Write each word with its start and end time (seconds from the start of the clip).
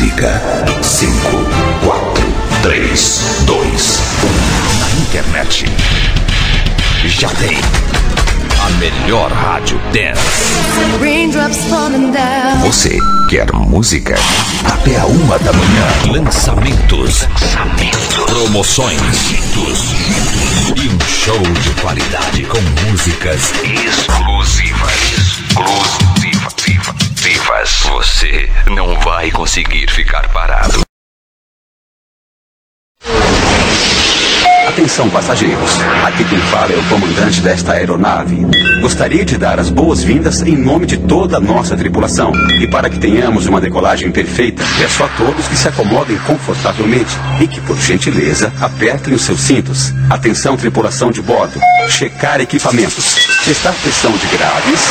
música. 0.00 0.40
5, 0.82 1.12
4, 1.84 2.24
3, 2.62 3.20
2, 3.44 4.00
1. 4.24 4.80
Na 4.80 4.90
internet. 5.02 5.66
Já 7.04 7.28
tem. 7.28 7.58
A 8.62 8.70
melhor 8.78 9.30
rádio 9.30 9.78
dance. 9.92 10.54
Você 12.62 12.98
quer 13.28 13.52
música? 13.52 14.16
Até 14.64 14.98
a 14.98 15.04
uma 15.04 15.38
da 15.38 15.52
manhã. 15.52 15.86
Lançamentos. 16.06 17.28
Lançamentos. 17.28 18.24
Promoções. 18.24 19.00
E 20.76 20.88
um 20.88 20.98
show 21.08 21.40
de 21.62 21.70
qualidade 21.82 22.44
com 22.44 22.60
músicas 22.88 23.52
exclusivas. 23.64 24.92
Exclusivas. 25.52 26.19
Vivas. 27.50 27.82
Você 27.88 28.48
não 28.66 28.98
vai 29.00 29.30
conseguir 29.30 29.90
ficar 29.90 30.28
parado. 30.28 30.80
Atenção, 34.68 35.10
passageiros. 35.10 35.70
Aqui 36.06 36.24
quem 36.24 36.38
fala 36.38 36.72
é 36.72 36.76
o 36.76 36.88
comandante 36.88 37.40
desta 37.40 37.72
aeronave. 37.72 38.46
Gostaria 38.80 39.24
de 39.24 39.36
dar 39.36 39.58
as 39.58 39.68
boas-vindas 39.68 40.42
em 40.42 40.56
nome 40.56 40.86
de 40.86 40.96
toda 40.96 41.38
a 41.38 41.40
nossa 41.40 41.76
tripulação. 41.76 42.32
E 42.60 42.68
para 42.68 42.88
que 42.88 42.98
tenhamos 42.98 43.46
uma 43.46 43.60
decolagem 43.60 44.12
perfeita, 44.12 44.62
peço 44.78 45.02
a 45.02 45.08
todos 45.08 45.48
que 45.48 45.56
se 45.56 45.68
acomodem 45.68 46.18
confortavelmente 46.18 47.16
e 47.40 47.48
que, 47.48 47.60
por 47.62 47.76
gentileza, 47.78 48.52
apertem 48.60 49.12
os 49.12 49.22
seus 49.22 49.40
cintos. 49.40 49.92
Atenção, 50.08 50.56
tripulação 50.56 51.10
de 51.10 51.20
bordo. 51.20 51.58
Checar 51.88 52.40
equipamentos. 52.40 53.16
Testar 53.44 53.72
pressão 53.82 54.12
de 54.12 54.26
graves, 54.28 54.90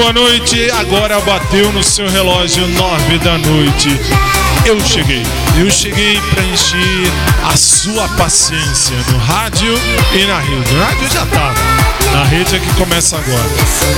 Boa 0.00 0.12
noite. 0.14 0.70
Agora 0.70 1.20
bateu 1.20 1.70
no 1.72 1.84
seu 1.84 2.08
relógio 2.08 2.66
nove 2.68 3.18
da 3.18 3.36
noite. 3.36 4.00
Eu 4.64 4.80
cheguei. 4.80 5.22
Eu 5.58 5.70
cheguei 5.70 6.18
para 6.30 6.42
encher 6.42 7.12
a 7.52 7.54
sua 7.54 8.08
paciência 8.16 8.96
no 9.12 9.18
rádio 9.18 9.78
e 10.14 10.24
na 10.24 10.40
rede. 10.40 10.72
No 10.72 10.82
rádio 10.82 11.08
já 11.12 11.26
tava. 11.26 11.54
Na 12.14 12.24
rede 12.24 12.56
é 12.56 12.58
que 12.58 12.74
começa 12.74 13.16
agora. 13.16 13.50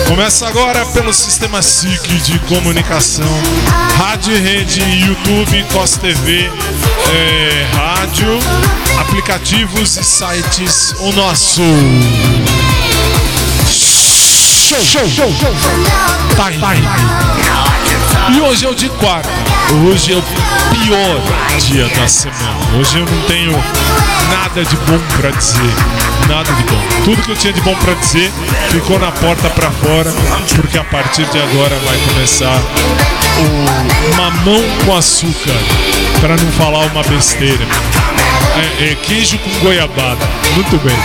Começa 0.08 0.48
agora 0.48 0.84
pelo 0.86 1.12
sistema 1.12 1.62
SIC 1.62 2.08
de 2.22 2.38
comunicação, 2.40 3.40
rádio 3.96 4.34
rede, 4.42 4.80
YouTube, 5.06 5.64
COS 5.72 5.96
TV, 5.96 6.50
é, 7.14 7.66
rádio, 7.74 8.38
aplicativos 9.00 9.96
e 9.96 10.04
sites. 10.04 10.94
O 10.98 11.12
nosso 11.12 11.62
show, 14.80 15.06
show, 15.06 15.06
show, 15.06 15.30
show. 15.30 15.52
Time. 16.36 16.58
Time. 16.58 16.86
E 18.34 18.40
hoje 18.40 18.64
é 18.64 18.68
o 18.68 18.74
de 18.74 18.88
quarta. 18.88 19.28
Hoje 19.86 20.14
é 20.14 20.16
o 20.16 20.22
pior 20.70 21.20
dia 21.58 21.88
da 21.88 22.06
semana. 22.06 22.56
Hoje 22.78 22.98
eu 22.98 23.04
não 23.04 23.22
tenho 23.22 23.52
nada 24.30 24.64
de 24.64 24.76
bom 24.76 24.98
para 25.16 25.30
dizer. 25.30 25.74
Nada 26.26 26.50
de 26.52 26.62
bom. 26.62 26.80
Tudo 27.04 27.22
que 27.22 27.30
eu 27.32 27.36
tinha 27.36 27.52
de 27.52 27.60
bom 27.60 27.74
para 27.76 27.92
dizer 27.94 28.32
ficou 28.70 28.98
na 28.98 29.12
porta 29.12 29.50
para 29.50 29.70
fora, 29.70 30.10
porque 30.56 30.78
a 30.78 30.84
partir 30.84 31.26
de 31.26 31.38
agora 31.38 31.76
vai 31.84 31.98
começar 32.08 32.58
o 33.38 34.16
mamão 34.16 34.62
com 34.84 34.96
açúcar, 34.96 35.58
para 36.20 36.36
não 36.36 36.50
falar 36.52 36.86
uma 36.86 37.02
besteira. 37.02 37.66
É, 38.54 38.90
é, 38.90 38.94
queijo 38.96 39.38
com 39.38 39.50
goiabada. 39.60 40.28
Muito 40.54 40.76
bem. 40.84 40.96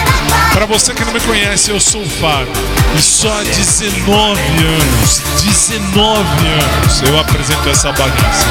Para 0.53 0.65
você 0.65 0.93
que 0.93 1.03
não 1.05 1.13
me 1.13 1.19
conhece, 1.21 1.71
eu 1.71 1.79
sou 1.79 2.01
o 2.01 2.09
Fábio. 2.09 2.51
E 2.95 3.01
só 3.01 3.31
há 3.39 3.43
19 3.43 4.41
anos, 4.41 5.21
19 5.43 6.19
anos, 6.19 7.01
eu 7.03 7.19
apresento 7.19 7.69
essa 7.69 7.91
bagaça. 7.91 8.47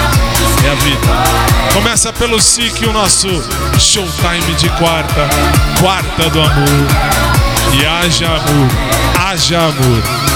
É 0.65 0.71
a 0.71 0.75
vida. 0.77 1.07
Começa 1.75 2.12
pelo 2.12 2.41
SIC, 2.41 2.87
o 2.87 2.93
nosso 2.93 3.29
showtime 3.79 4.55
de 4.55 4.69
quarta, 4.71 5.28
quarta 5.81 6.31
do 6.31 6.41
amor. 6.41 6.87
E 7.73 7.84
haja 7.84 8.27
amor, 8.27 8.69
haja 9.19 9.59
amor. 9.59 10.36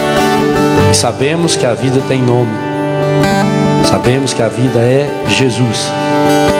E 0.91 0.93
sabemos 0.93 1.55
que 1.55 1.65
a 1.65 1.73
vida 1.73 2.01
tem 2.05 2.21
nome. 2.21 2.51
Sabemos 3.85 4.33
que 4.33 4.43
a 4.43 4.49
vida 4.49 4.79
é 4.79 5.09
Jesus. 5.29 5.89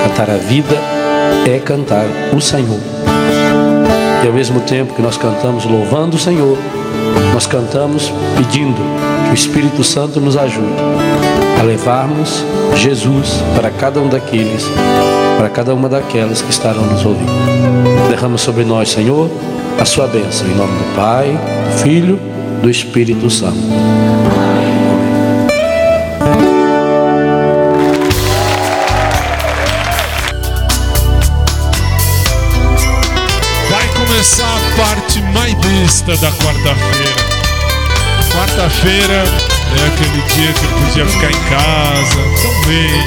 Cantar 0.04 0.30
a 0.30 0.38
vida 0.38 0.78
é 1.46 1.60
cantar 1.60 2.06
o 2.34 2.40
Senhor. 2.40 2.80
E 4.24 4.28
ao 4.28 4.34
mesmo 4.34 4.62
tempo 4.62 4.94
que 4.94 5.02
nós 5.02 5.18
cantamos 5.18 5.66
louvando 5.66 6.16
o 6.16 6.20
Senhor, 6.20 6.58
nós 7.34 7.46
cantamos 7.46 8.10
pedindo 8.38 8.82
que 9.26 9.32
o 9.32 9.34
Espírito 9.34 9.84
Santo 9.84 10.22
nos 10.22 10.38
ajude 10.38 10.82
a 11.60 11.64
levarmos 11.64 12.46
Jesus 12.76 13.44
para 13.54 13.70
cada 13.70 14.00
um 14.00 14.08
daqueles, 14.08 14.66
para 15.38 15.50
cada 15.50 15.76
uma 15.76 15.90
daquelas 15.90 16.42
que 16.42 16.52
estarão 16.52 16.86
nos 16.86 17.06
ouvindo. 17.06 17.32
Derrama 18.10 18.38
sobre 18.38 18.64
nós, 18.64 18.92
Senhor, 18.92 19.30
a 19.78 19.84
sua 19.84 20.08
bênção, 20.08 20.48
em 20.48 20.56
nome 20.56 20.72
do 20.72 20.96
Pai, 20.96 21.38
do 21.70 21.78
Filho, 21.80 22.20
do 22.62 22.70
Espírito 22.70 23.30
Santo. 23.30 24.11
Besta 36.02 36.16
da 36.18 36.32
quarta-feira. 36.32 37.16
Quarta-feira 38.34 39.24
é 39.78 39.88
aquele 39.88 40.22
dia 40.34 40.54
que 40.54 40.66
eu 40.66 40.70
podia 40.80 41.06
ficar 41.06 41.30
em 41.30 41.44
casa, 41.50 42.22
tão 42.42 42.54
bem, 42.68 43.04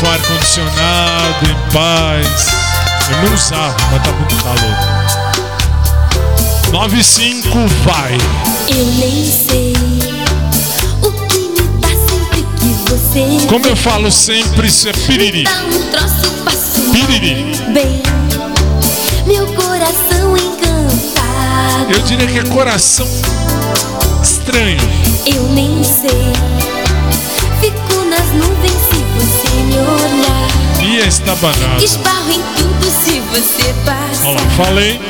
com 0.00 0.06
ar-condicionado, 0.10 1.46
em 1.46 1.56
paz. 1.72 2.46
Eu 3.10 3.16
não 3.22 3.34
usava, 3.34 3.76
mas 3.90 4.02
tá 4.02 4.12
muito 4.12 4.36
calor. 4.42 4.76
95 6.72 7.58
vai. 7.84 8.18
Eu 8.68 8.86
nem 8.86 9.24
sei 9.24 9.72
o 11.02 11.12
que 11.26 11.38
me 11.38 11.68
dá 11.80 11.88
sempre 11.88 12.42
que 12.58 12.70
você. 12.90 13.46
Como 13.48 13.66
eu 13.66 13.76
falo 13.76 14.10
sempre, 14.10 14.66
isso 14.68 14.88
é 14.88 14.92
piriri. 14.92 15.44
Dá 15.44 15.64
um 15.64 15.90
troço 15.90 16.32
Piriri. 16.92 17.54
bem. 17.72 18.02
Meu 19.26 19.46
coração 19.54 20.36
encantado. 20.36 20.71
Eu 21.90 22.02
diria 22.02 22.26
que 22.26 22.38
é 22.38 22.44
coração 22.44 23.06
estranho. 24.22 24.78
Eu 25.26 25.42
nem 25.48 25.82
sei. 25.82 26.32
Fico 27.60 28.04
nas 28.04 28.26
nuvens 28.32 28.72
se 28.72 29.04
você 29.16 29.48
me 29.62 29.78
olhar. 29.78 30.48
E 30.82 31.06
está 31.06 31.34
banado. 31.36 31.82
Esbarro 31.82 32.30
em 32.30 32.42
tudo 32.56 32.84
se 33.04 33.20
você 33.20 33.72
passar. 33.84 34.26
Olha 34.26 34.40
lá, 34.40 34.50
falei, 34.56 35.00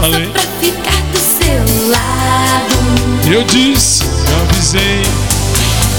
falei. 0.00 0.26
Só 0.26 0.32
pra 0.32 0.42
ficar 0.60 1.02
do 1.12 1.18
seu 1.18 1.90
lado. 1.90 3.30
Eu 3.32 3.44
disse, 3.44 4.02
eu 4.04 4.40
avisei. 4.42 5.02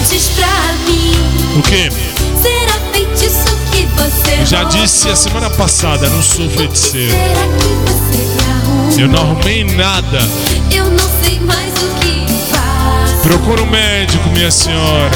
Diz 0.10 0.28
pra 0.30 0.74
mim. 0.88 1.60
O 1.60 1.62
quê? 1.64 1.90
Será 2.42 2.80
feitiço 2.92 3.56
que 3.72 3.86
você 3.96 4.42
Eu 4.42 4.46
já 4.46 4.64
disse 4.66 5.10
a 5.10 5.16
semana 5.16 5.50
passada, 5.50 6.10
não 6.10 6.22
sou 6.22 6.50
feiticeiro. 6.50 7.12
Será 7.12 7.48
que 7.58 7.68
você? 7.92 8.31
Eu 8.98 9.08
não 9.08 9.20
arrumei 9.20 9.64
nada. 9.64 10.20
Eu 10.72 10.86
não 10.92 11.10
sei 11.24 11.40
mais 11.40 11.74
o 11.74 11.88
que 12.02 12.26
faço. 12.52 13.16
Procura 13.24 13.64
um 13.64 13.66
médico, 13.70 14.30
minha 14.30 14.52
senhora. 14.52 15.10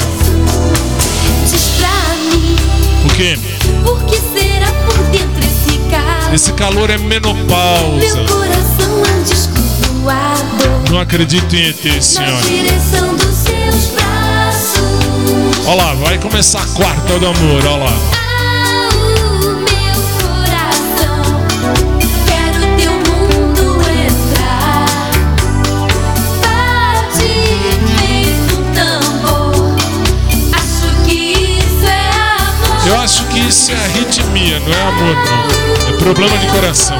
Diz 1.48 1.62
pra 1.78 2.14
mim, 2.30 2.56
O 3.04 3.08
quê? 3.14 3.38
por 3.84 4.02
que 4.04 4.16
será 4.16 4.72
por 4.86 4.98
dentro 5.10 5.40
esse 5.40 5.78
carro? 5.90 6.34
Esse 6.34 6.52
calor 6.54 6.90
é 6.90 6.98
Meu 6.98 7.08
menopausa. 7.08 8.24
coração 8.24 9.02
é 9.08 9.12
um 9.12 9.22
disco 9.22 9.54
voador. 10.02 10.90
Não 10.90 11.00
acredito 11.00 11.54
em 11.54 11.68
ET, 11.68 11.84
Na 11.84 12.00
senhora. 12.00 12.42
direção 12.42 13.14
dos 13.14 13.36
seus 13.36 13.86
braços. 13.94 15.66
Olha 15.66 15.76
lá, 15.82 15.94
vai 15.94 16.18
começar 16.18 16.60
a 16.62 16.66
quarta 16.66 17.18
do 17.18 17.26
amor, 17.28 17.64
olha 17.66 17.84
lá. 17.84 17.92
Acho 33.06 33.24
que 33.26 33.38
isso 33.38 33.70
é 33.70 33.74
arritmia, 33.76 34.58
não 34.58 34.72
é 34.72 34.82
amor, 34.82 35.14
não. 35.14 35.94
É 35.94 35.98
problema 35.98 36.36
de 36.38 36.46
coração. 36.48 36.98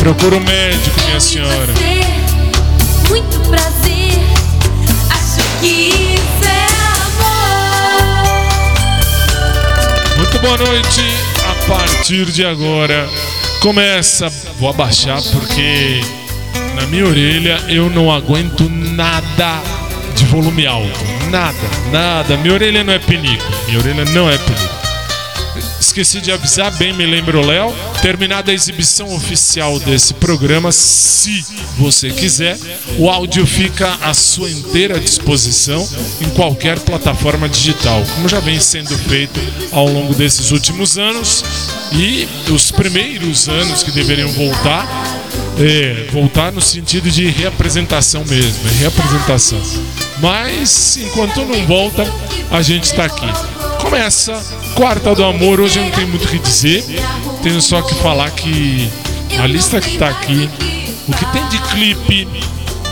Procura 0.00 0.36
um 0.36 0.40
médico, 0.40 0.98
minha 1.04 1.20
senhora. 1.20 1.74
Muito 3.10 3.38
prazer. 3.50 4.18
Acho 5.10 5.42
que 5.60 5.90
isso 6.14 6.48
é 6.48 6.66
amor. 7.04 8.06
Muito 10.16 10.38
boa 10.38 10.56
noite. 10.56 11.02
A 11.44 11.54
partir 11.68 12.24
de 12.32 12.46
agora 12.46 13.06
começa. 13.60 14.30
Vou 14.58 14.70
abaixar 14.70 15.20
porque 15.22 16.00
na 16.78 16.86
minha 16.86 17.06
orelha 17.06 17.60
eu 17.68 17.90
não 17.90 18.10
aguento 18.10 18.68
nada 18.68 19.60
de 20.14 20.24
volume 20.26 20.64
alto. 20.64 21.00
Nada, 21.28 21.56
nada. 21.90 22.36
Minha 22.36 22.54
orelha 22.54 22.84
não 22.84 22.92
é 22.92 22.98
penico. 23.00 23.44
Minha 23.66 23.78
orelha 23.80 24.04
não 24.06 24.30
é 24.30 24.38
penico. 24.38 24.78
Esqueci 25.80 26.20
de 26.20 26.30
avisar, 26.30 26.70
bem 26.76 26.92
me 26.92 27.04
lembro, 27.04 27.44
Léo. 27.44 27.74
Terminada 28.00 28.52
a 28.52 28.54
exibição 28.54 29.12
oficial 29.12 29.80
desse 29.80 30.14
programa, 30.14 30.70
se 30.70 31.44
você 31.76 32.10
quiser, 32.10 32.56
o 32.96 33.10
áudio 33.10 33.44
fica 33.44 33.98
à 34.02 34.14
sua 34.14 34.48
inteira 34.48 35.00
disposição 35.00 35.88
em 36.20 36.28
qualquer 36.30 36.78
plataforma 36.78 37.48
digital, 37.48 38.00
como 38.14 38.28
já 38.28 38.38
vem 38.38 38.60
sendo 38.60 38.96
feito 38.96 39.40
ao 39.72 39.88
longo 39.88 40.14
desses 40.14 40.52
últimos 40.52 40.96
anos 40.96 41.44
e 41.92 42.28
os 42.52 42.70
primeiros 42.70 43.48
anos 43.48 43.82
que 43.82 43.90
deveriam 43.90 44.28
voltar. 44.30 45.17
É, 45.60 46.06
voltar 46.12 46.52
no 46.52 46.60
sentido 46.60 47.10
de 47.10 47.28
reapresentação 47.30 48.24
mesmo, 48.24 48.68
é 48.68 48.72
reapresentação. 48.74 49.60
Mas 50.20 50.96
enquanto 50.98 51.44
não 51.44 51.66
volta, 51.66 52.06
a 52.50 52.62
gente 52.62 52.84
está 52.84 53.04
aqui. 53.04 53.26
Começa 53.80 54.40
Quarta 54.74 55.14
do 55.14 55.24
Amor. 55.24 55.60
Hoje 55.60 55.80
não 55.80 55.90
tenho 55.90 56.06
muito 56.08 56.24
o 56.24 56.28
que 56.28 56.38
dizer. 56.38 56.84
Tenho 57.42 57.60
só 57.60 57.82
que 57.82 57.94
falar 57.96 58.30
que 58.30 58.88
a 59.38 59.46
lista 59.46 59.80
que 59.80 59.98
tá 59.98 60.08
aqui, 60.08 60.48
o 61.08 61.12
que 61.12 61.24
tem 61.32 61.48
de 61.48 61.58
clipe, 61.70 62.28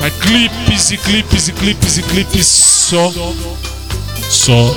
mas 0.00 0.12
clipes 0.14 0.90
e 0.90 0.96
clipes 0.96 1.48
e 1.48 1.52
clipes 1.52 1.98
e 1.98 2.02
clipes 2.02 2.46
só, 2.46 3.12
só 4.28 4.76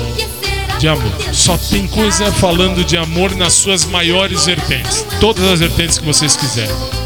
de 0.78 0.86
amor. 0.86 1.12
Só 1.32 1.58
tem 1.58 1.86
coisa 1.88 2.30
falando 2.32 2.84
de 2.84 2.96
amor 2.96 3.34
nas 3.34 3.54
suas 3.54 3.84
maiores 3.84 4.46
vertentes. 4.46 5.04
Todas 5.20 5.44
as 5.44 5.58
vertentes 5.58 5.98
que 5.98 6.04
vocês 6.04 6.36
quiserem. 6.36 6.99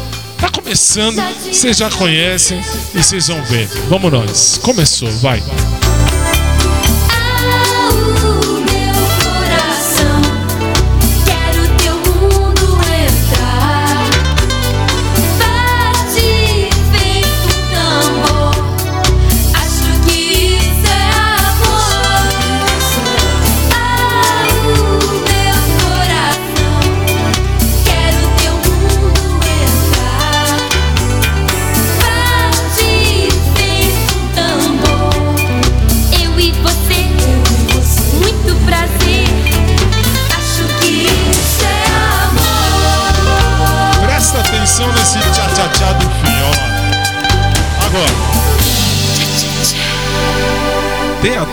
Começando, 0.55 1.21
vocês 1.51 1.77
já 1.77 1.89
conhecem 1.89 2.59
e 2.93 3.03
vocês 3.03 3.27
vão 3.27 3.43
ver. 3.43 3.67
Vamos 3.89 4.11
nós. 4.11 4.57
Começou, 4.63 5.11
vai. 5.19 5.43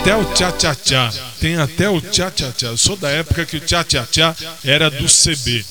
Até 0.02 0.16
o 0.16 0.25
tchá-tchá-tchá. 0.35 1.12
Tem 1.38 1.54
até 1.56 1.88
o 1.88 2.00
tchá-tchá-tchá. 2.00 2.66
Eu 2.66 2.76
sou 2.76 2.97
da 2.97 3.09
época 3.09 3.47
que 3.47 3.56
o 3.56 3.61
tchá-tchá-tchá 3.61 4.35
era 4.64 4.90
do 4.90 5.06
CB. 5.06 5.64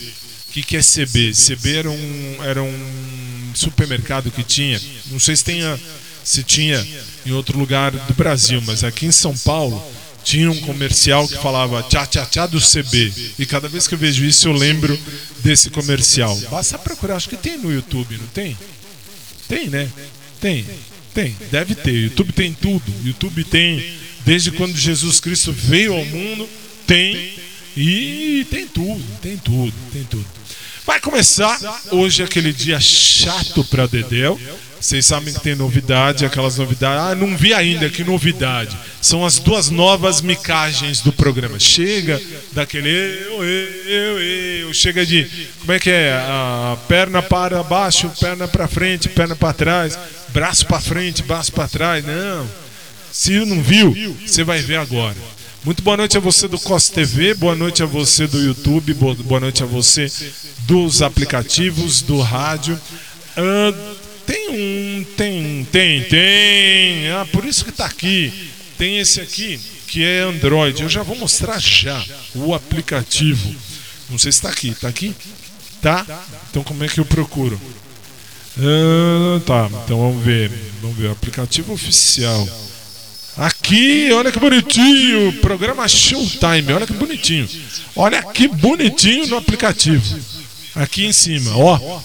O 0.47 0.53
que, 0.53 0.63
que 0.63 0.77
é 0.77 0.79
CB? 0.81 1.33
CB 1.33 1.75
era 1.75 1.91
um, 1.91 2.37
era 2.41 2.63
um 2.63 3.51
supermercado 3.53 4.31
que 4.31 4.41
tinha. 4.41 4.81
Não 5.07 5.19
sei 5.19 5.35
se, 5.35 5.43
tenha, 5.43 5.77
se 6.23 6.43
tinha 6.43 6.85
em 7.25 7.33
outro 7.33 7.59
lugar 7.59 7.91
do 7.91 8.13
Brasil, 8.13 8.61
mas 8.65 8.85
aqui 8.85 9.05
em 9.05 9.11
São 9.11 9.37
Paulo 9.37 9.83
tinha 10.23 10.49
um 10.49 10.61
comercial 10.61 11.27
que 11.27 11.35
falava 11.35 11.83
tchá 11.83 12.05
tchá 12.05 12.25
tchá 12.25 12.47
do 12.47 12.59
CB. 12.61 13.13
E 13.37 13.45
cada 13.45 13.67
vez 13.67 13.85
que 13.85 13.95
eu 13.95 13.99
vejo 13.99 14.23
isso 14.23 14.47
eu 14.47 14.53
lembro 14.53 14.97
desse 15.43 15.69
comercial. 15.69 16.37
Basta 16.49 16.79
procurar, 16.79 17.17
acho 17.17 17.27
que 17.27 17.35
tem 17.35 17.57
no 17.57 17.71
YouTube, 17.71 18.17
não 18.17 18.27
tem? 18.27 18.57
Tem, 19.49 19.67
né? 19.67 19.89
Tem, 20.39 20.65
tem, 21.13 21.35
deve 21.51 21.75
ter. 21.75 21.91
YouTube 21.91 22.31
tem 22.31 22.53
tudo. 22.53 22.93
YouTube 23.03 23.43
tem, 23.43 23.99
desde 24.25 24.51
quando 24.51 24.75
Jesus 24.75 25.19
Cristo 25.19 25.51
veio 25.51 25.93
ao 25.93 26.05
mundo, 26.05 26.47
tem. 26.85 27.33
E 27.75 28.45
tem 28.49 28.67
tudo, 28.67 29.03
tem 29.21 29.37
tudo, 29.37 29.73
tem 29.93 30.03
tudo. 30.03 30.25
Vai 30.85 30.99
começar 30.99 31.57
hoje 31.91 32.23
aquele 32.23 32.51
dia 32.51 32.79
chato 32.79 33.63
para 33.63 33.87
Dedéu. 33.87 34.39
Vocês 34.79 35.05
sabem 35.05 35.31
que 35.31 35.39
tem 35.39 35.55
novidade, 35.55 36.25
aquelas 36.25 36.57
novidades. 36.57 37.03
Ah, 37.03 37.15
não 37.15 37.37
vi 37.37 37.53
ainda, 37.53 37.87
que 37.87 38.03
novidade. 38.03 38.75
São 38.99 39.23
as 39.23 39.37
duas 39.37 39.69
novas 39.69 40.21
micagens 40.21 41.01
do 41.01 41.13
programa. 41.13 41.59
Chega 41.59 42.19
daquele 42.51 42.89
eu, 42.89 43.43
eu, 43.45 44.19
eu. 44.19 44.73
Chega 44.73 45.05
de. 45.05 45.29
Como 45.59 45.71
é 45.71 45.79
que 45.79 45.91
é? 45.91 46.13
A 46.13 46.75
perna 46.87 47.21
para 47.21 47.61
baixo, 47.61 48.11
perna 48.19 48.47
para 48.47 48.67
frente, 48.67 49.07
perna 49.07 49.35
para 49.35 49.53
trás, 49.53 49.97
braço 50.29 50.65
para 50.65 50.81
frente, 50.81 51.21
braço 51.21 51.51
para 51.51 51.67
trás. 51.67 52.03
Não. 52.03 52.49
Se 53.11 53.43
não 53.45 53.61
viu, 53.61 53.93
você 54.25 54.43
vai 54.43 54.61
ver 54.61 54.77
agora. 54.77 55.17
Muito 55.63 55.83
boa 55.83 55.97
noite 55.97 56.17
a 56.17 56.19
você 56.19 56.47
do 56.47 56.57
COS 56.57 56.89
TV, 56.89 57.33
boa 57.35 57.55
noite 57.55 57.83
a 57.83 57.85
você 57.85 58.25
do 58.25 58.41
YouTube, 58.41 58.93
boa 58.93 59.39
noite 59.39 59.61
a 59.61 59.65
você 59.65 60.11
dos 60.59 61.01
aplicativos, 61.01 62.01
do 62.01 62.19
rádio. 62.19 62.79
Tem 64.25 64.49
um, 64.49 65.05
tem, 65.17 65.65
tem, 65.65 66.03
tem. 66.05 67.09
Ah, 67.11 67.27
por 67.31 67.45
isso 67.45 67.63
que 67.63 67.69
está 67.69 67.85
aqui. 67.85 68.51
Tem 68.77 68.97
esse 68.97 69.19
aqui 69.19 69.59
que 69.87 70.03
é 70.03 70.21
Android. 70.21 70.81
Eu 70.81 70.89
já 70.89 71.03
vou 71.03 71.17
mostrar 71.17 71.59
já 71.59 72.03
o 72.33 72.53
aplicativo. 72.53 73.53
Não 74.09 74.17
sei 74.17 74.31
se 74.31 74.37
está 74.37 74.49
aqui. 74.49 74.69
Está 74.69 74.87
aqui? 74.87 75.13
Tá? 75.81 76.05
Então 76.49 76.63
como 76.63 76.83
é 76.83 76.87
que 76.87 76.99
eu 76.99 77.05
procuro? 77.05 77.59
Tá. 79.45 79.69
Então 79.83 79.99
vamos 79.99 80.23
ver. 80.23 80.49
Vamos 80.81 80.97
ver. 80.97 81.09
O 81.09 81.11
aplicativo 81.11 81.73
oficial. 81.73 82.47
Aqui, 83.41 84.11
olha 84.11 84.31
que 84.31 84.37
bonitinho. 84.37 85.33
Programa 85.41 85.87
Showtime. 85.87 86.73
Olha 86.73 86.85
que 86.85 86.93
bonitinho. 86.93 87.49
Olha 87.95 88.21
que 88.21 88.47
bonitinho 88.47 89.25
no 89.25 89.35
aplicativo. 89.35 90.19
Aqui 90.75 91.05
em 91.05 91.11
cima, 91.11 91.57
ó. 91.57 91.75
Boa 91.75 92.03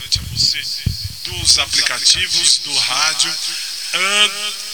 noite 0.00 0.18
a 0.18 0.34
você 0.34 0.58
dos 1.24 1.58
aplicativos 1.58 2.62
do 2.64 2.72
rádio. 2.72 3.30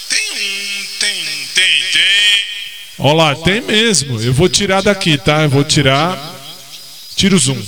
Tem 0.09 0.31
um, 0.31 0.87
tem, 1.01 1.25
tem, 1.53 1.83
tem. 1.93 2.45
Olha 3.01 3.15
lá, 3.15 3.35
tem 3.35 3.61
mesmo. 3.61 4.21
Eu 4.21 4.33
vou 4.33 4.49
tirar 4.49 4.83
daqui, 4.83 5.19
tá? 5.19 5.43
Eu 5.43 5.51
vou 5.51 5.65
tirar. 5.65 6.17
Tira 7.17 7.35
o 7.35 7.39
zoom. 7.41 7.61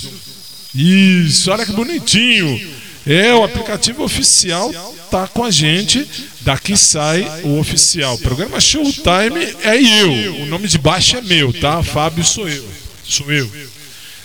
Isso, 0.73 1.51
olha 1.51 1.65
que 1.65 1.73
bonitinho. 1.73 2.84
É, 3.05 3.33
o 3.33 3.43
aplicativo 3.43 4.03
oficial 4.03 4.73
tá 5.11 5.27
com 5.27 5.43
a 5.43 5.51
gente. 5.51 6.07
Daqui 6.41 6.75
sai 6.75 7.21
o 7.43 7.59
oficial. 7.59 8.15
O 8.15 8.19
programa 8.19 8.59
Showtime 8.59 9.55
é 9.63 9.81
eu. 9.81 10.41
O 10.41 10.45
nome 10.45 10.67
de 10.67 10.77
baixo 10.77 11.17
é 11.17 11.21
meu, 11.21 11.53
tá? 11.53 11.81
Fábio 11.83 12.23
sou 12.23 12.47
eu. 12.49 12.67
Sou 13.03 13.31
eu. 13.31 13.49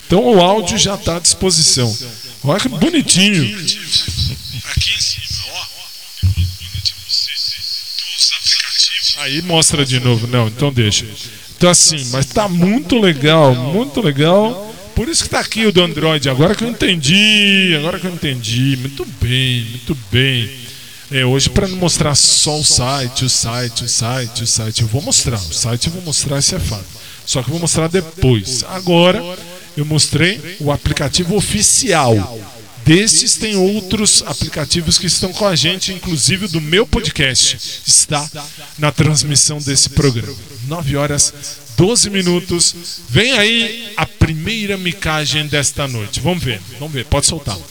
Então 0.07 0.25
o 0.25 0.41
áudio 0.41 0.77
já 0.79 0.95
está 0.95 1.17
à 1.17 1.21
disposição. 1.21 1.95
Olha 2.43 2.61
que 2.61 2.69
bonitinho. 2.69 3.45
Aqui 3.45 4.95
em 4.95 5.01
cima, 5.01 5.45
ó. 5.53 5.65
Aí 9.23 9.43
mostra 9.43 9.85
de 9.85 10.01
novo. 10.01 10.27
Não, 10.27 10.49
então 10.49 10.73
deixa. 10.73 11.07
Então 11.57 11.69
assim, 11.69 12.03
mas 12.11 12.27
tá 12.27 12.49
muito 12.49 12.99
legal, 12.99 13.55
muito 13.55 14.01
legal. 14.01 14.75
Por 15.01 15.09
isso 15.09 15.25
que 15.25 15.31
tá 15.31 15.41
aqui 15.41 15.65
o 15.65 15.73
do 15.73 15.83
Android. 15.83 16.29
Agora 16.29 16.55
que 16.55 16.63
eu 16.63 16.69
entendi, 16.69 17.75
agora 17.79 17.99
que 17.99 18.07
eu 18.07 18.13
entendi. 18.13 18.77
Muito 18.77 19.07
bem, 19.19 19.65
muito 19.71 19.97
bem. 20.13 20.51
É, 21.11 21.25
hoje 21.25 21.49
para 21.49 21.67
não 21.67 21.79
mostrar 21.79 22.15
só 22.15 22.61
o 22.61 22.63
site, 22.63 23.25
o 23.25 23.29
site, 23.31 23.85
o 23.85 23.89
site, 23.89 24.43
o 24.43 24.47
site, 24.47 24.83
eu 24.83 24.89
vou 24.89 25.01
mostrar. 25.01 25.39
O 25.39 25.55
site 25.55 25.87
eu 25.87 25.95
vou 25.95 26.03
mostrar, 26.03 26.39
isso 26.39 26.55
é 26.55 26.59
fato. 26.59 26.85
Só 27.25 27.41
que 27.43 27.49
eu 27.49 27.53
vou 27.53 27.61
mostrar 27.61 27.89
depois. 27.89 28.63
Agora 28.69 29.25
eu 29.75 29.87
mostrei 29.87 30.59
o 30.61 30.71
aplicativo 30.71 31.35
oficial 31.35 32.39
Desses 32.85 33.37
tem 33.37 33.57
outros 33.57 34.23
aplicativos 34.27 34.99
que 34.99 35.07
estão 35.07 35.33
com 35.33 35.47
a 35.47 35.55
gente, 35.55 35.93
inclusive 35.93 36.49
do 36.49 36.61
meu 36.61 36.87
podcast, 36.87 37.83
está 37.87 38.29
na 38.79 38.91
transmissão 38.91 39.59
desse 39.59 39.91
programa. 39.91 40.37
9 40.67 40.97
horas 40.97 41.33
12 41.81 42.11
minutos. 42.11 43.01
Vem 43.09 43.33
aí 43.33 43.95
a 43.97 44.05
primeira 44.05 44.77
micagem 44.77 45.47
desta 45.47 45.89
noite. 45.89 46.21
Vamos 46.21 46.45
ver, 46.45 46.61
vamos 46.79 46.93
ver, 46.93 47.07
pode 47.07 47.25
soltar. 47.25 47.57
Eu 47.57 47.65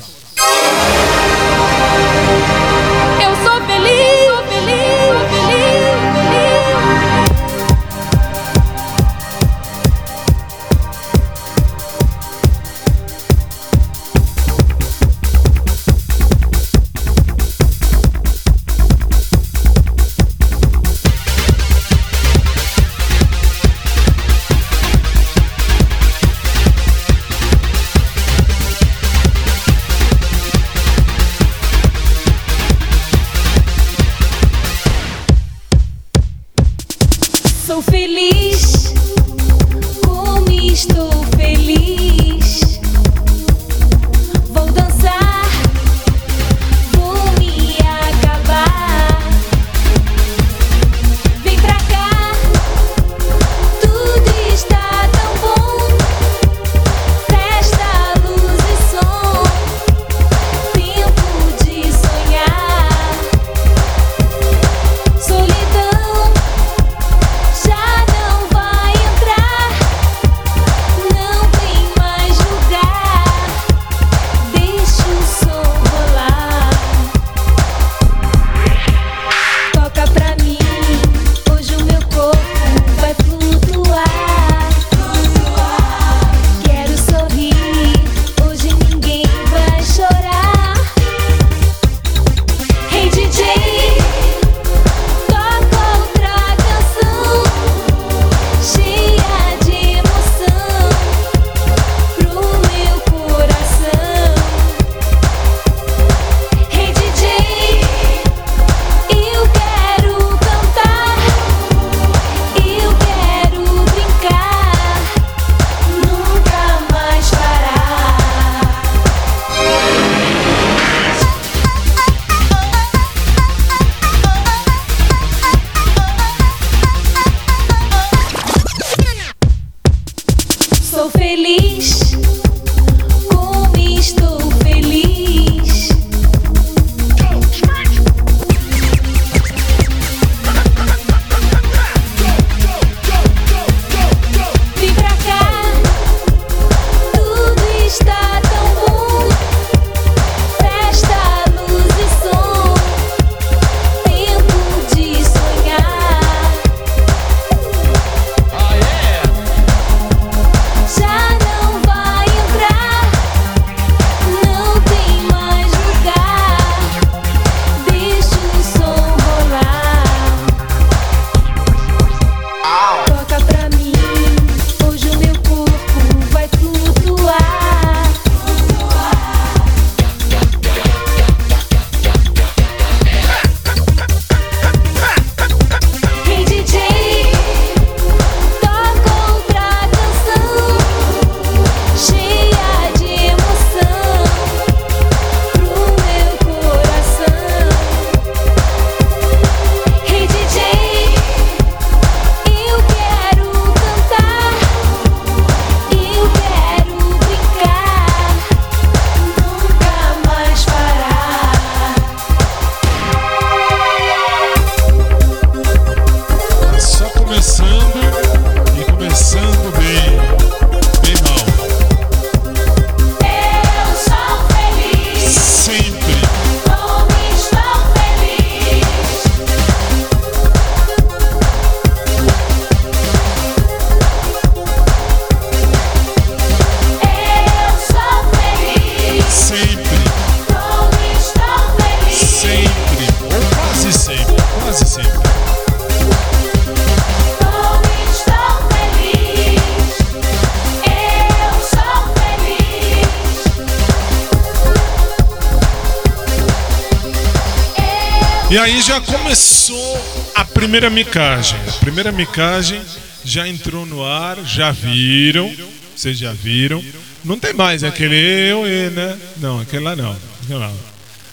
primeira 260.70 260.90
micagem. 260.92 261.60
A 261.68 261.72
primeira 261.80 262.12
micagem 262.12 262.80
já 263.26 263.48
entrou 263.48 263.88
no 263.88 264.06
ar, 264.06 264.38
já 264.46 264.72
viram. 264.72 265.52
Vocês 265.96 266.16
já 266.16 266.32
viram. 266.32 266.84
Não 267.26 267.40
tem 267.40 267.56
mais 267.56 267.84
aquele 267.84 268.16
eu 268.16 268.68
e, 268.68 268.92
né? 268.92 269.18
Não, 269.38 269.60
aquela 269.60 269.96
não. 269.96 270.16
Não, 270.48 270.74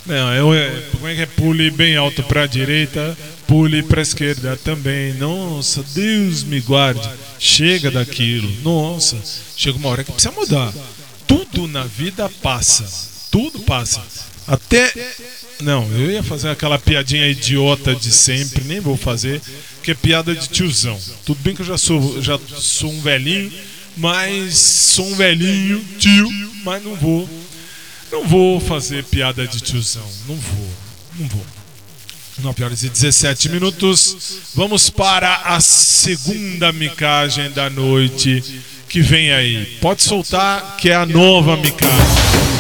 não 0.07 0.33
eu, 0.33 0.55
é, 0.55 0.83
como 0.91 1.07
é 1.07 1.15
que 1.15 1.21
é? 1.21 1.27
Pule 1.27 1.71
bem 1.71 1.97
alto 1.97 2.23
para 2.23 2.45
a 2.45 2.47
direita, 2.47 3.15
pule 3.47 3.83
para 3.83 4.01
a 4.01 4.03
esquerda 4.03 4.57
também. 4.57 5.13
Nossa, 5.13 5.85
Deus 5.95 6.43
me 6.43 6.59
guarde. 6.61 7.07
Chega 7.39 7.91
daquilo. 7.91 8.51
Nossa, 8.63 9.19
chega 9.55 9.77
uma 9.77 9.91
hora 9.91 10.03
que 10.03 10.13
precisa 10.13 10.33
mudar. 10.33 10.73
Tudo 11.27 11.69
na 11.69 11.85
vida 11.85 12.27
passa. 12.43 12.87
Tudo 13.31 13.61
passa. 13.61 14.03
Até 14.49 14.95
não, 15.61 15.91
eu 15.93 16.11
ia 16.11 16.23
fazer 16.23 16.51
aquela 16.51 16.79
piadinha 16.79 17.27
idiota 17.27 17.95
de 17.95 18.11
sempre, 18.11 18.65
nem 18.65 18.79
vou 18.79 18.97
fazer, 18.97 19.41
que 19.83 19.91
é 19.91 19.95
piada 19.95 20.35
de 20.35 20.49
tiozão. 20.49 20.99
Tudo 21.25 21.41
bem 21.41 21.55
que 21.55 21.63
eu 21.63 21.67
já 21.67 21.79
sou, 21.79 22.21
já 22.21 22.39
sou 22.39 22.93
um 22.93 23.01
velhinho, 23.01 23.53
mas 23.97 24.57
sou 24.57 25.07
um 25.07 25.15
velhinho, 25.15 25.83
tio, 25.99 26.29
mas 26.65 26.83
não 26.85 26.95
vou. 26.95 27.29
Não 28.13 28.27
vou 28.27 28.61
fazer 28.61 29.05
piada 29.05 29.47
de 29.47 29.61
tiozão. 29.61 30.07
Não 30.29 30.37
vou. 30.37 30.71
Não 31.19 31.29
vou. 31.29 31.47
9 32.39 32.65
horas 32.65 32.83
e 32.83 32.91
17 32.91 33.49
minutos. 33.49 34.39
Vamos 34.55 34.91
para 34.91 35.37
a 35.37 35.61
segunda 35.61 36.71
micagem 36.71 37.51
da 37.51 37.71
noite 37.71 38.63
que 38.89 39.01
vem 39.01 39.33
aí. 39.33 39.79
Pode 39.81 40.03
soltar 40.03 40.77
que 40.77 40.91
é 40.91 40.95
a 40.95 41.07
nova 41.07 41.57
micagem. 41.57 42.56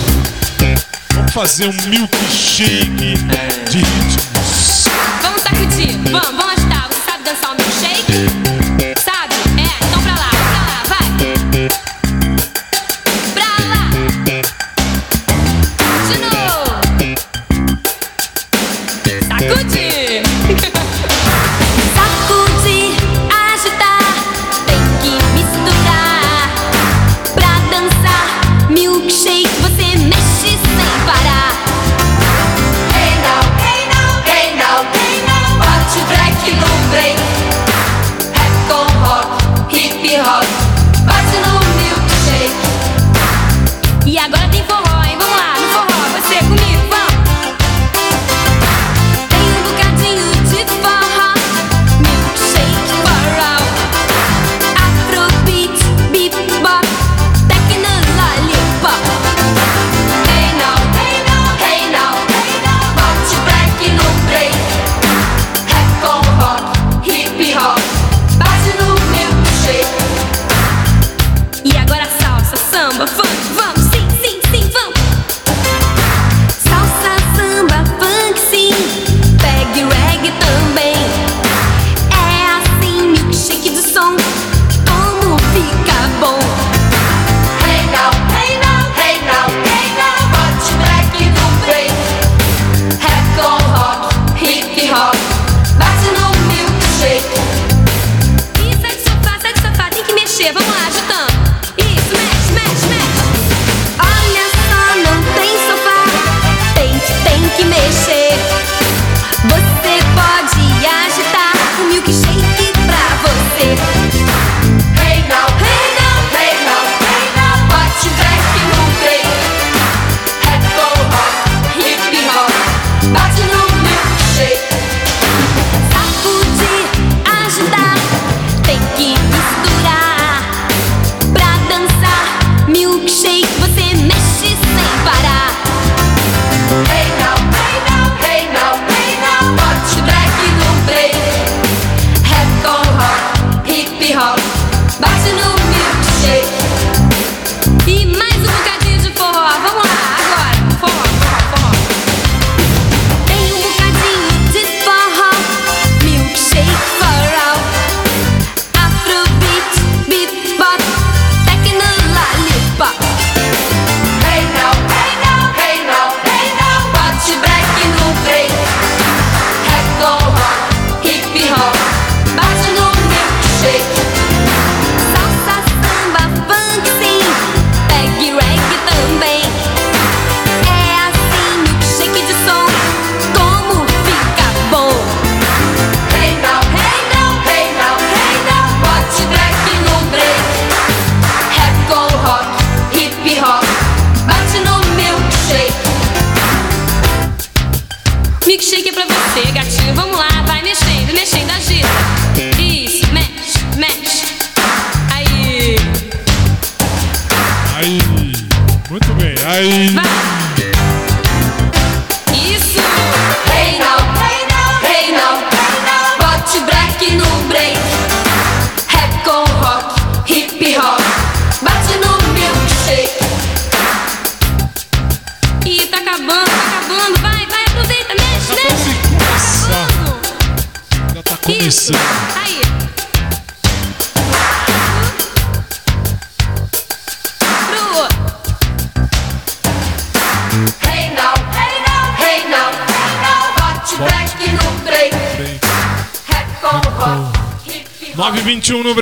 Vamos 1.16 1.33
fazer 1.33 1.66
um 1.66 1.88
milkshake 1.88 2.88
de 2.90 3.79
ritmos. 3.79 4.85
Vamos 5.22 5.40
sacudir, 5.40 5.96
vamos, 6.12 6.37
vamos. 6.37 6.56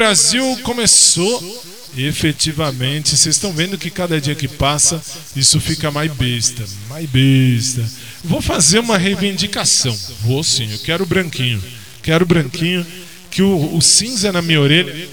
Brasil 0.04 0.58
começou 0.62 1.64
efetivamente. 1.96 3.16
Vocês 3.16 3.36
estão 3.36 3.54
vendo 3.54 3.78
que 3.78 3.88
cada 3.88 4.20
dia 4.20 4.34
que 4.34 4.46
passa 4.46 5.00
isso 5.34 5.58
fica 5.58 5.90
mais 5.90 6.12
besta, 6.12 6.62
mais 6.90 7.08
besta. 7.08 7.82
Vou 8.22 8.42
fazer 8.42 8.80
uma 8.80 8.98
reivindicação. 8.98 9.98
Vou 10.20 10.44
sim, 10.44 10.70
eu 10.70 10.78
quero 10.80 11.06
branquinho. 11.06 11.62
Quero 12.02 12.26
branquinho. 12.26 12.86
Que 13.30 13.40
o, 13.40 13.74
o 13.74 13.80
cinza 13.80 14.30
na 14.30 14.42
minha 14.42 14.60
orelha. 14.60 15.08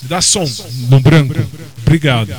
Dá 0.00 0.22
som 0.22 0.50
no 0.88 0.98
branco. 0.98 1.34
Obrigado. 1.82 2.34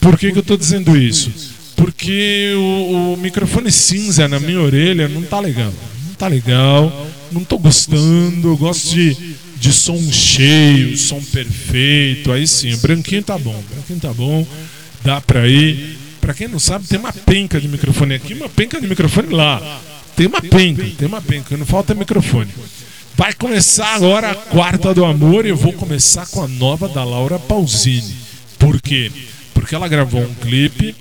Por 0.00 0.18
que, 0.18 0.32
que 0.32 0.38
eu 0.38 0.40
estou 0.40 0.56
dizendo 0.56 0.96
isso? 0.96 1.30
Porque 1.76 2.54
o, 2.56 3.12
o 3.12 3.16
microfone 3.18 3.70
cinza 3.70 4.26
na 4.26 4.40
minha 4.40 4.62
orelha 4.62 5.06
não 5.06 5.22
tá 5.22 5.38
legal. 5.38 5.72
Não 6.08 6.14
tá 6.14 6.28
legal. 6.28 7.10
Não 7.30 7.44
tô 7.44 7.58
gostando. 7.58 8.48
Eu 8.48 8.56
gosto 8.56 8.88
de, 8.88 9.33
de 9.64 9.72
som 9.72 9.98
cheio, 10.12 10.94
som 10.98 11.22
perfeito. 11.22 12.30
Aí 12.30 12.46
sim, 12.46 12.74
o 12.74 12.76
branquinho 12.78 13.22
tá 13.22 13.38
bom. 13.38 13.58
O 13.58 13.74
branquinho 13.74 13.98
tá 13.98 14.12
bom. 14.12 14.46
Dá 15.02 15.22
pra 15.22 15.48
ir. 15.48 15.98
Pra 16.20 16.34
quem 16.34 16.48
não 16.48 16.58
sabe, 16.58 16.86
tem 16.86 16.98
uma 16.98 17.12
penca 17.12 17.58
de 17.58 17.66
microfone 17.66 18.14
aqui, 18.14 18.34
uma 18.34 18.48
penca 18.48 18.78
de 18.78 18.86
microfone 18.86 19.32
lá. 19.32 19.80
Tem 20.14 20.26
uma 20.26 20.40
penca, 20.40 20.84
tem 20.98 21.08
uma 21.08 21.22
penca. 21.22 21.56
Não 21.56 21.64
falta 21.64 21.94
microfone. 21.94 22.50
Vai 23.16 23.32
começar 23.32 23.94
agora 23.94 24.32
a 24.32 24.34
quarta 24.34 24.92
do 24.92 25.04
amor 25.04 25.46
e 25.46 25.48
eu 25.48 25.56
vou 25.56 25.72
começar 25.72 26.26
com 26.26 26.42
a 26.42 26.48
nova 26.48 26.86
da 26.88 27.02
Laura 27.02 27.38
Pausini. 27.38 28.14
Por 28.58 28.80
quê? 28.82 29.10
Porque 29.54 29.74
ela 29.74 29.88
gravou 29.88 30.22
um 30.22 30.34
clipe 30.34 30.94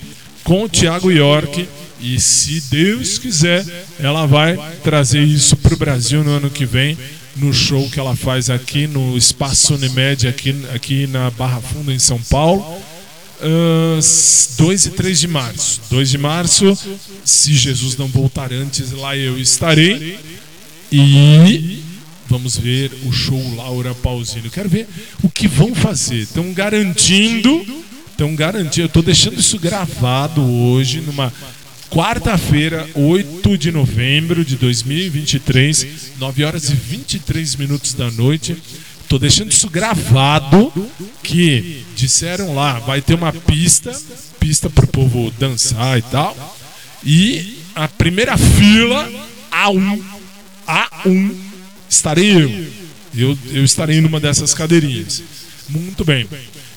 com 0.43 0.63
o 0.63 0.69
Thiago 0.69 1.12
York 1.12 1.67
e 1.99 2.19
se 2.19 2.62
Deus 2.69 3.17
quiser, 3.17 3.65
ela 3.99 4.26
vai 4.26 4.58
trazer 4.84 5.21
isso 5.21 5.56
pro 5.58 5.78
Brasil 5.78 6.23
no 6.23 6.32
ano 6.32 6.49
que 6.49 6.65
vem, 6.65 6.97
no 7.36 7.54
show 7.54 7.89
que 7.89 8.00
ela 8.00 8.15
faz 8.15 8.50
aqui 8.50 8.88
no 8.88 9.17
Espaço 9.17 9.76
Unimed, 9.76 10.28
aqui, 10.28 10.56
aqui 10.74 11.08
na 11.08 11.32
Barra 11.32 11.62
Funda, 11.62 11.93
em 11.93 12.00
São 12.00 12.19
Paulo. 12.30 12.82
2 14.58 14.86
e 14.86 14.89
3 14.91 15.19
de 15.19 15.28
março. 15.28 15.82
2 15.89 16.10
de 16.10 16.17
março, 16.17 16.78
se 17.26 17.54
Jesus 17.54 17.98
não 17.98 18.08
voltar 18.08 18.54
antes, 18.54 18.91
lá 18.91 19.17
eu 19.17 19.38
estarei. 19.38 20.17
E 20.91 21.84
vamos 22.30 22.56
ver 22.56 22.91
o 23.06 23.12
show 23.12 23.56
Laura 23.56 23.93
Pausini. 23.96 24.46
Eu 24.46 24.52
quero 24.52 24.69
ver 24.69 24.88
o 25.22 25.30
que 25.30 25.48
vão 25.48 25.76
fazer. 25.76 26.19
Estão 26.19 26.54
garantindo, 26.54 27.65
estão 28.12 28.36
garantindo. 28.36 28.84
Eu 28.84 28.88
estou 28.88 29.04
deixando 29.04 29.39
isso 29.39 29.60
gravado 29.60 30.41
hoje, 30.41 31.02
numa 31.02 31.34
quarta-feira, 31.93 32.89
8 32.95 33.56
de 33.56 33.71
novembro 33.71 34.43
de 34.43 34.56
2023, 34.56 36.13
9 36.17 36.43
horas 36.43 36.69
e 36.69 36.73
23 36.73 37.56
minutos 37.56 37.93
da 37.93 38.10
noite. 38.10 38.58
Tô 39.08 39.19
deixando 39.19 39.51
isso 39.51 39.69
gravado 39.69 40.73
que 41.21 41.86
disseram 41.95 42.56
lá, 42.56 42.79
vai 42.79 42.99
ter 42.99 43.13
uma 43.13 43.32
pista, 43.32 43.95
pista 44.39 44.71
pro 44.71 44.88
povo 44.88 45.32
dançar 45.38 45.99
e 45.99 46.01
tal. 46.01 46.58
E 47.03 47.60
a 47.75 47.88
primeira 47.88 48.36
fila, 48.38 49.08
A1, 49.51 50.01
A1, 50.67 51.36
estarei 51.88 52.41
eu. 52.41 52.65
Eu, 53.15 53.38
eu 53.51 53.63
estarei 53.63 54.01
numa 54.01 54.19
dessas 54.19 54.56
cadeirinhas. 54.56 55.21
Muito 55.69 56.03
bem. 56.03 56.27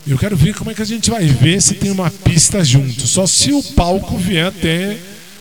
Eu 0.07 0.17
quero 0.17 0.37
ver 0.37 0.55
como 0.55 0.71
é 0.71 0.75
que 0.75 0.83
a 0.83 0.87
gente 0.87 1.11
vai 1.11 1.25
ver 1.25 1.61
se 1.61 1.75
tem 1.75 1.91
uma 1.91 2.11
pista 2.11 2.65
junto. 2.65 3.07
Só 3.07 3.27
se 3.27 3.53
o 3.53 3.63
palco 3.63 4.17
vier 4.17 4.47
até, 4.47 4.97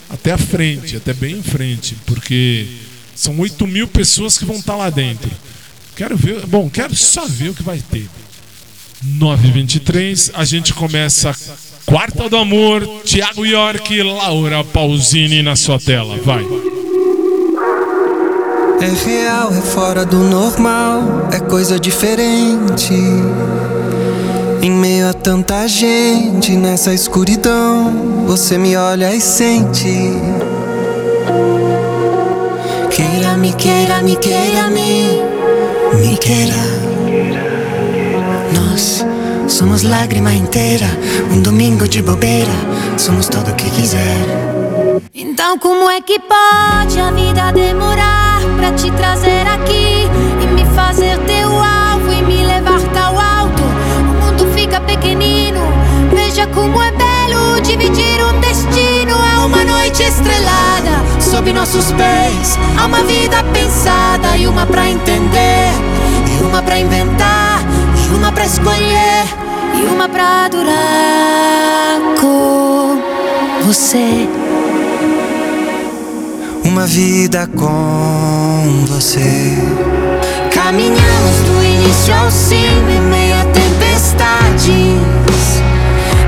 até 0.10 0.32
a 0.32 0.38
frente, 0.38 0.97
até 0.97 1.13
bem 1.13 1.38
em 1.38 1.43
frente. 1.43 1.95
Porque 2.06 2.67
são 3.13 3.39
8 3.39 3.67
mil 3.67 3.88
pessoas 3.88 4.38
que 4.38 4.45
vão 4.45 4.56
estar 4.56 4.75
lá 4.75 4.89
dentro. 4.89 5.30
Quero 5.95 6.17
ver, 6.17 6.45
bom, 6.47 6.67
quero 6.69 6.95
só 6.95 7.28
ver 7.28 7.49
o 7.49 7.54
que 7.54 7.62
vai 7.62 7.80
ter. 7.80 8.10
9h23, 9.19 10.32
a 10.34 10.43
gente 10.43 10.73
começa 10.73 11.36
Quarta 11.86 12.28
do 12.28 12.36
Amor, 12.36 12.84
Thiago 13.06 13.45
York, 13.45 14.01
Laura 14.01 14.63
Pausini 14.63 15.43
na 15.43 15.56
sua 15.56 15.80
tela. 15.80 16.17
Vai. 16.23 16.43
É 18.82 19.06
real, 19.06 19.54
é 19.54 19.62
fora 19.62 20.04
do 20.06 20.17
normal, 20.17 21.30
é 21.32 21.39
coisa 21.39 21.80
diferente. 21.80 22.93
Em 24.61 24.71
meio 24.71 25.09
a 25.09 25.13
tanta 25.13 25.67
gente 25.67 26.51
nessa 26.55 26.93
escuridão, 26.93 28.25
você 28.25 28.57
me 28.57 28.75
olha 28.75 29.13
e 29.13 29.21
sente. 29.21 30.11
Queira, 32.89 33.37
me 33.37 33.53
queira, 33.53 34.01
me 34.01 34.15
queira, 34.15 34.69
me, 34.69 35.21
me 35.99 36.17
queira. 36.17 36.53
Nós 38.53 39.05
somos 39.47 39.83
lágrima 39.83 40.33
inteira, 40.33 40.87
um 41.31 41.41
domingo 41.41 41.87
de 41.87 42.01
bobeira, 42.01 42.51
somos 42.97 43.27
tudo 43.27 43.51
o 43.51 43.55
que 43.55 43.69
quiser. 43.69 44.45
Então 45.13 45.59
como 45.59 45.89
é 45.89 46.01
que 46.01 46.19
pode 46.19 46.99
a 46.99 47.11
vida 47.11 47.51
demorar 47.51 48.39
pra 48.57 48.71
te 48.71 48.89
trazer 48.91 49.47
aqui 49.47 50.07
e 50.41 50.47
me 50.47 50.65
fazer 50.73 51.17
teu 51.19 51.49
alvo 51.49 51.74
fica 54.75 54.81
pequenino. 54.81 55.61
Veja 56.13 56.47
como 56.47 56.81
é 56.81 56.91
belo 56.91 57.61
dividir 57.61 58.23
um 58.23 58.39
destino. 58.39 59.15
Há 59.15 59.45
uma 59.45 59.63
noite 59.63 60.03
estrelada 60.03 61.03
Sob 61.19 61.51
nossos 61.53 61.91
pés, 61.93 62.57
há 62.77 62.85
uma 62.85 63.03
vida 63.03 63.43
pensada 63.53 64.38
e 64.38 64.47
uma 64.47 64.65
pra 64.65 64.89
entender, 64.89 65.71
e 66.39 66.43
uma 66.43 66.61
pra 66.61 66.79
inventar, 66.79 67.61
e 68.09 68.15
uma 68.15 68.31
pra 68.31 68.45
escolher. 68.45 69.25
e 69.77 69.85
uma 69.88 70.07
pra 70.07 70.47
durar 70.47 71.99
com 72.19 73.01
você. 73.63 74.27
Uma 76.63 76.85
vida 76.88 77.47
com 77.55 78.85
você. 78.88 79.57
Caminhamos 80.53 81.38
do 81.45 81.63
início 81.63 82.13
ao 82.15 82.31
fim 82.31 82.65
em 82.89 83.01
meio 83.01 83.35
a 83.35 83.54
tempestades. 84.15 85.62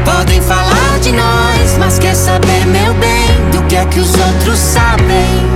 Podem 0.05 0.41
falar 0.41 0.99
de 1.01 1.11
nós, 1.11 1.77
mas 1.79 1.99
quer 1.99 2.15
saber, 2.15 2.65
meu 2.65 2.93
bem, 2.95 3.27
do 3.51 3.61
que 3.67 3.75
é 3.75 3.85
que 3.85 3.99
os 3.99 4.13
outros 4.13 4.59
sabem. 4.59 5.47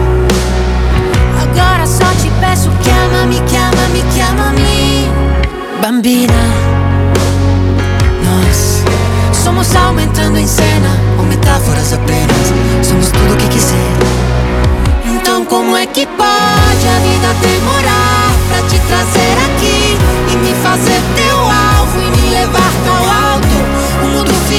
Agora 1.41 1.85
só 1.85 2.05
te 2.21 2.29
peço 2.39 2.69
que 2.83 2.89
ama-me, 2.89 3.39
que 3.41 3.55
ama-me, 3.55 4.01
que 4.13 4.21
ama-me. 4.21 5.11
Bambina, 5.81 6.33
nós 8.23 8.83
somos 9.33 9.75
aumentando 9.75 10.37
em 10.37 10.47
cena, 10.47 10.89
ou 11.17 11.25
metáforas 11.25 11.93
apenas. 11.93 12.87
Somos 12.87 13.09
tudo 13.11 13.33
o 13.33 13.37
que 13.37 13.47
quiser. 13.47 13.91
Então, 15.05 15.45
como 15.45 15.75
é 15.75 15.85
que 15.85 16.05
pode 16.05 16.87
a 16.87 16.99
vida 16.99 17.33
demorar 17.41 18.31
pra 18.49 18.61
te 18.67 18.79
trazer 18.87 19.33
aqui 19.45 19.97
e 20.31 20.37
me 20.37 20.53
fazer 20.61 21.01
teu 21.15 21.30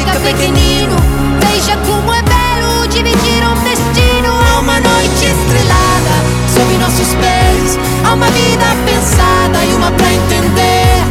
fica 0.02 0.18
pequenino. 0.20 0.96
Veja 1.40 1.76
como 1.86 2.12
é 2.12 2.22
belo 2.22 2.88
dividir 2.88 3.42
um 3.46 3.54
destino. 3.62 4.32
Há 4.50 4.60
uma 4.60 4.80
noite 4.80 5.26
estrelada 5.26 6.14
sob 6.52 6.76
nossos 6.78 7.14
pés. 7.14 7.78
Há 8.04 8.14
uma 8.14 8.26
vida 8.26 8.64
pensada 8.84 9.64
e 9.64 9.74
uma 9.74 9.90
pra 9.92 10.12
entender, 10.12 11.04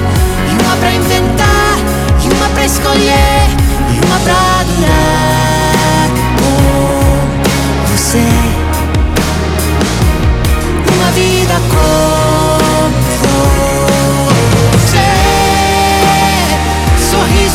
e 0.50 0.64
uma 0.64 0.76
pra 0.78 0.94
inventar, 0.94 1.78
e 2.24 2.30
uma 2.34 2.50
pra 2.50 2.66
escolher, 2.66 3.48
e 3.90 4.06
uma 4.06 4.20
pra 4.20 4.64
durar 4.64 6.10
com 6.38 7.96
você. 7.96 8.28
Uma 10.94 11.12
vida 11.12 11.62
com 11.70 12.11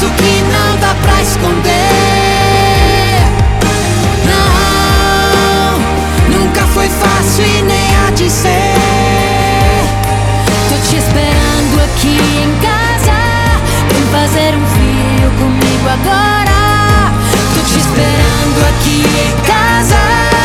Sorriso 0.06 0.14
que 0.14 0.42
não 0.52 0.76
dá 0.78 0.94
pra 1.02 1.22
esconder. 1.22 1.70
Não, 4.24 5.78
nunca 6.38 6.62
foi 6.68 6.88
fácil 6.88 7.44
e 7.44 7.62
nem 7.62 7.96
há 7.96 8.10
de 8.10 8.30
ser. 8.30 8.74
Tô 10.68 10.76
te 10.88 10.96
esperando 10.96 11.82
aqui 11.84 12.18
em 12.18 12.54
casa. 12.60 13.16
Vem 13.90 14.06
fazer 14.12 14.54
um 14.54 14.66
filho 14.76 15.30
comigo 15.38 15.88
agora. 15.88 17.12
Tô 17.54 17.60
te 17.62 17.78
esperando 17.78 18.66
aqui 18.68 19.04
em 19.04 19.36
casa. 19.44 20.35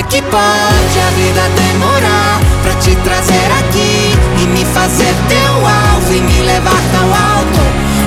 É 0.00 0.02
que 0.04 0.22
pode 0.22 0.98
a 0.98 1.10
vida 1.14 1.42
demorar 1.54 2.40
pra 2.62 2.74
te 2.76 2.96
trazer 2.96 3.48
aqui 3.60 4.16
e 4.42 4.46
me 4.46 4.64
fazer 4.64 5.14
teu 5.28 5.54
alvo 5.66 6.14
e 6.14 6.20
me 6.20 6.40
levar 6.40 6.80
tão 6.92 7.04
alto? 7.04 7.60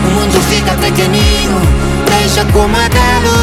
O 0.07 0.11
mundo 0.15 0.41
fica 0.49 0.75
tranquilinho. 0.75 1.61
Deixa 2.07 2.45
como 2.45 2.75
é 2.77 2.89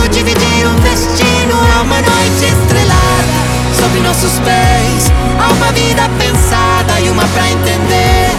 dividir 0.08 0.66
um 0.66 0.74
destino. 0.80 1.54
Há 1.76 1.82
uma 1.82 1.96
noite 1.96 2.44
estrelada 2.44 3.34
sobre 3.78 4.00
nossos 4.00 4.32
pés. 4.40 5.12
Há 5.38 5.52
uma 5.52 5.70
vida 5.72 6.02
pensada 6.18 7.00
e 7.00 7.08
uma 7.08 7.24
pra 7.28 7.48
entender, 7.50 8.30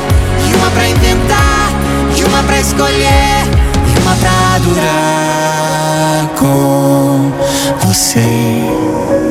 e 0.49 0.55
uma 0.55 0.69
pra 0.71 0.87
inventar, 0.89 1.71
e 2.17 2.23
uma 2.25 2.43
pra 2.43 2.59
escolher, 2.59 3.47
e 3.87 3.99
uma 3.99 4.15
pra 4.15 4.59
durar 4.59 6.27
com 6.37 7.31
você. 7.85 9.30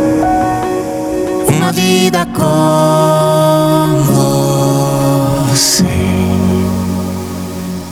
Vida 1.72 2.26
com 2.26 2.42
você. 5.52 5.84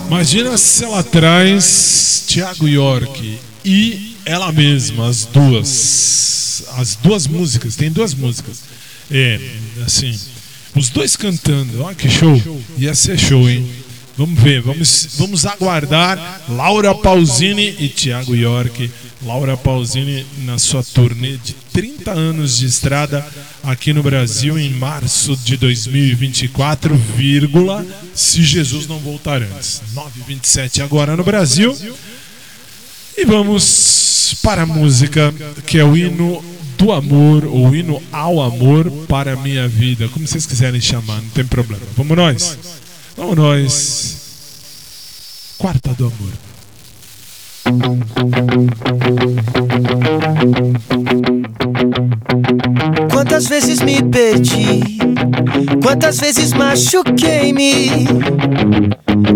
Imagina 0.08 0.58
se 0.58 0.84
ela 0.84 1.02
traz 1.04 2.24
Thiago 2.26 2.66
York 2.66 3.38
e 3.64 4.16
ela 4.24 4.50
mesma, 4.50 5.08
as 5.08 5.24
duas. 5.26 6.64
As 6.76 6.96
duas 6.96 7.28
músicas, 7.28 7.76
tem 7.76 7.90
duas 7.90 8.14
músicas. 8.14 8.62
É, 9.10 9.38
assim, 9.86 10.18
os 10.74 10.88
dois 10.88 11.14
cantando, 11.14 11.82
olha 11.82 11.94
que 11.94 12.08
show. 12.08 12.40
Ia 12.78 12.94
ser 12.96 13.16
show, 13.16 13.48
hein? 13.48 13.64
Vamos 14.16 14.40
ver, 14.40 14.60
vamos, 14.60 15.10
vamos 15.16 15.46
aguardar 15.46 16.42
Laura 16.48 16.92
Pausini 16.92 17.76
e 17.78 17.88
Thiago 17.88 18.34
York. 18.34 18.90
Laura 19.24 19.56
Pausini 19.56 20.26
na 20.38 20.58
sua 20.58 20.82
turnê 20.82 21.36
de 21.36 21.54
30 21.78 22.10
anos 22.10 22.58
de 22.58 22.66
estrada 22.66 23.24
aqui 23.62 23.92
no 23.92 24.02
Brasil 24.02 24.58
em 24.58 24.70
março 24.70 25.36
de 25.36 25.56
2024, 25.56 26.92
vírgula, 27.16 27.86
se 28.12 28.42
Jesus 28.42 28.88
não 28.88 28.98
voltar 28.98 29.40
antes. 29.40 29.80
9h27 29.94 30.82
agora 30.82 31.16
no 31.16 31.22
Brasil. 31.22 31.78
E 33.16 33.24
vamos 33.24 34.34
para 34.42 34.62
a 34.62 34.66
música 34.66 35.32
que 35.68 35.78
é 35.78 35.84
o 35.84 35.96
hino 35.96 36.44
do 36.76 36.90
amor, 36.90 37.44
ou 37.44 37.72
hino 37.72 38.02
ao 38.10 38.42
amor 38.42 38.90
para 39.06 39.34
a 39.34 39.36
minha 39.36 39.68
vida, 39.68 40.08
como 40.08 40.26
vocês 40.26 40.46
quiserem 40.46 40.80
chamar, 40.80 41.22
não 41.22 41.30
tem 41.30 41.46
problema. 41.46 41.86
Vamos 41.96 42.16
nós? 42.16 42.58
Vamos 43.16 43.36
nós. 43.36 44.16
Quarta 45.58 45.94
do 45.94 46.06
amor. 46.06 46.32
Quantas 53.10 53.46
vezes 53.46 53.80
me 53.80 54.02
perdi, 54.02 54.98
quantas 55.82 56.18
vezes 56.18 56.52
machuquei-me. 56.52 58.06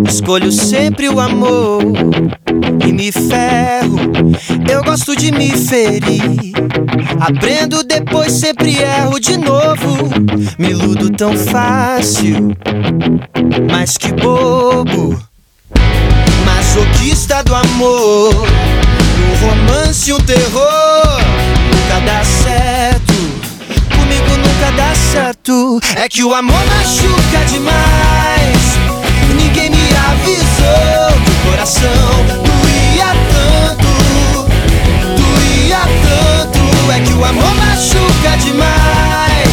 Escolho 0.08 0.50
sempre 0.50 1.08
o 1.08 1.20
amor 1.20 1.82
e 2.86 2.92
me 2.92 3.12
ferro. 3.12 3.98
Eu 4.70 4.82
gosto 4.82 5.14
de 5.16 5.30
me 5.30 5.50
ferir. 5.50 6.52
Aprendo 7.20 7.84
depois, 7.84 8.32
sempre 8.32 8.76
erro 8.78 9.20
de 9.20 9.36
novo. 9.36 10.10
Me 10.58 10.70
iludo 10.70 11.10
tão 11.10 11.36
fácil, 11.36 12.56
mas 13.70 13.96
que 13.96 14.12
bobo. 14.12 15.20
Masoquista 16.44 17.42
do 17.44 17.54
amor, 17.54 18.34
no 18.34 19.46
romance 19.46 20.12
um 20.12 20.20
terror. 20.20 21.41
Nunca 21.92 22.06
dá 22.06 22.24
certo, 22.24 23.12
comigo 23.94 24.36
nunca 24.38 24.70
dá 24.74 24.94
certo. 24.94 25.78
É 25.94 26.08
que 26.08 26.24
o 26.24 26.34
amor 26.34 26.58
machuca 26.64 27.44
demais. 27.50 28.78
Ninguém 29.36 29.68
me 29.68 29.88
avisou 30.08 31.12
que 31.22 31.30
o 31.30 31.50
coração 31.50 32.24
doía 32.48 33.12
tanto, 33.30 33.92
doía 35.20 35.80
tanto. 36.08 36.92
É 36.92 37.00
que 37.00 37.12
o 37.12 37.24
amor 37.26 37.54
machuca 37.56 38.38
demais. 38.38 39.52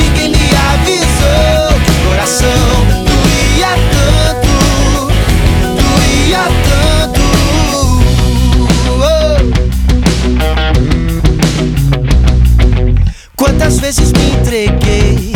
Ninguém 0.00 0.30
me 0.30 0.50
avisou 0.72 1.78
que 1.84 1.90
o 1.92 2.08
coração 2.08 2.61
Quantas 13.72 13.80
vezes 13.80 14.12
me 14.12 14.32
entreguei 14.32 15.32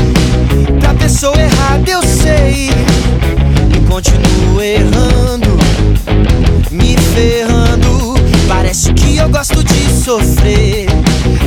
pra 0.79 0.93
pessoa 0.93 1.35
errada, 1.41 1.91
eu 1.91 2.03
sei. 2.03 2.69
E 3.75 3.81
continuo 3.89 4.61
errando, 4.61 5.57
me 6.71 6.99
ferrando. 7.15 8.15
Parece 8.47 8.93
que 8.93 9.17
eu 9.17 9.31
gosto 9.31 9.65
de 9.65 9.91
sofrer. 9.91 10.87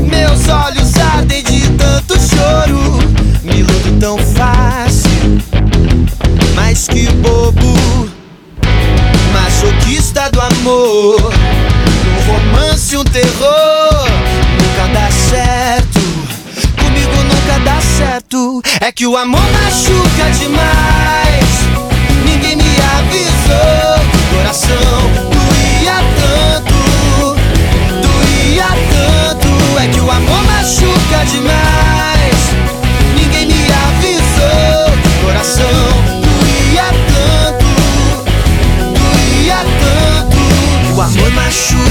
Meus 0.02 0.47
olhos 0.47 0.97
ardem 1.13 1.43
de 1.43 1.62
tanto 1.73 2.15
choro. 2.15 2.97
Me 3.43 3.60
iludo 3.60 3.99
tão 3.99 4.17
fácil, 4.17 5.38
mas 6.56 6.88
que 6.88 7.06
bobo. 7.17 8.10
Masoquista 9.32 10.28
do 10.32 10.41
amor, 10.41 11.19
É 18.82 18.91
que 18.91 19.08
o 19.08 19.15
amor 19.15 19.41
machuca 19.52 20.30
demais. 20.38 21.50
Ninguém 22.26 22.58
me 22.58 22.76
avisou 22.98 24.00
que 24.12 24.17
o 24.17 24.38
coração 24.38 25.00
doía 25.32 26.00
tanto, 26.19 26.76
doía 28.02 28.67
tanto. 28.91 29.80
É 29.80 29.88
que 29.88 30.00
o 30.02 30.12
amor 30.12 30.43
machuca 30.43 31.26
demais. 31.26 32.39
Ninguém 33.15 33.48
me 33.48 33.63
avisou 33.72 34.91
que 35.02 35.08
o 35.08 35.26
coração 35.26 35.80
doía 36.22 36.89
tanto, 37.13 37.65
doía 39.00 39.60
tanto. 39.80 40.95
O 40.95 41.02
amor 41.02 41.32
machuca 41.32 41.88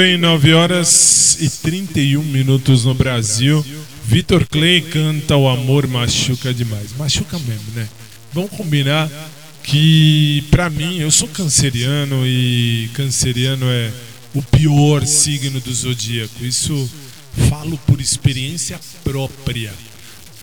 bem, 0.00 0.16
9 0.16 0.54
horas 0.54 1.36
e 1.40 1.50
31 1.50 2.22
minutos 2.22 2.86
no 2.86 2.94
Brasil. 2.94 3.62
Vitor 4.06 4.46
Clay 4.46 4.80
canta 4.80 5.36
O 5.36 5.46
Amor 5.46 5.86
Machuca 5.86 6.54
Demais. 6.54 6.96
Machuca 6.96 7.38
mesmo, 7.40 7.72
né? 7.74 7.86
Vamos 8.32 8.50
combinar 8.52 9.10
que, 9.62 10.42
pra 10.50 10.70
mim, 10.70 11.00
eu 11.00 11.10
sou 11.10 11.28
canceriano 11.28 12.26
e 12.26 12.88
canceriano 12.94 13.66
é 13.68 13.92
o 14.34 14.40
pior 14.40 15.04
signo 15.04 15.60
do 15.60 15.74
zodíaco. 15.74 16.46
Isso 16.46 16.90
falo 17.50 17.76
por 17.86 18.00
experiência 18.00 18.80
própria. 19.04 19.70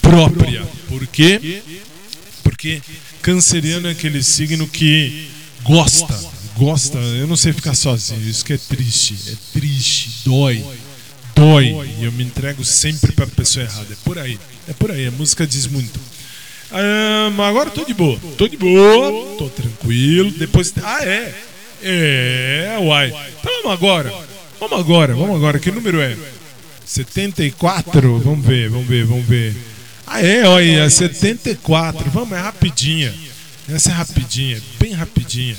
Própria. 0.03 0.61
Por 0.87 1.07
quê? 1.07 1.63
Porque 2.43 2.79
canceriano 3.23 3.87
é 3.87 3.91
aquele 3.91 4.21
signo 4.21 4.67
que 4.67 5.29
gosta, 5.63 6.15
gosta, 6.57 6.97
eu 6.97 7.27
não 7.27 7.35
sei 7.35 7.53
ficar 7.53 7.75
sozinho, 7.75 8.27
isso 8.27 8.43
que 8.43 8.53
é 8.53 8.57
triste, 8.57 9.15
é 9.31 9.35
triste, 9.53 10.23
dói. 10.25 10.65
dói 11.35 11.87
e 11.99 12.05
eu 12.05 12.11
me 12.11 12.23
entrego 12.23 12.65
sempre 12.65 13.11
pra 13.11 13.27
pessoa 13.27 13.63
errada. 13.63 13.87
É 13.91 13.95
por 14.03 14.17
aí. 14.17 14.39
É 14.67 14.73
por 14.73 14.91
aí. 14.91 15.07
A 15.07 15.11
música 15.11 15.45
diz 15.45 15.67
muito. 15.67 15.99
Mas 17.35 17.47
agora 17.47 17.69
tô 17.69 17.85
de 17.85 17.93
boa. 17.93 18.19
Tô 18.37 18.47
de 18.47 18.57
boa, 18.57 19.37
tô 19.37 19.49
tranquilo. 19.49 20.31
Depois. 20.31 20.73
Ah, 20.83 21.05
é. 21.05 21.33
É, 21.81 22.77
uai. 22.81 23.13
Então 23.39 23.53
vamos 23.61 23.77
agora. 23.77 24.13
Vamos 24.59 24.79
agora, 24.79 25.13
vamos 25.15 25.35
agora. 25.35 25.59
Que 25.59 25.71
número 25.71 26.01
é? 26.01 26.17
74? 26.85 28.19
Vamos 28.19 28.45
ver, 28.45 28.69
vamos 28.69 28.87
ver, 28.87 29.05
vamos 29.05 29.25
ver. 29.25 29.55
Ah, 30.05 30.21
é, 30.21 30.47
olha, 30.47 30.89
74. 30.89 32.09
Vamos, 32.09 32.35
é 32.35 32.41
rapidinha. 32.41 33.13
Essa 33.69 33.91
é 33.91 33.93
rapidinha, 33.93 34.61
bem 34.79 34.93
rapidinha. 34.93 35.55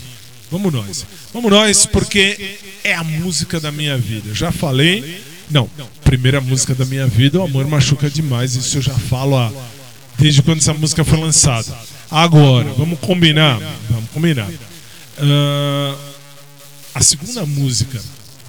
Vamos 0.51 0.73
nós. 0.73 1.07
Vamos 1.33 1.51
nós, 1.51 1.87
porque 1.87 2.59
é 2.83 2.95
a 2.95 3.05
música 3.05 3.61
da 3.61 3.71
minha 3.71 3.97
vida. 3.99 4.31
Eu 4.31 4.35
já 4.35 4.51
falei. 4.51 5.21
Não, 5.51 5.69
primeira 6.05 6.41
música 6.41 6.75
da 6.75 6.85
minha 6.85 7.07
vida, 7.07 7.39
o 7.39 7.43
amor 7.43 7.67
machuca 7.67 8.11
demais. 8.11 8.55
Isso 8.55 8.79
eu 8.79 8.83
já 8.83 8.95
falo 8.95 9.37
há, 9.37 9.51
desde 10.19 10.43
quando 10.43 10.59
essa 10.59 10.75
música 10.75 11.05
foi 11.05 11.19
lançada. 11.19 11.75
Agora, 12.11 12.71
vamos 12.75 12.99
combinar? 13.01 13.59
Vamos 13.89 14.11
combinar. 14.11 14.51
Ah, 15.19 15.97
a 16.95 17.03
segunda 17.03 17.47
música, 17.47 18.01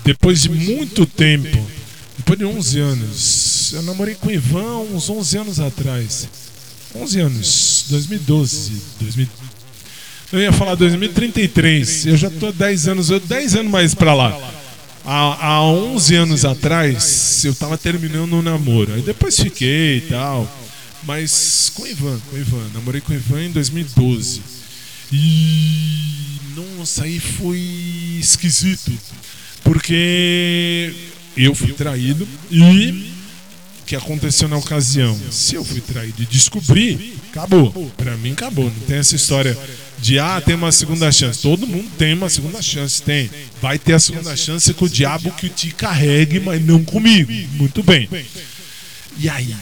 depois 0.04 0.42
de 0.42 0.50
muito 0.50 1.06
tempo, 1.06 1.70
depois 2.18 2.40
de 2.40 2.46
11 2.46 2.80
anos, 2.80 3.72
eu 3.74 3.82
namorei 3.84 4.16
com 4.16 4.28
o 4.28 4.32
Ivan 4.32 4.80
uns 4.94 5.10
11 5.10 5.38
anos 5.38 5.60
atrás. 5.60 6.28
11 6.96 7.20
anos, 7.20 7.86
2012, 7.90 8.82
2000, 9.00 9.28
eu 10.32 10.40
ia 10.40 10.52
falar 10.52 10.76
2033, 10.76 12.06
eu 12.06 12.18
já 12.18 12.30
tô 12.30 12.52
10 12.52 12.88
anos, 12.88 13.10
eu 13.10 13.20
10 13.20 13.56
anos 13.56 13.72
mais 13.72 13.96
pra 13.96 14.14
lá. 14.14 14.38
Há, 15.06 15.48
há 15.48 15.64
11 15.64 16.16
anos 16.16 16.46
atrás, 16.46 17.44
eu 17.44 17.56
tava 17.56 17.78
terminando 17.78 18.34
um 18.34 18.42
namoro. 18.42 18.94
Aí 18.94 19.02
depois 19.02 19.40
fiquei 19.40 19.98
e 19.98 20.02
tal. 20.02 20.48
Mas 21.04 21.72
com 21.74 21.84
o 21.84 21.88
Ivan, 21.88 22.20
com 22.30 22.36
o 22.36 22.40
Ivan. 22.40 22.68
Namorei 22.74 23.02
com 23.02 23.12
o 23.12 23.16
Ivan 23.16 23.46
em 23.46 23.52
2012. 23.52 24.42
E. 25.12 26.40
Nossa, 26.56 27.06
aí 27.06 27.20
foi 27.20 27.58
esquisito. 28.20 28.92
Porque 29.64 30.94
eu 31.36 31.56
fui 31.56 31.74
traído 31.74 32.28
e 32.52 33.10
que 33.90 33.96
aconteceu 33.96 34.48
na 34.48 34.56
ocasião? 34.56 35.18
Se 35.32 35.56
eu 35.56 35.66
fui 35.66 35.82
traído 35.82 36.22
e 36.22 36.26
descobri, 36.28 37.16
acabou. 37.32 37.72
Pra 37.98 38.16
mim 38.18 38.34
acabou. 38.34 38.66
Não 38.66 38.86
tem 38.86 38.98
essa 38.98 39.16
história 39.16 39.58
de 40.02 40.20
ah, 40.20 40.42
tem 40.44 40.56
uma 40.56 40.72
segunda 40.72 41.12
chance. 41.12 41.42
Todo 41.42 41.68
mundo 41.68 41.90
tem 41.98 42.14
uma 42.14 42.30
segunda 42.30 42.62
chance, 42.62 43.02
tem. 43.02 43.30
Vai 43.62 43.78
ter 43.78 43.94
a 43.94 44.00
segunda 44.00 44.36
chance 44.36 44.74
com 44.74 44.86
o 44.86 44.90
diabo 44.90 45.32
que 45.32 45.50
te 45.50 45.72
carregue, 45.72 46.40
mas 46.40 46.64
não 46.64 46.84
comigo. 46.84 47.32
Muito 47.54 47.84
bem. 47.84 48.10
E 49.18 49.30
aí? 49.30 49.56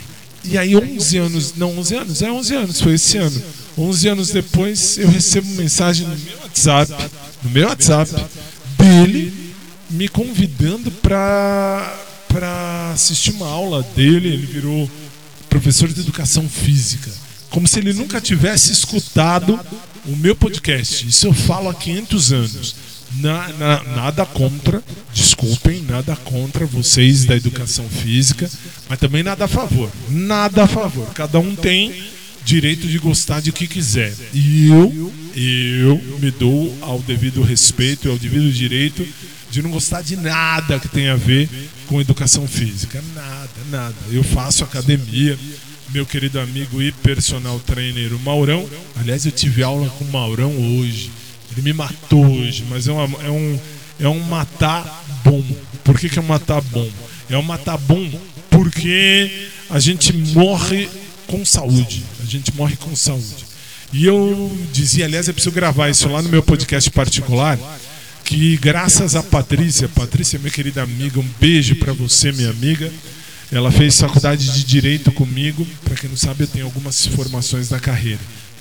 E 0.44 0.58
aí 0.58 0.76
11 0.76 1.18
anos, 1.18 1.54
não 1.56 1.78
11 1.80 1.96
anos, 1.96 2.22
é 2.22 2.32
11 2.32 2.56
anos, 2.56 2.82
foi 2.82 2.94
esse 2.94 3.18
ano. 3.18 3.44
11 3.78 4.08
anos 4.08 4.30
depois 4.32 4.98
eu 4.98 5.10
recebo 5.10 5.48
mensagem 5.56 6.08
no 6.08 6.18
meu 6.18 6.38
WhatsApp, 6.40 7.12
no 7.44 7.50
meu 7.50 7.68
WhatsApp 7.68 8.12
dele 8.78 9.54
me 9.90 10.08
convidando 10.08 10.92
para 10.92 12.04
para 12.28 12.92
assistir 12.92 13.32
uma 13.32 13.48
aula 13.48 13.82
dele, 13.96 14.28
ele 14.28 14.46
virou 14.46 14.90
professor 15.50 15.88
de 15.92 16.02
educação 16.02 16.48
física. 16.48 17.10
Como 17.50 17.68
se 17.68 17.80
ele 17.80 17.94
nunca 17.94 18.22
tivesse 18.22 18.72
escutado 18.72 19.60
o 20.08 20.16
meu 20.16 20.36
podcast. 20.36 21.08
Isso 21.08 21.28
eu 21.28 21.34
falo 21.34 21.70
há 21.70 21.74
500 21.74 22.32
anos. 22.34 22.76
Na- 23.20 23.48
na- 23.54 23.84
nada 23.96 24.26
contra, 24.26 24.84
desculpem, 25.14 25.82
nada 25.84 26.16
contra 26.18 26.66
vocês 26.66 27.24
da 27.26 27.36
educação 27.36 27.88
física, 27.88 28.50
mas 28.90 29.00
também 29.00 29.24
nada 29.24 29.46
a 29.46 29.48
favor. 29.48 29.90
Nada 30.10 30.64
a 30.64 30.68
favor. 30.68 31.08
Cada 31.14 31.40
um 31.40 31.56
tem 31.56 31.94
direito 32.44 32.86
de 32.88 32.98
gostar 33.00 33.42
de 33.42 33.52
que 33.52 33.66
quiser. 33.66 34.14
E 34.34 34.68
eu, 34.68 35.14
eu 35.36 36.20
me 36.20 36.32
dou 36.32 36.78
ao 36.82 37.00
devido 37.00 37.42
respeito 37.42 38.08
e 38.08 38.12
ao 38.12 38.18
devido 38.18 38.52
direito 38.52 39.08
de 39.50 39.62
não 39.62 39.72
gostar 39.72 40.02
de 40.02 40.18
nada 40.18 40.78
que 40.80 40.90
tenha 40.90 41.14
a 41.14 41.18
ver 41.18 41.50
com 41.88 42.02
educação 42.02 42.46
física. 42.46 43.02
Nada, 43.16 43.50
nada. 43.72 43.96
Eu 44.12 44.24
faço 44.24 44.64
academia, 44.66 45.40
meu 45.90 46.06
querido 46.06 46.40
amigo 46.40 46.82
e 46.82 46.92
personal 46.92 47.60
trainer, 47.60 48.14
o 48.14 48.20
Maurão. 48.20 48.68
Aliás, 48.96 49.26
eu 49.26 49.32
tive 49.32 49.64
aula 49.64 49.90
com 49.92 50.04
o 50.06 50.12
Maurão 50.12 50.52
hoje. 50.80 51.10
Ele 51.52 51.62
me 51.62 51.74
matou 51.74 52.26
hoje, 52.26 52.66
mas 52.70 52.88
é, 52.88 52.92
uma- 52.92 53.24
é 53.24 53.30
um, 53.30 53.60
é 54.00 54.08
um 54.08 54.20
matar 54.20 55.06
bom. 55.24 55.44
Por 55.84 55.98
que, 56.00 56.10
que 56.10 56.20
é 56.20 56.22
um 56.22 56.26
matar 56.26 56.62
bom? 56.62 56.90
É 57.30 57.38
um 57.38 57.42
matar 57.42 57.78
bom 57.78 58.10
porque 58.50 59.48
a 59.70 59.80
gente 59.80 60.14
morre 60.14 60.90
com 61.26 61.46
saúde. 61.46 62.04
A 62.22 62.26
gente 62.26 62.54
morre 62.56 62.76
com 62.76 62.96
saúde. 62.96 63.46
E 63.94 64.06
eu 64.06 64.56
dizia, 64.74 65.06
aliás, 65.06 65.28
eu 65.28 65.34
preciso 65.34 65.54
gravar 65.56 65.90
isso 65.90 66.10
lá 66.10 66.22
no 66.22 66.28
meu 66.30 66.44
podcast 66.44 66.90
particular, 66.92 67.58
que 68.26 68.58
graças 68.58 69.16
a 69.16 69.24
Patrícia, 69.24 69.88
Patrícia, 69.88 70.38
minha 70.38 70.52
querida 70.52 70.84
amiga, 70.84 71.20
um 71.22 71.30
beijo 71.40 71.76
pra 71.78 71.94
você, 71.94 72.32
minha 72.34 72.50
amiga. 72.50 72.92
Ela 73.52 73.72
fez 73.72 74.00
faculdade 74.00 74.52
de 74.52 74.64
direito 74.64 75.12
comigo. 75.12 75.66
Pra 75.84 75.96
quem 75.96 76.10
não 76.10 76.18
sabe, 76.18 76.44
eu 76.44 76.48
tenho 76.48 76.66
algumas 76.66 77.06
formações 77.08 77.70
na 77.70 77.80
carreira. 77.80 78.20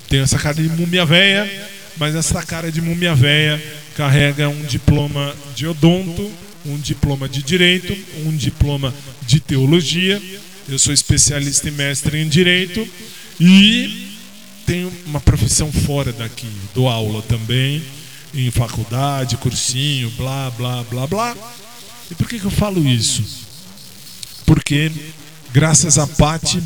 Tenho 0.08 0.22
essa 0.22 0.38
cara 0.38 0.54
de 0.54 0.68
múmia 0.68 1.04
véia, 1.04 1.68
mas 1.96 2.14
essa 2.14 2.42
cara 2.42 2.70
de 2.70 2.80
múmia 2.80 3.14
véia 3.14 3.62
carrega 3.96 4.48
um 4.48 4.62
diploma 4.62 5.34
de 5.54 5.66
odonto, 5.66 6.30
um 6.64 6.78
diploma 6.78 7.28
de 7.28 7.42
direito, 7.42 7.96
um 8.24 8.36
diploma 8.36 8.94
de 9.26 9.40
teologia. 9.40 10.22
Eu 10.68 10.78
sou 10.78 10.92
especialista 10.92 11.68
e 11.68 11.72
mestre 11.72 12.18
em 12.18 12.28
direito 12.28 12.86
e 13.40 14.08
tenho 14.64 14.92
uma 15.06 15.20
profissão 15.20 15.72
fora 15.72 16.12
daqui. 16.12 16.48
Dou 16.74 16.88
aula 16.88 17.22
também 17.22 17.82
em 18.34 18.50
faculdade, 18.50 19.36
cursinho, 19.36 20.10
blá, 20.10 20.50
blá, 20.50 20.84
blá, 20.84 21.06
blá. 21.06 21.36
E 22.10 22.14
por 22.14 22.28
que, 22.28 22.38
que 22.38 22.44
eu 22.44 22.50
falo 22.50 22.86
isso? 22.86 23.45
Porque, 24.46 24.90
graças 25.52 25.98
a 25.98 26.06
Pati, 26.06 26.62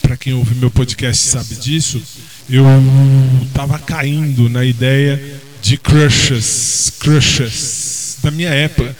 para 0.00 0.16
quem 0.16 0.32
ouve 0.32 0.54
meu 0.54 0.70
podcast 0.70 1.28
sabe 1.28 1.54
disso, 1.56 2.02
eu 2.48 2.64
tava 3.54 3.78
caindo 3.78 4.48
na 4.48 4.64
ideia 4.64 5.40
de 5.62 5.76
crushes, 5.76 6.92
crushes 6.98 8.16
da 8.22 8.30
minha 8.30 8.48
época. 8.48 8.96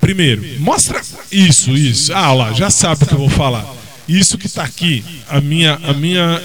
Primeiro, 0.00 0.42
mostra 0.60 1.02
isso, 1.30 1.76
isso. 1.76 2.12
Ah 2.14 2.32
lá, 2.32 2.52
já 2.52 2.70
sabe 2.70 3.04
o 3.04 3.06
que 3.06 3.14
eu 3.14 3.18
vou 3.18 3.28
falar. 3.28 3.66
Isso 4.08 4.38
que 4.38 4.48
tá 4.48 4.62
aqui, 4.62 5.04
a 5.28 5.40
minha, 5.40 5.74
a 5.82 5.92
minha, 5.92 6.40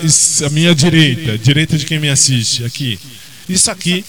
a 0.45 0.49
minha 0.49 0.73
direita, 0.73 1.37
direita 1.37 1.77
de 1.77 1.85
quem 1.85 1.99
me 1.99 2.09
assiste, 2.09 2.65
aqui. 2.65 2.99
Isso 3.47 3.69
aqui 3.69 4.03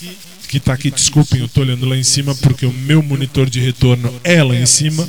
que 0.47 0.59
tá 0.59 0.73
aqui, 0.73 0.91
desculpem, 0.91 1.41
eu 1.41 1.47
tô 1.47 1.61
olhando 1.61 1.85
lá 1.87 1.97
em 1.97 2.03
cima 2.03 2.35
porque 2.35 2.63
o 2.63 2.71
meu 2.71 3.01
monitor 3.01 3.49
de 3.49 3.59
retorno 3.59 4.13
é 4.23 4.43
lá 4.43 4.55
em 4.55 4.65
cima. 4.67 5.07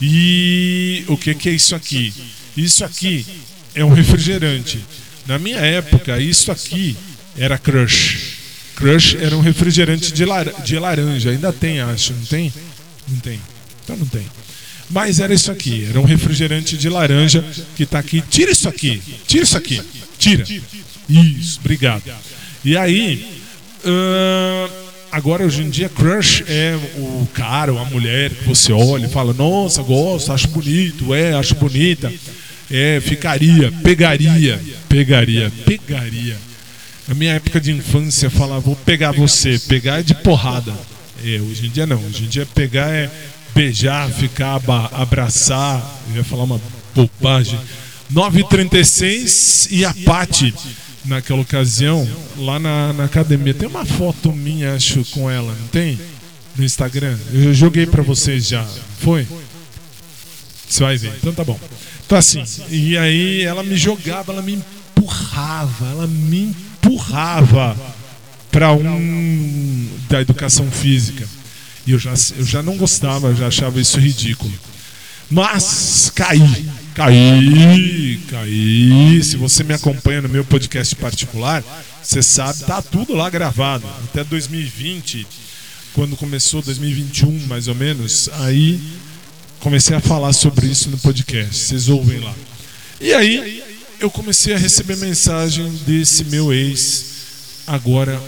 E 0.00 1.04
o 1.08 1.16
que, 1.16 1.34
que 1.34 1.48
é 1.48 1.52
isso 1.52 1.74
aqui? 1.74 2.12
Isso 2.56 2.84
aqui 2.84 3.26
é 3.74 3.84
um 3.84 3.92
refrigerante. 3.92 4.84
Na 5.26 5.38
minha 5.38 5.58
época, 5.58 6.18
isso 6.20 6.50
aqui 6.50 6.96
era 7.36 7.58
Crush. 7.58 8.38
Crush 8.76 9.16
era 9.20 9.36
um 9.36 9.40
refrigerante 9.40 10.12
de, 10.12 10.24
lar 10.24 10.46
de 10.62 10.78
laranja. 10.78 11.30
Ainda 11.30 11.52
tem, 11.52 11.80
acho, 11.80 12.12
não 12.12 12.24
tem? 12.24 12.52
Não 13.08 13.18
tem. 13.18 13.40
Então 13.84 13.96
não 13.96 14.06
tem. 14.06 14.24
Mas 14.90 15.20
era 15.20 15.34
isso 15.34 15.50
aqui, 15.50 15.86
era 15.88 16.00
um 16.00 16.04
refrigerante 16.04 16.76
de 16.76 16.88
laranja 16.88 17.44
que 17.76 17.84
tá 17.84 17.98
aqui. 17.98 18.22
Tira 18.22 18.50
isso 18.50 18.68
aqui, 18.68 19.02
tira 19.26 19.44
isso 19.44 19.56
aqui, 19.56 19.82
tira. 20.18 20.44
Isso, 21.08 21.60
obrigado. 21.60 22.04
E 22.64 22.76
aí, 22.76 23.42
ahn, 23.84 24.68
agora 25.10 25.44
hoje 25.44 25.62
em 25.62 25.70
dia, 25.70 25.88
crush 25.88 26.44
é 26.48 26.76
o 26.96 27.26
cara 27.32 27.72
ou 27.72 27.78
a 27.78 27.84
mulher 27.84 28.30
que 28.30 28.44
você 28.44 28.72
olha 28.72 29.06
e 29.06 29.08
fala: 29.08 29.32
Nossa, 29.32 29.82
gosto, 29.82 30.32
acho 30.32 30.48
bonito, 30.48 31.14
é, 31.14 31.34
acho 31.34 31.54
bonita. 31.54 32.12
É, 32.70 33.00
ficaria, 33.00 33.72
pegaria, 33.82 34.60
pegaria, 34.88 35.50
pegaria. 35.64 36.36
Na 37.06 37.14
minha 37.14 37.32
época 37.32 37.60
de 37.60 37.72
infância, 37.72 38.28
falava: 38.28 38.60
Vou 38.60 38.76
pegar 38.76 39.12
você, 39.12 39.58
pegar 39.58 40.00
é 40.00 40.02
de 40.02 40.14
porrada. 40.14 40.72
É, 41.24 41.40
hoje 41.40 41.66
em 41.66 41.70
dia 41.70 41.86
não, 41.86 42.00
hoje 42.04 42.24
em 42.24 42.28
dia 42.28 42.46
pegar 42.46 42.88
é 42.88 43.10
beijar, 43.54 44.08
ficar, 44.10 44.60
abraçar. 44.92 46.00
Eu 46.10 46.16
ia 46.16 46.24
falar 46.24 46.44
uma 46.44 46.60
bobagem. 46.94 47.58
9h36 48.12 49.68
e 49.70 49.84
a 49.84 49.92
Pati, 50.04 50.54
naquela 51.08 51.40
ocasião, 51.40 52.08
lá 52.36 52.58
na, 52.58 52.92
na 52.92 53.04
academia. 53.04 53.54
Tem 53.54 53.68
uma 53.68 53.84
foto 53.84 54.32
minha, 54.32 54.74
acho, 54.74 55.04
com 55.06 55.30
ela, 55.30 55.54
não 55.58 55.68
tem? 55.68 55.98
No 56.56 56.64
Instagram. 56.64 57.16
Eu 57.32 57.54
joguei 57.54 57.86
pra 57.86 58.02
vocês 58.02 58.46
já. 58.46 58.64
Foi? 59.00 59.26
Você 60.68 60.82
vai 60.82 60.96
ver. 60.96 61.12
Então 61.18 61.32
tá 61.32 61.44
bom. 61.44 61.58
Então 62.06 62.18
assim, 62.18 62.42
e 62.70 62.96
aí 62.96 63.42
ela 63.42 63.62
me 63.62 63.76
jogava, 63.76 64.32
ela 64.32 64.42
me 64.42 64.54
empurrava, 64.54 65.86
ela 65.86 66.06
me 66.06 66.54
empurrava 66.82 67.76
para 68.50 68.72
um 68.72 69.88
da 70.08 70.20
educação 70.20 70.70
física. 70.70 71.26
E 71.86 71.92
eu 71.92 71.98
já, 71.98 72.12
eu 72.36 72.44
já 72.44 72.62
não 72.62 72.76
gostava, 72.76 73.34
já 73.34 73.46
achava 73.48 73.80
isso 73.80 73.98
ridículo. 73.98 74.52
Mas 75.30 76.10
caí, 76.14 76.68
caí, 76.98 78.20
caí. 78.28 79.22
Se 79.22 79.36
você 79.36 79.62
me 79.62 79.72
acompanha 79.72 80.20
no 80.20 80.28
meu 80.28 80.44
podcast 80.44 80.96
particular, 80.96 81.62
você 82.02 82.20
sabe, 82.20 82.64
tá 82.64 82.82
tudo 82.82 83.14
lá 83.14 83.30
gravado. 83.30 83.86
Até 84.04 84.24
2020, 84.24 85.24
quando 85.94 86.16
começou 86.16 86.60
2021, 86.60 87.46
mais 87.46 87.68
ou 87.68 87.74
menos, 87.76 88.28
aí 88.40 88.80
comecei 89.60 89.96
a 89.96 90.00
falar 90.00 90.32
sobre 90.32 90.66
isso 90.66 90.90
no 90.90 90.98
podcast. 90.98 91.54
Vocês 91.54 91.88
ouvem 91.88 92.18
lá. 92.18 92.34
E 93.00 93.14
aí 93.14 93.62
eu 94.00 94.10
comecei 94.10 94.54
a 94.54 94.58
receber 94.58 94.96
mensagem 94.96 95.70
desse 95.86 96.24
meu 96.24 96.52
ex 96.52 97.62
agora 97.64 98.20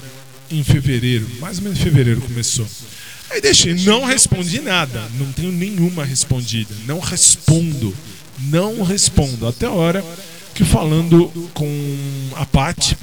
em 0.48 0.62
fevereiro, 0.62 1.28
mais 1.40 1.58
ou 1.58 1.64
menos 1.64 1.80
em 1.80 1.82
fevereiro 1.82 2.20
começou. 2.20 2.66
Aí 3.30 3.40
deixei, 3.40 3.74
não 3.74 4.04
respondi 4.04 4.60
nada, 4.60 5.08
não 5.18 5.30
tenho 5.32 5.52
nenhuma 5.52 6.04
respondida, 6.04 6.74
não 6.86 6.98
respondo, 6.98 7.94
não 8.45 8.82
respondo. 8.82 9.47
Até 9.47 9.66
a 9.66 9.70
hora 9.70 10.05
que 10.55 10.64
falando 10.64 11.30
com 11.55 11.68
a 12.36 12.45
Pati, 12.45 12.97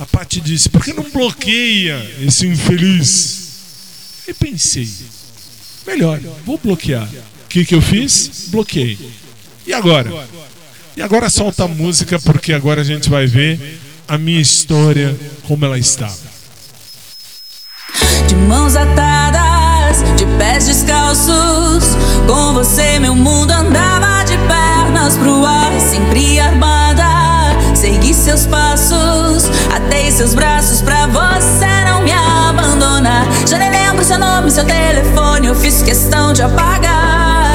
a 0.00 0.06
Pati 0.06 0.40
disse, 0.40 0.68
por 0.68 0.84
que 0.84 0.92
não 0.92 1.10
bloqueia 1.10 1.98
esse 2.20 2.46
infeliz? 2.46 3.50
E 4.28 4.34
pensei, 4.34 4.88
melhor, 5.86 6.20
vou 6.44 6.58
bloquear. 6.62 7.08
O 7.44 7.48
que, 7.48 7.64
que 7.64 7.74
eu 7.74 7.82
fiz? 7.82 8.48
Bloqueei. 8.48 8.98
E 9.66 9.72
agora? 9.72 10.28
E 10.96 11.02
agora 11.02 11.28
solta 11.30 11.64
a 11.64 11.68
música, 11.68 12.18
porque 12.20 12.52
agora 12.52 12.80
a 12.80 12.84
gente 12.84 13.08
vai 13.08 13.26
ver 13.26 13.80
a 14.06 14.18
minha 14.18 14.40
história 14.40 15.16
como 15.46 15.64
ela 15.64 15.78
estava. 15.78 16.30
De 18.26 18.34
mãos 18.34 18.76
atadas, 18.76 19.98
de 20.16 20.24
pés 20.38 20.66
descalços. 20.66 21.96
Com 22.26 22.54
você, 22.54 22.98
meu 22.98 23.14
mundo 23.14 23.50
andava 23.50 24.19
pernas 25.00 25.16
pro 25.16 25.46
ar, 25.46 25.80
sempre 25.80 26.38
armada. 26.38 27.04
Segui 27.74 28.12
seus 28.12 28.46
passos, 28.46 29.50
atei 29.74 30.10
seus 30.10 30.34
braços 30.34 30.82
pra 30.82 31.06
você 31.06 31.84
não 31.86 32.02
me 32.02 32.12
abandonar. 32.12 33.26
Já 33.46 33.58
nem 33.58 33.70
lembro 33.70 34.04
seu 34.04 34.18
nome, 34.18 34.50
seu 34.50 34.64
telefone, 34.64 35.46
eu 35.46 35.54
fiz 35.54 35.82
questão 35.82 36.32
de 36.32 36.42
apagar. 36.42 37.52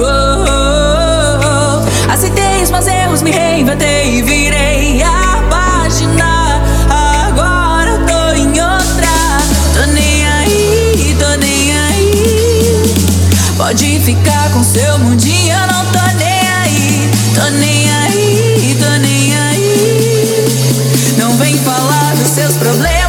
Oh, 0.00 0.44
oh, 0.48 1.86
oh. 1.86 2.12
Aceitei 2.12 2.62
os 2.62 2.70
meus 2.70 2.86
erros, 2.86 3.22
me 3.22 3.30
reinventei 3.30 4.18
e 4.18 4.22
virei 4.22 5.02
a 5.02 5.42
página. 5.48 6.32
Pode 13.72 14.00
ficar 14.00 14.50
com 14.52 14.62
seu 14.62 14.98
mundinho, 14.98 15.71
Tô 17.34 17.50
nem 17.50 17.90
aí, 17.90 18.76
tô 18.78 18.90
nem 18.98 19.36
aí. 19.36 20.46
Não 21.18 21.36
vem 21.36 21.56
falar 21.58 22.14
dos 22.16 22.28
seus 22.28 22.54
problemas 22.56 23.01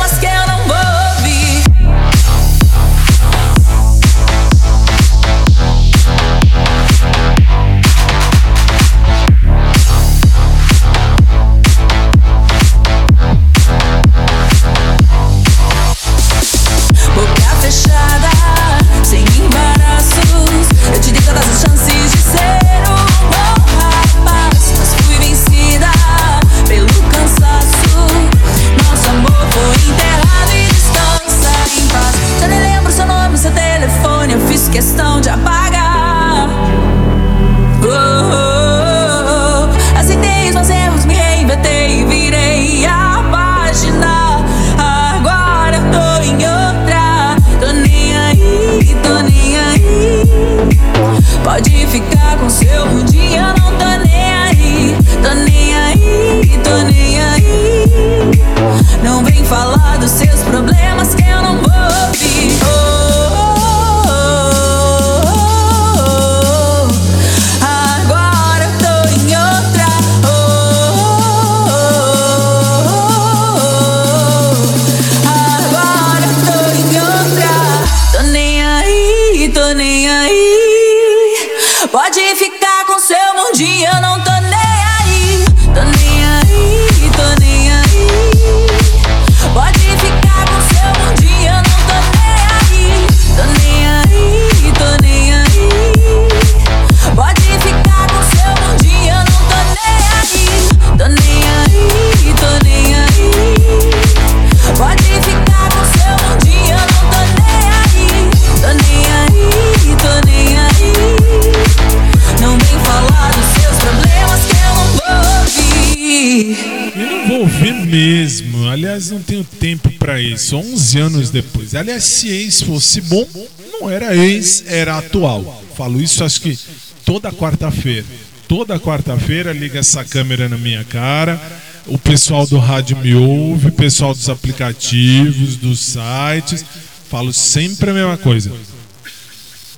15 120.93 120.99
anos 120.99 121.29
depois. 121.31 121.73
Aliás, 121.73 122.03
se 122.03 122.29
ex 122.29 122.61
fosse 122.61 123.01
bom, 123.01 123.27
não 123.71 123.89
era 123.89 124.15
ex, 124.15 124.63
era 124.67 124.97
atual. 124.97 125.63
Falo 125.75 125.99
isso 125.99 126.23
acho 126.23 126.41
que 126.41 126.57
toda 127.03 127.31
quarta-feira. 127.31 128.05
Toda 128.47 128.79
quarta-feira 128.79 129.51
liga 129.51 129.79
essa 129.79 130.03
câmera 130.05 130.47
na 130.47 130.57
minha 130.57 130.83
cara. 130.83 131.41
O 131.87 131.97
pessoal 131.97 132.45
do 132.45 132.59
rádio 132.59 132.97
me 132.97 133.15
ouve, 133.15 133.69
o 133.69 133.71
pessoal 133.71 134.13
dos 134.13 134.29
aplicativos, 134.29 135.55
dos 135.55 135.79
sites. 135.79 136.63
Falo 137.09 137.33
sempre 137.33 137.89
a 137.89 137.93
mesma 137.93 138.17
coisa. 138.17 138.51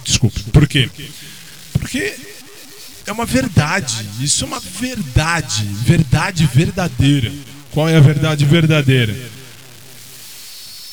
Desculpe. 0.03 0.41
Por 0.51 0.68
quê? 0.68 0.89
Porque 1.74 2.13
é 3.07 3.11
uma 3.11 3.26
verdade. 3.26 4.05
Isso 4.20 4.43
é 4.43 4.47
uma 4.47 4.59
verdade. 4.59 5.63
Verdade 5.86 6.49
verdadeira. 6.53 7.32
Qual 7.72 7.88
é 7.88 7.95
a 7.95 8.01
verdade 8.01 8.43
verdadeira? 8.43 9.16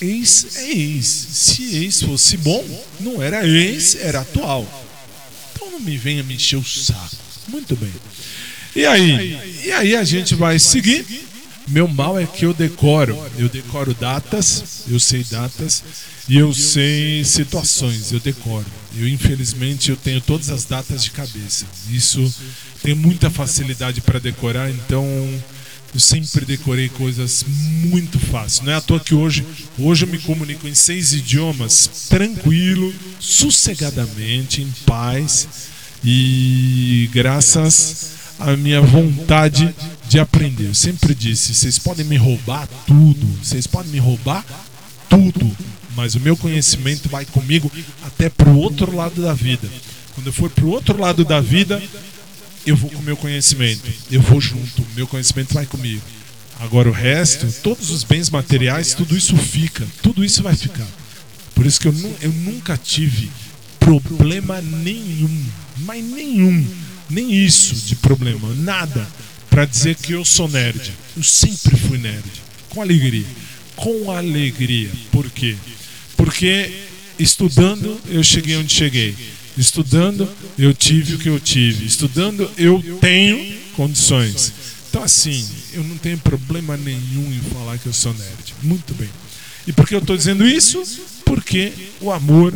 Ex 0.02 0.56
é 0.56 0.70
ex. 0.70 1.06
Se 1.06 1.76
ex 1.76 2.02
fosse 2.02 2.36
bom, 2.36 2.64
não 3.00 3.22
era 3.22 3.46
ex, 3.46 3.94
era 3.96 4.20
atual. 4.20 4.66
Então 5.54 5.70
não 5.70 5.80
me 5.80 5.96
venha 5.96 6.22
me 6.22 6.34
encher 6.34 6.56
o 6.56 6.64
saco. 6.64 7.16
Muito 7.48 7.76
bem. 7.76 7.92
E 8.74 8.84
aí? 8.86 9.62
E 9.64 9.72
aí 9.72 9.96
a 9.96 10.04
gente 10.04 10.34
vai 10.34 10.58
seguir. 10.58 11.06
Meu 11.68 11.86
mal 11.86 12.18
é 12.18 12.26
que 12.26 12.44
eu 12.44 12.52
decoro. 12.52 13.16
Eu 13.38 13.48
decoro 13.48 13.94
datas, 13.94 14.84
eu 14.88 14.98
sei 14.98 15.24
datas 15.24 15.82
e 16.28 16.36
eu 16.36 16.52
sei 16.52 17.24
situações, 17.24 18.12
eu 18.12 18.20
decoro. 18.20 18.66
Eu 18.96 19.08
infelizmente 19.08 19.90
eu 19.90 19.96
tenho 19.96 20.20
todas 20.20 20.50
as 20.50 20.64
datas 20.64 21.04
de 21.04 21.10
cabeça. 21.10 21.66
Isso 21.90 22.32
tem 22.82 22.94
muita 22.94 23.30
facilidade 23.30 24.00
para 24.00 24.18
decorar, 24.18 24.70
então 24.70 25.06
eu 25.94 26.00
sempre 26.00 26.46
decorei 26.46 26.88
coisas 26.88 27.44
muito 27.46 28.18
fáceis. 28.18 28.60
Não 28.62 28.72
é 28.72 28.76
à 28.76 28.80
toa 28.80 28.98
que 28.98 29.14
hoje, 29.14 29.44
hoje 29.78 30.04
eu 30.04 30.08
me 30.08 30.18
comunico 30.18 30.66
em 30.66 30.74
seis 30.74 31.12
idiomas, 31.12 32.06
tranquilo, 32.08 32.92
sossegadamente, 33.20 34.62
em 34.62 34.70
paz 34.86 35.46
e 36.02 37.10
graças 37.12 38.12
à 38.38 38.56
minha 38.56 38.80
vontade 38.80 39.74
de 40.08 40.18
aprender. 40.18 40.68
Eu 40.68 40.74
sempre 40.74 41.14
disse: 41.14 41.54
vocês 41.54 41.78
podem 41.78 42.06
me 42.06 42.16
roubar 42.16 42.66
tudo, 42.86 43.26
vocês 43.42 43.66
podem 43.66 43.92
me 43.92 43.98
roubar 43.98 44.44
tudo, 45.10 45.54
mas 45.94 46.14
o 46.14 46.20
meu 46.20 46.36
conhecimento 46.36 47.08
vai 47.08 47.26
comigo 47.26 47.70
até 48.02 48.30
pro 48.30 48.56
outro 48.56 48.96
lado 48.96 49.20
da 49.20 49.34
vida. 49.34 49.68
Quando 50.14 50.26
eu 50.26 50.32
for 50.32 50.50
pro 50.50 50.68
outro 50.68 50.98
lado 50.98 51.24
da 51.24 51.40
vida, 51.40 51.82
eu 52.66 52.76
vou 52.76 52.90
com 52.90 52.98
o 52.98 53.02
meu 53.02 53.16
conhecimento. 53.16 53.90
Eu 54.10 54.20
vou 54.20 54.40
junto. 54.40 54.86
Meu 54.94 55.06
conhecimento 55.06 55.54
vai 55.54 55.66
comigo. 55.66 56.02
Agora 56.60 56.88
o 56.88 56.92
resto, 56.92 57.46
todos 57.62 57.90
os 57.90 58.04
bens 58.04 58.30
materiais, 58.30 58.94
tudo 58.94 59.16
isso 59.16 59.36
fica. 59.36 59.86
Tudo 60.02 60.24
isso 60.24 60.42
vai 60.42 60.54
ficar. 60.54 60.86
Por 61.54 61.66
isso 61.66 61.80
que 61.80 61.88
eu, 61.88 61.94
eu 62.20 62.32
nunca 62.32 62.76
tive 62.76 63.30
problema 63.80 64.60
nenhum. 64.60 65.44
Mas 65.78 66.04
nenhum. 66.04 66.64
Nem 67.10 67.32
isso 67.32 67.74
de 67.74 67.96
problema. 67.96 68.54
Nada. 68.54 69.06
Pra 69.50 69.64
dizer 69.64 69.96
que 69.96 70.12
eu 70.12 70.24
sou 70.24 70.48
nerd. 70.48 70.92
Eu 71.16 71.22
sempre 71.22 71.76
fui 71.76 71.98
nerd. 71.98 72.24
Com 72.68 72.80
alegria. 72.80 73.26
Com 73.74 74.10
alegria. 74.10 74.90
Por 75.10 75.28
quê? 75.30 75.56
Porque 76.16 76.72
estudando 77.18 78.00
eu 78.08 78.22
cheguei 78.22 78.56
onde 78.56 78.72
cheguei. 78.72 79.14
Estudando 79.56 80.28
eu 80.58 80.72
tive 80.72 81.14
o 81.14 81.18
que 81.18 81.28
eu 81.28 81.38
tive. 81.40 81.86
Estudando 81.86 82.50
eu 82.56 82.82
tenho 83.00 83.58
condições. 83.76 84.52
Então 84.88 85.02
assim, 85.02 85.46
eu 85.72 85.82
não 85.84 85.96
tenho 85.96 86.18
problema 86.18 86.76
nenhum 86.76 87.32
em 87.32 87.40
falar 87.52 87.78
que 87.78 87.86
eu 87.86 87.92
sou 87.92 88.12
nerd. 88.14 88.54
Muito 88.62 88.94
bem. 88.94 89.08
E 89.66 89.72
por 89.72 89.86
que 89.86 89.94
eu 89.94 90.00
estou 90.00 90.16
dizendo 90.16 90.46
isso? 90.46 90.82
Porque 91.24 91.72
o 92.00 92.10
amor 92.10 92.54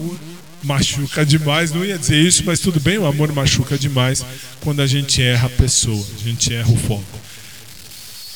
machuca 0.63 1.25
demais. 1.25 1.71
Não 1.71 1.85
ia 1.85 1.99
dizer 1.99 2.21
isso, 2.21 2.43
mas 2.45 2.61
tudo 2.61 2.81
bem, 2.81 2.99
o 2.99 3.07
amor 3.07 3.33
machuca 3.33 3.79
demais 3.79 4.25
quando 4.61 4.83
a 4.83 4.87
gente 4.87 5.23
erra 5.23 5.47
a 5.47 5.51
pessoa, 5.51 6.05
a 6.21 6.25
gente 6.25 6.53
erra 6.53 6.71
o 6.71 6.77
foco. 6.77 7.05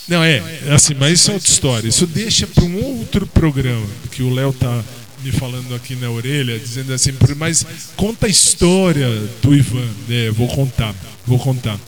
Não, 0.08 0.24
é, 0.24 0.42
assim, 0.74 0.94
mas 0.94 1.20
isso 1.20 1.30
é 1.30 1.34
outra 1.34 1.48
história. 1.48 1.88
Isso 1.88 2.06
deixa 2.06 2.46
para 2.46 2.64
um 2.64 2.98
outro 2.98 3.26
programa, 3.26 3.86
que 4.10 4.22
o 4.22 4.32
Léo 4.32 4.52
tá 4.52 4.84
me 5.24 5.30
falando 5.32 5.74
aqui 5.74 5.94
na 5.96 6.10
orelha, 6.10 6.58
dizendo 6.58 6.92
assim, 6.92 7.12
"Por- 7.12 7.34
mas 7.34 7.64
conta 7.96 8.26
a 8.26 8.28
história 8.28 9.06
do 9.42 9.54
Ivan. 9.54 9.88
É, 10.08 10.30
vou 10.30 10.48
contar, 10.48 10.94
vou 11.26 11.38
contar. 11.38 11.78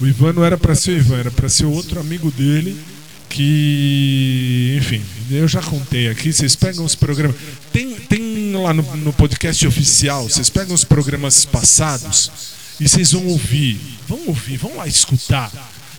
O 0.00 0.06
Ivan 0.06 0.32
não 0.32 0.44
era 0.44 0.56
para 0.56 0.74
ser 0.74 0.92
o 0.92 0.96
Ivan, 0.98 1.16
era 1.18 1.30
para 1.30 1.48
ser 1.48 1.64
outro 1.64 1.98
amigo 2.00 2.30
dele 2.30 2.76
que, 3.28 4.76
enfim, 4.78 5.02
eu 5.30 5.46
já 5.48 5.60
contei 5.62 6.08
aqui, 6.08 6.32
vocês 6.32 6.54
pegam 6.56 6.84
os 6.84 6.94
programas, 6.94 7.36
tem, 7.72 7.94
tem 7.94 8.52
lá 8.54 8.72
no, 8.72 8.82
no 8.96 9.12
podcast 9.12 9.66
oficial, 9.66 10.28
vocês 10.28 10.48
pegam 10.50 10.74
os 10.74 10.84
programas 10.84 11.44
passados 11.44 12.30
e 12.80 12.88
vocês 12.88 13.12
vão 13.12 13.26
ouvir, 13.26 13.78
vão 14.08 14.20
ouvir, 14.26 14.56
vão 14.56 14.76
lá 14.76 14.86
escutar. 14.86 15.50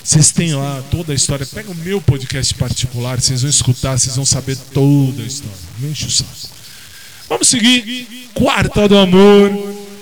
Vocês 0.01 0.31
têm 0.31 0.55
lá 0.55 0.81
toda 0.89 1.11
a 1.11 1.15
história. 1.15 1.45
Pega 1.45 1.69
o 1.69 1.75
meu 1.75 2.01
podcast 2.01 2.53
particular, 2.55 3.21
vocês 3.21 3.41
vão 3.41 3.49
escutar, 3.49 3.99
vocês 3.99 4.15
vão 4.15 4.25
saber 4.25 4.57
toda 4.73 5.21
a 5.21 5.25
história. 5.25 5.55
Não 5.79 5.89
enche 5.89 6.05
o 6.07 6.09
saco. 6.09 6.31
Vamos 7.29 7.47
seguir. 7.47 8.29
Quarta 8.33 8.87
do 8.87 8.97
amor. 8.97 9.51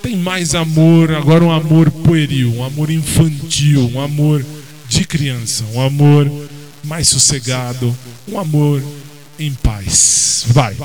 Tem 0.02 0.16
mais 0.16 0.56
amor, 0.56 1.12
agora 1.12 1.44
um 1.44 1.52
amor 1.52 1.92
pueril, 1.92 2.54
um 2.56 2.64
amor 2.64 2.90
infantil, 2.90 3.92
um 3.94 4.00
amor 4.00 4.46
de 4.88 5.06
criança, 5.06 5.66
um 5.74 5.82
amor 5.82 6.32
mais 6.82 7.10
sossegado, 7.10 7.94
um 8.26 8.40
amor 8.40 8.82
em 9.38 9.54
paz. 9.54 10.46
Vai. 10.48 10.78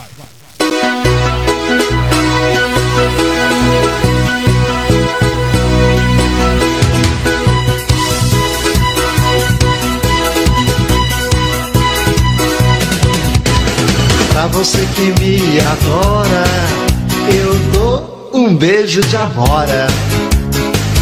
Pra 14.43 14.49
você 14.49 14.85
que 14.97 15.15
me 15.21 15.61
adora, 15.61 16.45
eu 17.33 17.55
dou 17.73 18.31
um 18.35 18.57
beijo 18.57 19.01
de 19.01 19.17
amora. 19.17 19.87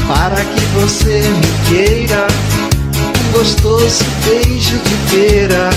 Para 0.07 0.45
que 0.45 0.61
você 0.74 1.22
me 1.22 1.51
queira, 1.66 2.26
um 3.18 3.32
gostoso 3.32 4.05
beijo 4.26 4.76
de 4.80 4.95
feira. 5.09 5.70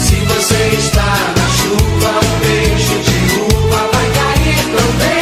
Se 0.00 0.14
você 0.14 0.70
está 0.78 1.18
na 1.36 1.48
chuva, 1.50 2.18
um 2.24 2.38
beijo 2.40 2.96
de 3.02 3.40
uva 3.54 3.90
vai 3.92 4.08
cair 4.14 4.60
também. 4.74 5.17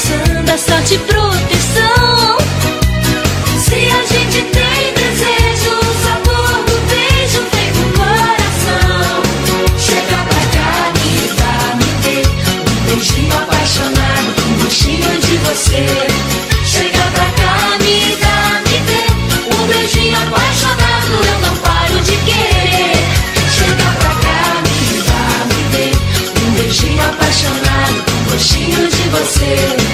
Maçã, 0.00 0.42
da 0.44 0.56
sorte 0.56 0.98
proteção. 0.98 2.38
Se 3.58 3.74
a 3.74 4.06
gente 4.06 4.42
tem 4.42 4.94
desejo, 4.94 5.72
o 5.76 5.94
sabor 6.02 6.64
do 6.64 6.76
beijo 6.88 7.42
vem 7.52 7.70
do 7.72 7.84
coração. 7.98 9.22
Chega 9.78 10.18
pra 10.24 10.42
cá, 10.56 10.92
me 10.96 11.28
dá, 11.36 11.76
me 11.76 11.90
dê 12.02 12.18
um 12.70 12.84
beijinho 12.86 13.36
apaixonado 13.36 14.28
com 14.42 14.64
gostinho 14.64 15.20
de 15.20 15.36
você. 15.38 15.86
Chega 16.64 17.04
pra 17.12 17.26
cá, 17.42 17.78
me 17.82 18.16
dá, 18.16 18.62
me 18.66 18.78
dê 18.88 19.02
um 19.54 19.66
beijinho 19.66 20.16
apaixonado, 20.16 21.12
eu 21.12 21.38
não 21.46 21.56
paro 21.58 22.00
de 22.00 22.16
querer. 22.16 22.96
Chega 23.52 23.88
pra 23.98 24.14
cá, 24.14 24.62
me 24.64 25.02
dá, 25.02 25.22
me 25.44 25.60
dê 25.74 25.86
um 26.46 26.50
beijinho 26.52 27.02
apaixonado 27.02 28.04
com 28.06 28.32
gostinho 28.32 28.88
de 28.88 29.08
você. 29.10 29.89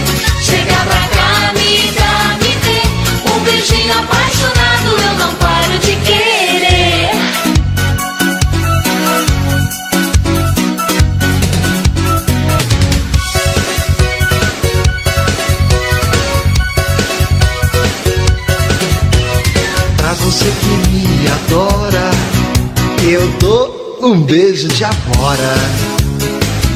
Beijo 24.27 24.69
de 24.69 24.85
amora. 24.85 25.55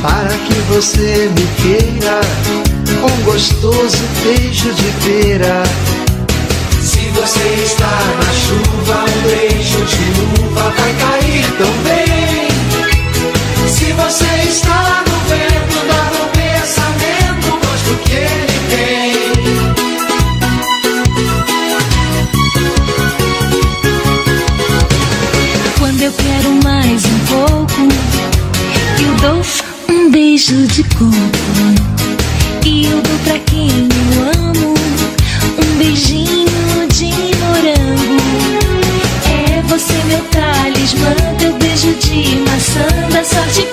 Para 0.03 0.29
que 0.29 0.55
você 0.73 1.31
me 1.35 1.47
queira, 1.61 2.21
um 3.03 3.25
gostoso 3.25 3.99
beijo 4.23 4.73
de 4.73 4.91
feira. 5.03 5.63
Se 6.81 7.01
você 7.11 7.63
está 7.65 8.01
na 8.17 8.33
chuva, 8.33 9.05
um 9.05 9.21
beijo 9.29 9.85
de 9.85 10.43
uva 10.43 10.73
vai 10.79 10.95
cair 10.95 11.45
também. 11.59 12.49
Se 13.69 13.93
você 13.93 14.49
está 14.49 15.05
no 15.09 15.19
vento, 15.29 15.60
dou 29.21 29.43
um 29.89 30.11
beijo 30.11 30.67
de 30.69 30.83
coco. 30.85 31.11
E 32.65 32.87
eu 32.87 33.03
dou 33.03 33.19
pra 33.25 33.39
quem 33.41 33.69
eu 33.69 34.23
amo 34.33 34.75
um 35.59 35.79
beijinho 35.79 36.89
de 36.89 37.13
morango. 37.39 38.17
É 39.29 39.63
você 39.63 39.93
meu 40.07 40.21
talismã, 40.31 41.15
teu 41.39 41.53
beijo 41.55 41.95
de 41.95 42.37
maçã, 42.51 42.87
da 43.13 43.23
sorte 43.23 43.61
e 43.61 43.67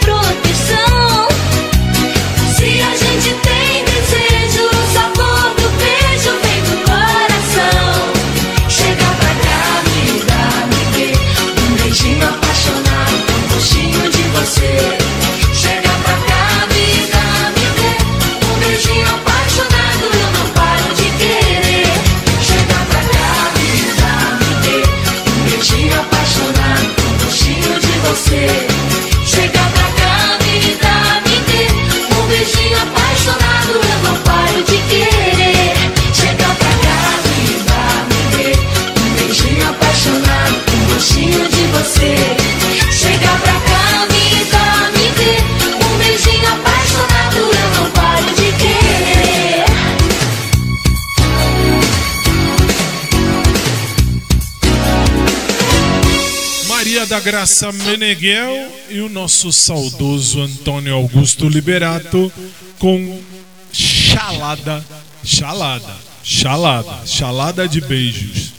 Graça 57.27 57.73
Meneghel 57.73 58.71
e 58.89 59.01
o 59.01 59.09
nosso 59.09 59.51
saudoso 59.51 60.39
Antônio 60.39 60.93
Augusto 60.93 61.49
Liberato 61.49 62.31
com 62.79 63.21
Chalada, 63.69 64.81
Chalada, 65.25 65.93
Chalada, 66.23 67.05
Chalada 67.05 67.67
de 67.67 67.81
beijos. 67.81 68.53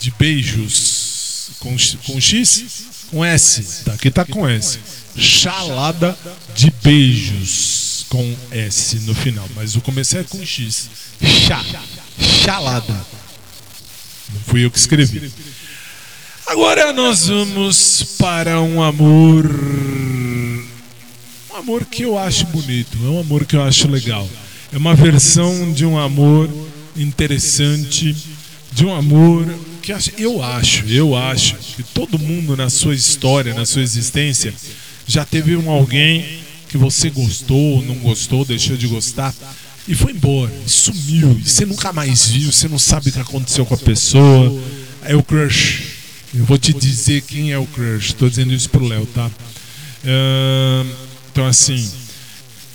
De 0.00 0.10
beijos 0.18 1.50
com, 1.60 1.76
com 2.04 2.20
X? 2.20 2.64
Com 3.08 3.24
S. 3.24 3.84
Tá, 3.84 3.92
aqui 3.92 4.10
tá 4.10 4.24
com 4.24 4.48
S. 4.48 4.80
Chalada 5.16 6.18
de 6.56 6.72
beijos 6.82 8.04
com 8.08 8.36
S 8.50 8.96
no 9.02 9.14
final. 9.14 9.48
Mas 9.54 9.76
o 9.76 9.80
começo 9.80 10.18
é 10.18 10.24
com 10.24 10.44
X. 10.44 10.90
Chá. 11.22 11.64
Chalada. 12.44 13.06
Não 14.34 14.40
fui 14.40 14.64
eu 14.64 14.72
que 14.72 14.78
escrevi. 14.78 15.30
Agora 16.46 16.92
nós 16.92 17.26
vamos 17.26 18.04
para 18.16 18.60
um 18.60 18.80
amor. 18.80 19.50
Um 21.50 21.56
amor 21.56 21.84
que 21.84 22.04
eu 22.04 22.16
acho 22.16 22.46
bonito, 22.46 22.96
é 23.04 23.08
um 23.08 23.18
amor 23.18 23.44
que 23.44 23.56
eu 23.56 23.62
acho 23.62 23.88
legal. 23.88 24.28
É 24.72 24.76
uma 24.76 24.94
versão 24.94 25.72
de 25.72 25.84
um 25.84 25.98
amor 25.98 26.48
interessante, 26.96 28.14
de 28.72 28.86
um 28.86 28.94
amor 28.94 29.44
que 29.82 29.92
eu 30.18 30.40
acho, 30.40 30.86
eu 30.86 31.16
acho 31.16 31.56
que 31.56 31.82
todo 31.82 32.16
mundo 32.16 32.56
na 32.56 32.70
sua 32.70 32.94
história, 32.94 33.52
na 33.52 33.66
sua 33.66 33.82
existência, 33.82 34.54
já 35.04 35.24
teve 35.24 35.56
um 35.56 35.68
alguém 35.68 36.40
que 36.68 36.78
você 36.78 37.10
gostou, 37.10 37.82
não 37.82 37.96
gostou, 37.96 38.44
deixou 38.44 38.76
de 38.76 38.86
gostar 38.86 39.34
e 39.88 39.96
foi 39.96 40.12
embora, 40.12 40.52
e 40.64 40.70
sumiu, 40.70 41.40
e 41.44 41.48
você 41.48 41.66
nunca 41.66 41.92
mais 41.92 42.28
viu, 42.28 42.52
você 42.52 42.68
não 42.68 42.78
sabe 42.78 43.08
o 43.08 43.12
que 43.12 43.20
aconteceu 43.20 43.66
com 43.66 43.74
a 43.74 43.78
pessoa. 43.78 44.62
É 45.02 45.14
o 45.16 45.22
crush. 45.24 45.95
Eu 46.34 46.44
vou 46.44 46.58
te 46.58 46.72
dizer 46.72 47.22
quem 47.22 47.52
é 47.52 47.58
o 47.58 47.66
crush. 47.66 48.06
Estou 48.06 48.28
dizendo 48.28 48.52
isso 48.52 48.68
pro 48.70 48.84
Léo, 48.84 49.06
tá? 49.06 49.26
Uh, 49.26 50.86
então 51.32 51.46
assim, 51.46 51.90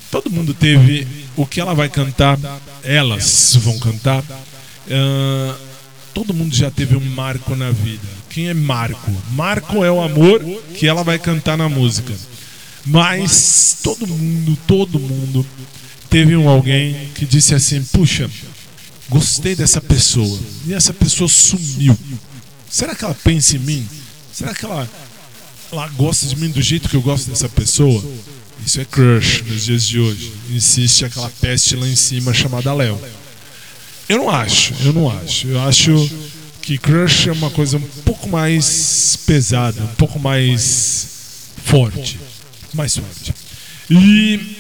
todo 0.10 0.30
mundo 0.30 0.54
teve 0.54 1.08
o 1.36 1.46
que 1.46 1.62
ela 1.62 1.74
vai 1.74 1.90
cantar, 1.90 2.38
elas 2.84 3.58
vão 3.62 3.78
cantar. 3.80 4.22
Uh, 4.22 5.56
todo 6.14 6.34
mundo 6.34 6.56
já 6.56 6.70
teve 6.70 6.96
um 6.96 7.06
marco 7.16 7.56
na 7.56 7.72
vida. 7.72 8.08
Quem 8.30 8.48
é 8.48 8.54
Marco? 8.54 9.12
Marco 9.34 9.84
é 9.84 9.92
o 9.92 10.02
amor 10.02 10.42
que 10.74 10.88
ela 10.88 11.04
vai 11.04 11.20
cantar 11.20 11.58
na 11.58 11.68
música. 11.68 12.14
Mas 12.86 13.78
todo 13.84 14.08
mundo, 14.08 14.58
todo 14.66 15.00
mundo 15.00 15.46
teve 16.10 16.36
um 16.36 16.48
alguém 16.48 17.10
que 17.14 17.26
disse 17.26 17.54
assim: 17.54 17.84
Puxa, 17.84 18.30
gostei 19.10 19.56
dessa 19.56 19.82
pessoa. 19.82 20.40
E 20.66 20.74
essa 20.74 20.94
pessoa 20.94 21.28
sumiu. 21.28 21.98
Será 22.72 22.96
que 22.96 23.04
ela 23.04 23.14
pensa 23.14 23.58
em 23.58 23.60
mim? 23.60 23.88
Será 24.32 24.56
que 24.56 24.64
ela, 24.64 24.90
ela 25.72 25.88
gosta 25.90 26.26
de 26.26 26.38
mim 26.38 26.50
do 26.50 26.62
jeito 26.62 26.88
que 26.88 26.96
eu 26.96 27.02
gosto 27.02 27.30
dessa 27.30 27.50
pessoa? 27.50 28.02
Isso 28.66 28.80
é 28.80 28.86
crush 28.86 29.44
nos 29.46 29.66
dias 29.66 29.86
de 29.86 30.00
hoje. 30.00 30.32
Insiste 30.50 31.04
aquela 31.04 31.30
peste 31.42 31.76
lá 31.76 31.86
em 31.86 31.96
cima 31.96 32.34
chamada 32.34 32.74
Léo. 32.74 32.98
Eu 34.08 34.20
não 34.20 34.30
acho, 34.30 34.74
eu 34.86 34.94
não 34.94 35.10
acho. 35.10 35.48
Eu 35.48 35.62
acho 35.62 36.10
que 36.62 36.78
crush 36.78 37.28
é 37.28 37.34
uma 37.34 37.50
coisa 37.50 37.78
um 37.78 37.88
pouco 38.06 38.30
mais 38.30 39.18
pesada, 39.26 39.82
um 39.82 39.96
pouco 39.96 40.18
mais 40.18 41.08
forte. 41.66 42.20
Mais 42.74 42.96
forte. 42.96 43.34
E 43.90 44.56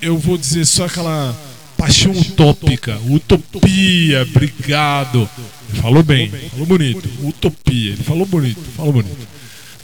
eu 0.00 0.18
vou 0.18 0.36
dizer 0.36 0.66
só 0.66 0.86
aquela 0.86 1.36
paixão 1.76 2.12
utópica, 2.12 2.98
utopia, 3.08 4.22
obrigado. 4.22 5.28
Falou 5.80 6.02
bem, 6.02 6.30
falou 6.50 6.66
bonito, 6.66 7.08
utopia, 7.22 7.92
ele 7.92 8.02
falou 8.02 8.26
bonito, 8.26 8.62
falou 8.76 8.92
bonito. 8.92 9.28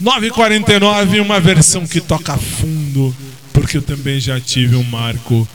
949, 0.00 1.20
uma 1.20 1.40
versão 1.40 1.86
que 1.86 2.00
toca 2.00 2.36
fundo, 2.36 3.14
porque 3.52 3.78
eu 3.78 3.82
também 3.82 4.20
já 4.20 4.40
tive 4.40 4.76
um 4.76 4.84
marco, 4.84 5.48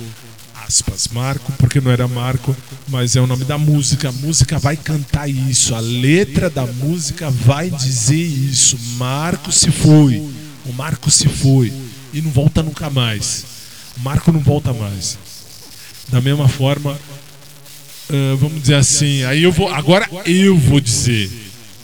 aspas, 0.66 1.08
marco, 1.10 1.52
porque 1.54 1.80
não 1.80 1.92
era 1.92 2.08
marco, 2.08 2.56
mas 2.90 3.16
é 3.16 3.22
o 3.22 3.28
nome 3.28 3.46
da 3.46 3.58
música. 3.58 4.10
A 4.10 4.12
música 4.12 4.60
vai 4.60 4.76
cantar 4.76 5.30
isso, 5.30 5.74
a 5.74 5.80
letra 5.80 6.50
da 6.50 6.66
música 6.66 7.30
vai 7.30 7.70
dizer 7.70 8.16
isso. 8.16 8.78
Marco 8.98 9.52
se 9.52 9.72
foi, 9.72 10.18
o 10.66 10.74
Marco 10.74 11.10
se 11.10 11.28
foi 11.30 11.72
e 12.14 12.22
não 12.22 12.32
volta 12.32 12.62
nunca 12.62 12.90
mais. 12.90 13.46
Marco 13.98 14.32
não 14.32 14.40
volta 14.40 14.74
mais. 14.74 15.18
Da 16.10 16.20
mesma 16.20 16.48
forma, 16.50 17.00
uh, 18.10 18.38
vamos 18.38 18.62
dizer 18.62 18.76
assim, 18.76 19.24
aí 19.24 19.44
eu 19.44 19.52
vou, 19.52 19.70
agora 19.70 20.10
eu 20.26 20.58
vou 20.58 20.80
dizer, 20.80 21.30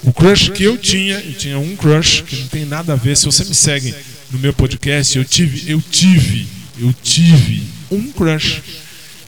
o 0.04 0.14
crush 0.14 0.50
que 0.50 0.64
eu 0.64 0.78
tinha, 0.78 1.20
eu 1.20 1.34
tinha 1.34 1.60
um 1.60 1.76
crush 1.76 2.22
que 2.22 2.36
não 2.36 2.48
tem 2.48 2.66
nada 2.66 2.94
a 2.94 2.96
ver. 2.96 3.18
Se 3.18 3.26
você 3.26 3.44
me 3.44 3.54
segue 3.54 3.94
no 4.32 4.40
meu 4.40 4.54
podcast, 4.54 5.18
eu 5.18 5.26
tive, 5.26 5.70
eu 5.70 5.82
tive, 5.82 6.48
eu 6.80 6.94
tive 7.04 7.64
um 7.92 8.12
crush 8.12 8.62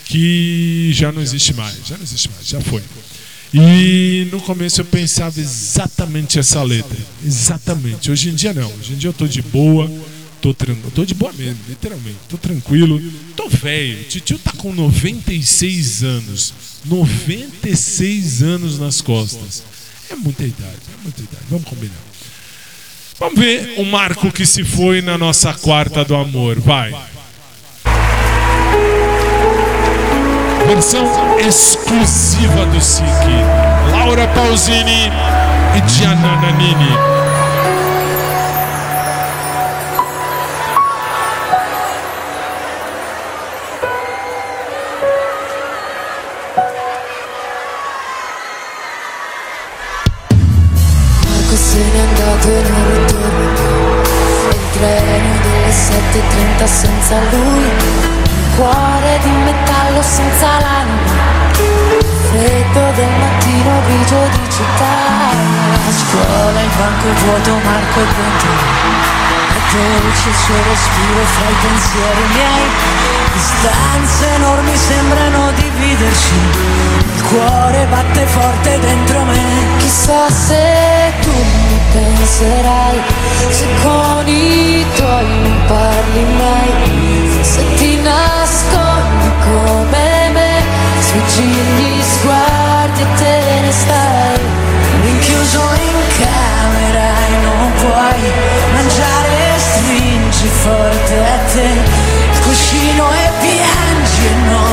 que 0.06 0.92
já 0.94 1.12
não 1.12 1.22
existe 1.22 1.54
mais, 1.54 1.76
já 1.86 1.98
não 1.98 2.04
existe 2.04 2.30
mais, 2.30 2.48
já 2.48 2.62
foi. 2.62 2.82
E 3.54 4.30
no 4.32 4.40
começo 4.40 4.80
eu 4.80 4.86
pensava 4.86 5.40
exatamente 5.40 6.40
essa 6.40 6.64
letra, 6.64 6.98
exatamente. 7.26 8.10
Hoje 8.10 8.30
em 8.30 8.36
dia 8.36 8.54
não, 8.54 8.72
hoje 8.80 8.94
em 8.94 8.96
dia 8.96 9.10
eu 9.10 9.14
tô 9.14 9.28
de 9.28 9.42
boa 9.42 9.90
Tô, 10.42 10.56
tô 10.96 11.06
de 11.06 11.14
boa 11.14 11.32
mesmo, 11.34 11.60
literalmente. 11.70 12.18
Tô 12.28 12.36
tranquilo. 12.36 13.00
Tô 13.36 13.48
velho. 13.48 14.04
Titio 14.06 14.40
tá 14.40 14.52
com 14.54 14.74
96 14.74 16.04
anos. 16.04 16.54
96 16.86 18.42
anos 18.42 18.80
nas 18.80 19.02
costas. 19.02 19.64
É 20.10 20.16
muita 20.16 20.44
idade, 20.44 20.80
é 20.94 21.04
muita 21.04 21.22
idade. 21.22 21.46
Vamos 21.50 21.66
combinar. 21.66 21.96
Vamos 23.20 23.40
ver 23.40 23.76
o 23.78 23.86
marco 23.86 24.32
que 24.32 24.46
se 24.46 24.64
foi 24.64 25.02
na 25.02 25.18
nossa 25.18 25.54
quarta 25.54 26.04
do 26.04 26.16
amor. 26.16 26.60
Vai. 26.60 26.92
Versão 30.68 31.06
exclusiva 31.40 32.66
do 32.66 32.82
SIC. 32.82 33.06
Laura 33.92 34.28
Pausini 34.30 35.10
e 35.76 35.90
Gianna 35.90 36.42
Nannini. 36.42 37.21
Grigio 64.12 64.28
di 64.30 64.52
città. 64.52 65.30
Scuola 65.92 66.62
il 66.62 66.70
banco 66.78 67.08
è 67.08 67.14
vuoto, 67.24 67.54
Marco 67.64 68.00
è 68.00 68.04
dentro, 68.04 68.52
è 69.48 69.62
dolce 69.72 70.30
il 70.30 70.36
suo 70.36 70.56
respiro 70.70 71.24
fra 71.26 71.50
i 71.50 71.56
pensieri 71.62 72.24
miei, 72.34 72.68
distanze 73.34 74.28
enormi 74.36 74.76
sembrano 74.76 75.52
dividerci, 75.52 76.34
il 77.16 77.24
cuore 77.24 77.88
batte 77.90 78.26
forte 78.26 78.80
dentro 78.80 79.24
me. 79.24 79.40
Chissà 79.78 80.30
se 80.30 81.14
tu 81.22 81.32
mi 81.32 81.80
penserai, 81.92 83.02
se 83.50 83.66
con 83.82 84.28
i 84.28 84.86
tuoi 84.96 85.28
non 85.44 85.66
parli 85.68 86.26
mai, 86.38 87.40
se 87.42 87.74
ti 87.76 88.02
nascondi 88.02 89.32
come 89.44 90.11
me, 91.12 91.22
sfuggi 91.28 91.44
gli 91.44 92.02
sguardi 92.02 93.02
e 93.02 93.08
te 93.16 93.60
ne 93.62 93.72
stai, 93.72 94.40
rinchiuso 95.02 95.60
in 95.60 96.00
camera 96.20 97.10
e 97.28 97.36
non 97.44 97.72
puoi 97.74 98.32
mangiare, 98.74 99.58
stringi 99.58 100.48
forte 100.48 101.18
a 101.18 101.38
te, 101.54 101.70
il 102.32 102.40
cuscino 102.42 103.12
e 103.12 103.30
piangi 103.40 104.26
e 104.26 104.34
non 104.50 104.71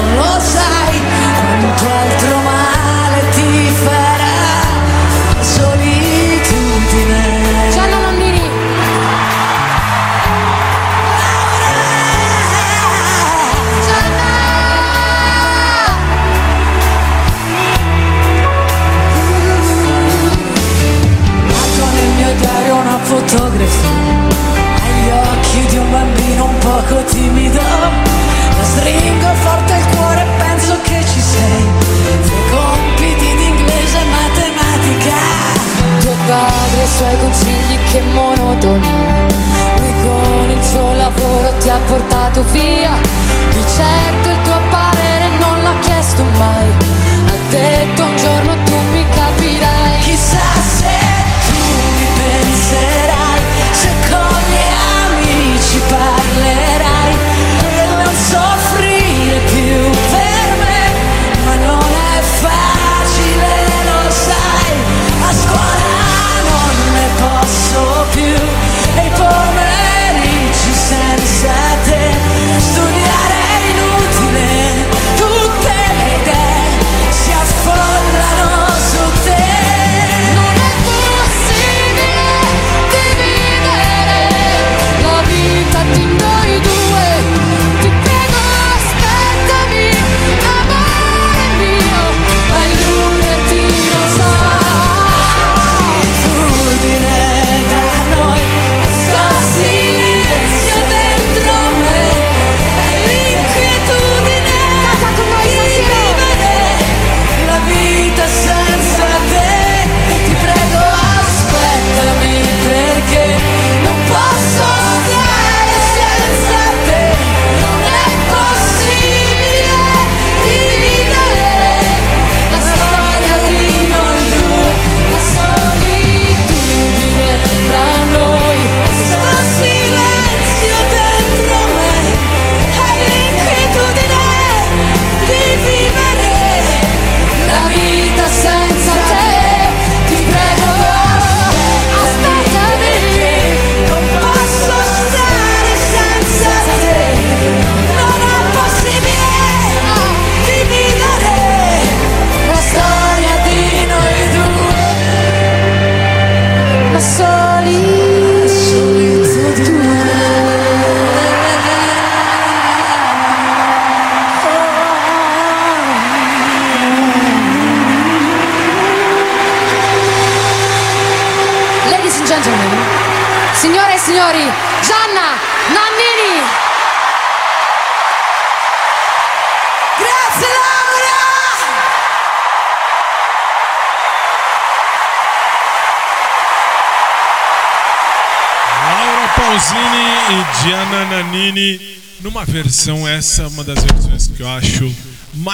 fotografia 23.29 23.91
Agli 24.83 25.11
occhi 25.11 25.66
di 25.66 25.76
un 25.76 25.91
bambino 25.91 26.45
un 26.45 26.59
poco 26.59 27.05
timido 27.05 27.61
La 27.61 28.64
stringo 28.64 29.29
forte 29.35 29.72
al 29.72 29.87
cuore 29.95 30.22
e 30.22 30.26
penso 30.39 30.79
che 30.83 31.05
ci 31.05 31.20
sei 31.20 31.64
Fai 32.22 32.43
compiti 32.51 33.37
di 33.37 33.45
inglese 33.45 33.99
e 33.99 34.05
matematica 34.05 35.16
Tuo 36.01 36.14
padre 36.26 36.83
i 36.83 36.87
suoi 36.97 37.18
consigli, 37.18 37.79
che 37.91 38.01
monotonia. 38.12 39.26
Lui 39.79 39.93
con 40.03 40.51
il 40.51 40.64
suo 40.64 40.93
lavoro 40.95 41.53
ti 41.59 41.68
ha 41.68 41.79
portato 41.87 42.43
via. 42.53 42.93
Di 43.51 43.64
certo 43.76 44.29
il 44.31 44.43
tuo 44.43 44.61
parere 44.70 45.29
non 45.39 45.62
l'ha 45.62 45.79
chiesto 45.81 46.22
mai. 46.39 46.66
Ha 47.26 47.51
detto 47.51 48.03
un 48.03 48.16
giorno 48.16 48.55
tu 48.64 48.76
mi 48.93 49.05
capirai. 49.09 50.01
Chissà 50.01 50.39
se 50.79 50.97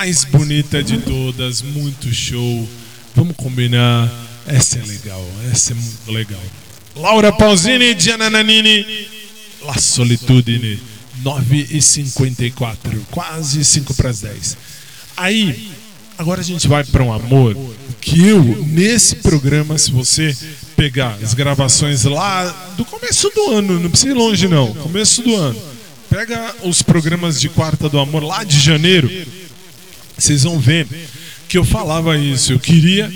mais 0.04 0.22
bonita 0.24 0.82
de 0.82 0.98
todas, 0.98 1.62
muito 1.62 2.12
show. 2.12 2.68
Vamos 3.16 3.34
combinar, 3.36 4.12
essa 4.46 4.78
é 4.78 4.82
legal, 4.82 5.26
essa 5.50 5.72
é 5.72 5.74
muito 5.74 6.12
legal. 6.12 6.42
Laura 6.94 7.32
Pausini 7.32 7.98
Gianna 7.98 8.28
Nannini, 8.28 8.84
La 9.62 9.78
Solitudine, 9.78 10.78
9 11.22 11.68
e 11.70 11.80
54, 11.80 13.06
quase 13.10 13.64
5 13.64 13.94
para 13.94 14.10
as 14.10 14.20
10. 14.20 14.58
Aí, 15.16 15.70
agora 16.18 16.42
a 16.42 16.44
gente 16.44 16.68
vai 16.68 16.84
para 16.84 17.02
um 17.02 17.10
amor 17.10 17.56
que 17.98 18.28
eu, 18.28 18.44
nesse 18.66 19.16
programa, 19.16 19.78
se 19.78 19.90
você 19.90 20.36
pegar 20.76 21.16
as 21.22 21.32
gravações 21.32 22.04
lá 22.04 22.74
do 22.76 22.84
começo 22.84 23.30
do 23.30 23.52
ano, 23.52 23.80
não 23.80 23.88
precisa 23.88 24.10
ir 24.12 24.14
longe 24.14 24.48
não, 24.48 24.74
começo 24.74 25.22
do 25.22 25.34
ano, 25.34 25.58
pega 26.10 26.54
os 26.62 26.82
programas 26.82 27.40
de 27.40 27.48
Quarta 27.48 27.88
do 27.88 27.98
Amor 27.98 28.22
lá 28.22 28.44
de 28.44 28.60
janeiro, 28.60 29.10
vocês 30.16 30.44
vão 30.44 30.58
ver 30.58 30.86
que 31.48 31.58
eu 31.58 31.64
falava 31.64 32.16
isso, 32.16 32.52
eu 32.52 32.60
queria 32.60 33.12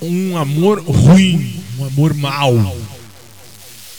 um 0.00 0.36
amor 0.36 0.80
ruim, 0.80 1.62
um 1.78 1.84
amor 1.84 2.14
mau 2.14 2.76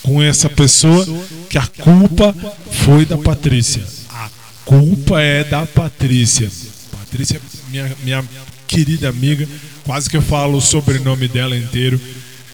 com 0.04 0.22
essa 0.22 0.48
pessoa 0.48 1.06
que 1.50 1.58
a 1.58 1.66
culpa 1.66 2.36
foi 2.72 3.06
da 3.06 3.18
Patrícia. 3.18 3.84
A 4.10 4.30
culpa 4.64 5.20
é 5.20 5.44
da 5.44 5.66
Patrícia. 5.66 6.52
Patrícia, 6.92 7.42
minha, 7.70 7.92
minha 8.04 8.24
querida 8.68 9.10
amiga, 9.10 9.48
quase 9.84 10.10
que 10.10 10.18
eu 10.18 10.22
falo 10.22 10.58
o 10.58 10.62
sobrenome 10.62 11.28
dela 11.28 11.58
inteiro. 11.58 12.00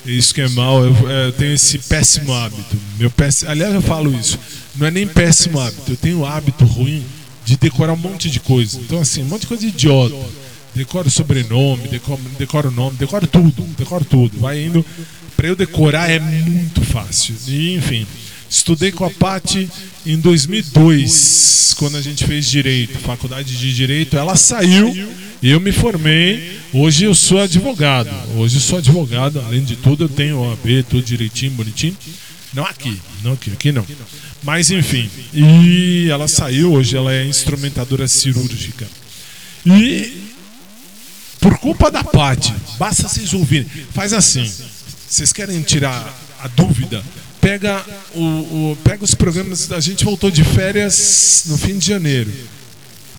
Isso 0.06 0.34
que 0.34 0.42
é 0.42 0.48
mal, 0.50 0.84
eu, 0.84 0.96
eu 1.10 1.32
tenho 1.34 1.54
esse 1.54 1.78
péssimo 1.78 2.34
hábito. 2.34 2.78
Meu 2.98 3.12
péss... 3.12 3.44
Aliás, 3.44 3.74
eu 3.74 3.82
falo 3.82 4.18
isso. 4.18 4.40
Não 4.76 4.88
é 4.88 4.92
nem 4.92 5.06
péssimo 5.06 5.60
hábito, 5.60 5.92
eu 5.92 5.98
tenho 5.98 6.20
o 6.20 6.26
hábito 6.26 6.64
ruim 6.66 7.04
de 7.52 7.58
decorar 7.58 7.94
um 7.94 7.98
monte 7.98 8.30
de 8.30 8.40
coisa. 8.40 8.80
Então, 8.80 9.02
assim, 9.02 9.24
um 9.24 9.26
monte 9.26 9.42
de 9.42 9.48
coisa 9.48 9.66
idiota. 9.66 10.16
Decoro 10.74 11.10
o 11.10 11.12
sobrenome, 11.12 11.84
decoro 12.40 12.70
o 12.70 12.72
nome, 12.72 12.96
decoro 12.98 13.28
tudo, 13.28 13.62
decoro 13.78 14.06
tudo. 14.06 14.40
Vai 14.40 14.64
indo. 14.64 14.86
Para 15.36 15.50
eu 15.50 15.56
decorar 15.56 16.10
é 16.10 16.18
muito 16.18 16.82
fácil. 16.82 17.36
E, 17.48 17.74
enfim, 17.76 18.08
estudei 18.50 18.92
com 18.94 19.04
a 19.04 19.10
Pati 19.10 19.70
em 20.06 20.18
2002, 20.18 21.76
quando 21.78 21.98
a 21.98 22.02
gente 22.02 22.24
fez 22.26 22.50
direito, 22.50 22.98
faculdade 23.00 23.58
de 23.58 23.76
direito. 23.76 24.16
Ela 24.16 24.38
saiu 24.38 24.94
e 25.42 25.50
eu 25.50 25.60
me 25.60 25.74
formei. 25.74 26.58
Hoje 26.72 27.04
eu 27.04 27.14
sou 27.14 27.40
advogado. 27.40 28.10
Hoje 28.38 28.56
eu 28.56 28.62
sou 28.62 28.78
advogado. 28.78 29.42
Além 29.42 29.62
de 29.62 29.76
tudo, 29.76 30.06
eu 30.06 30.10
tenho 30.10 30.40
OAB, 30.40 30.86
tudo 30.90 31.04
direitinho, 31.04 31.52
bonitinho. 31.52 31.98
Não 32.54 32.64
aqui, 32.66 33.02
não 33.24 33.34
aqui, 33.34 33.52
aqui 33.52 33.72
não. 33.74 33.86
Mas 34.44 34.72
enfim, 34.72 35.10
e 35.34 36.08
ela 36.10 36.28
saiu. 36.28 36.74
Hoje 36.74 36.98
ela 36.98 37.14
é 37.14 37.26
instrumentadora 37.26 38.08
cirúrgica. 38.08 38.88
E 39.66 40.32
por 41.40 41.58
culpa 41.60 41.92
da 41.92 42.04
Pati, 42.04 42.54
basta 42.80 43.08
vocês 43.08 43.34
ouvirem. 43.34 43.68
Faz 43.94 44.14
assim. 44.14 44.50
Vocês 45.08 45.32
querem 45.34 45.62
tirar 45.62 46.12
a 46.40 46.48
dúvida? 46.48 47.04
Pega, 47.40 47.84
o, 48.16 48.22
o- 48.72 48.78
pega 48.84 49.04
os 49.04 49.14
programas. 49.14 49.72
A 49.72 49.80
gente 49.80 50.04
voltou 50.06 50.32
de 50.32 50.44
férias 50.44 51.44
no 51.48 51.58
fim 51.58 51.78
de 51.78 51.86
janeiro. 51.88 52.32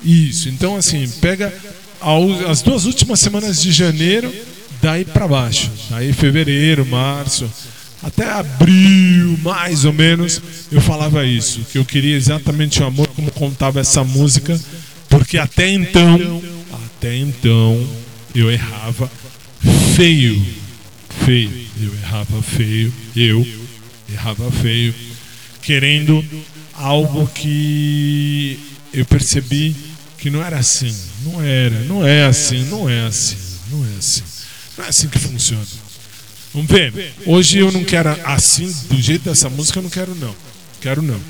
Isso. 0.04 0.48
Então, 0.48 0.76
assim, 0.76 1.08
pega 1.20 1.52
as 2.48 2.62
duas 2.62 2.84
últimas 2.84 3.20
semanas 3.20 3.60
de 3.62 3.70
janeiro, 3.70 4.32
daí 4.80 5.04
pra 5.04 5.28
baixo. 5.28 5.70
Daí 5.90 6.12
fevereiro, 6.12 6.84
março, 6.86 7.48
até 8.02 8.28
abril, 8.28 9.38
mais 9.42 9.84
ou 9.84 9.92
menos, 9.92 10.42
eu 10.70 10.80
falava 10.80 11.24
isso. 11.24 11.60
Que 11.70 11.78
eu 11.78 11.84
queria 11.84 12.16
exatamente 12.16 12.82
o 12.82 12.86
amor 12.86 13.06
como 13.08 13.30
contava 13.30 13.80
essa 13.80 14.02
música. 14.02 14.58
Porque 15.08 15.38
até 15.38 15.68
então, 15.68 16.42
até 16.84 17.16
então, 17.16 17.86
eu 18.34 18.50
errava 18.50 19.10
feio. 19.94 20.44
Feio. 21.24 21.66
Eu 21.80 21.94
errava 21.94 22.42
feio. 22.42 22.92
Eu 23.14 23.46
errava 24.10 24.50
feio. 24.50 24.94
Querendo 25.62 26.24
algo 26.74 27.28
que 27.28 28.58
eu 28.92 29.04
percebi 29.04 29.76
que 30.18 30.30
não 30.30 30.42
era 30.42 30.58
assim. 30.58 30.94
Não 31.24 31.42
era, 31.42 31.80
não 31.84 32.06
é 32.06 32.24
assim, 32.24 32.64
não 32.64 32.88
é 32.88 33.06
assim, 33.06 33.36
não 33.70 33.84
é 33.84 33.98
assim. 33.98 34.22
Não 34.76 34.84
é 34.84 34.88
assim 34.88 35.08
que 35.08 35.18
funciona. 35.18 35.64
Vamos 36.54 36.70
ver. 36.70 37.14
hoje 37.26 37.58
eu 37.58 37.72
não 37.72 37.82
quero 37.84 38.10
assim, 38.24 38.70
do 38.88 39.00
jeito 39.00 39.24
dessa 39.24 39.48
música, 39.48 39.78
eu 39.78 39.82
não 39.82 39.90
quero 39.90 40.14
não. 40.14 40.34
Quero 40.80 41.00
não. 41.00 41.20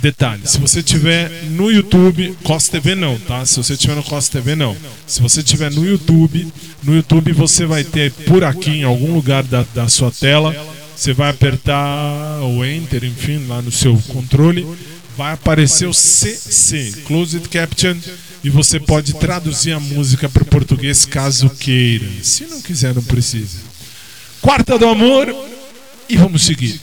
Detalhe, 0.00 0.42
se 0.46 0.58
você 0.58 0.82
tiver 0.82 1.30
no 1.50 1.70
YouTube, 1.70 2.36
Costa 2.42 2.72
TV 2.72 2.94
não, 2.94 3.18
tá? 3.18 3.44
Se 3.46 3.56
você 3.56 3.76
tiver 3.76 3.94
no 3.94 4.02
Costa 4.02 4.38
TV 4.38 4.54
não. 4.54 4.76
Se 5.06 5.20
você 5.20 5.42
tiver 5.42 5.70
no 5.70 5.86
YouTube, 5.86 6.46
no 6.82 6.94
YouTube 6.94 7.32
você 7.32 7.64
vai 7.64 7.82
ter 7.82 8.12
por 8.12 8.44
aqui, 8.44 8.70
em 8.70 8.84
algum 8.84 9.12
lugar 9.12 9.42
da, 9.42 9.64
da 9.74 9.88
sua 9.88 10.10
tela, 10.10 10.54
você 10.94 11.12
vai 11.12 11.30
apertar 11.30 12.40
o 12.42 12.64
Enter, 12.64 13.04
enfim, 13.04 13.46
lá 13.46 13.60
no 13.60 13.72
seu 13.72 13.96
controle 14.08 14.66
vai 15.16 15.32
aparecer 15.32 15.86
o 15.86 15.94
CC, 15.94 16.92
Closed 17.06 17.48
Caption, 17.48 17.96
e 18.44 18.50
você 18.50 18.78
pode 18.78 19.14
traduzir 19.14 19.72
a 19.72 19.80
música 19.80 20.28
para 20.28 20.42
o 20.42 20.46
português 20.46 21.04
caso 21.04 21.48
queira. 21.50 22.06
Se 22.22 22.44
não 22.44 22.60
quiser, 22.60 22.94
não 22.94 23.02
precisa. 23.02 23.58
Quarta 24.40 24.78
do 24.78 24.86
Amor, 24.86 25.34
e 26.08 26.16
vamos 26.16 26.42
seguir. 26.42 26.80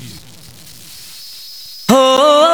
Oh! 1.90 2.53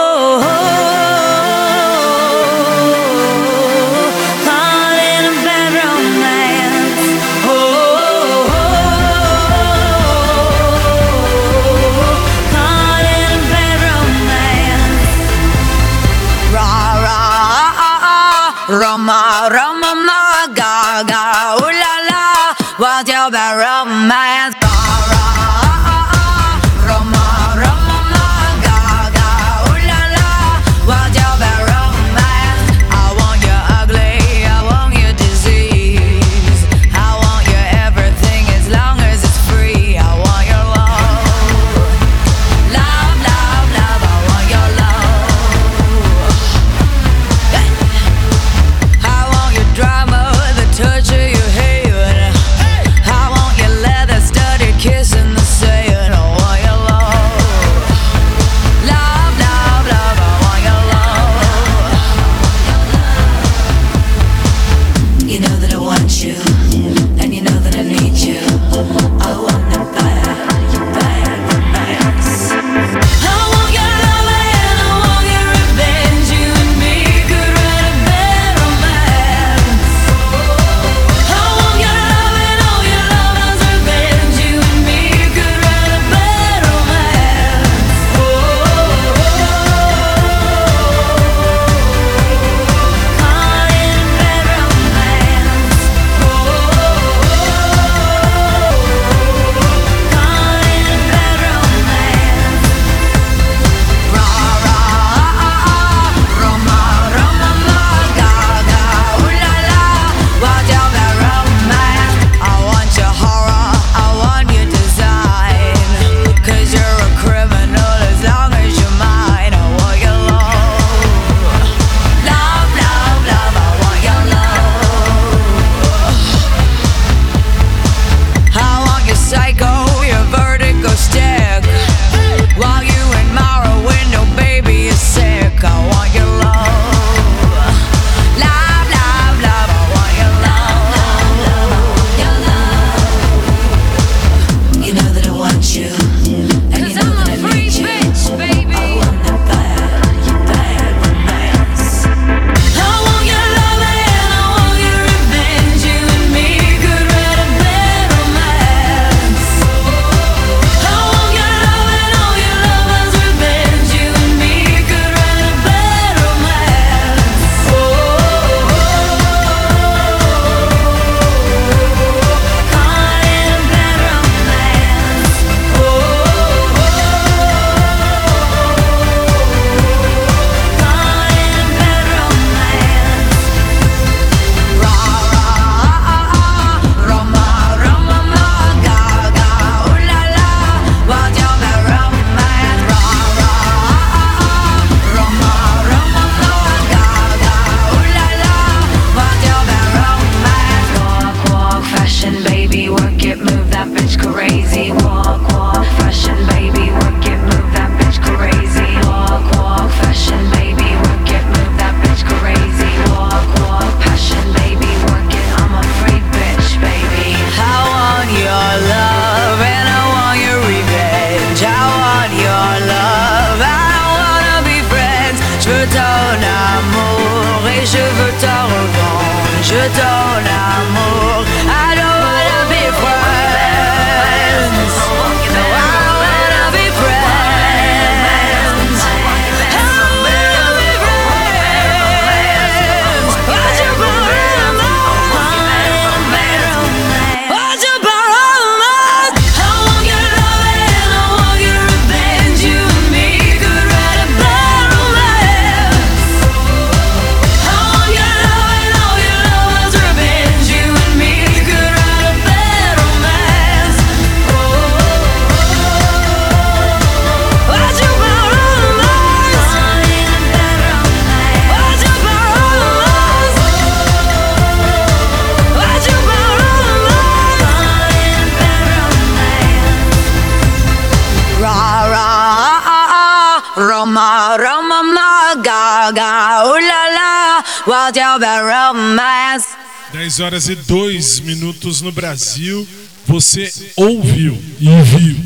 Horas 290.60 290.68
e 290.68 290.76
2 290.76 291.40
minutos 291.42 292.02
no 292.02 292.12
Brasil. 292.12 292.86
Você 293.26 293.72
ouviu 293.96 294.62
e 294.80 294.88
viu 295.04 295.38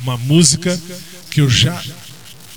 uma 0.00 0.16
música 0.16 0.80
que 1.30 1.40
eu 1.40 1.48
já 1.48 1.80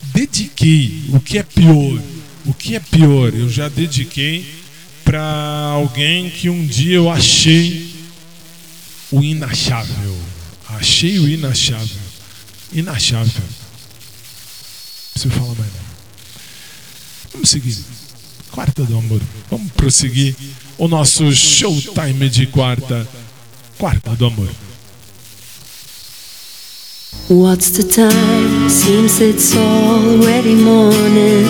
dediquei. 0.06 1.04
O 1.10 1.20
que 1.20 1.38
é 1.38 1.44
pior? 1.44 2.02
O 2.46 2.54
que 2.54 2.76
é 2.76 2.80
pior? 2.80 3.34
Eu 3.36 3.48
já 3.50 3.70
dediquei 3.70 4.64
para 5.04 5.22
alguém 5.74 6.30
que 6.30 6.50
um 6.50 6.66
dia 6.66 6.96
eu 6.96 7.12
achei 7.12 7.94
o 9.12 9.22
inachável. 9.22 10.18
Achei 10.70 11.20
o 11.20 11.30
inachável. 11.30 12.02
Inachável. 12.72 13.44
Preciso 15.12 15.34
falar 15.34 15.54
mais. 15.56 15.72
Vamos 17.32 17.50
seguir. 17.50 17.78
Quarta 18.52 18.84
do 18.84 18.98
amor. 18.98 19.22
Vamos 19.50 19.72
prosseguir 19.74 20.36
o 20.78 20.88
nosso 20.88 21.32
showtime 21.32 22.30
de 22.30 22.46
quarta. 22.48 23.08
Quarta 23.78 24.12
do 24.16 24.26
amor. 24.26 24.50
What's 27.30 27.72
the 27.72 27.84
time? 27.84 28.70
Seems 28.70 29.22
it's 29.22 29.56
already 29.56 30.56
morning. 30.56 31.46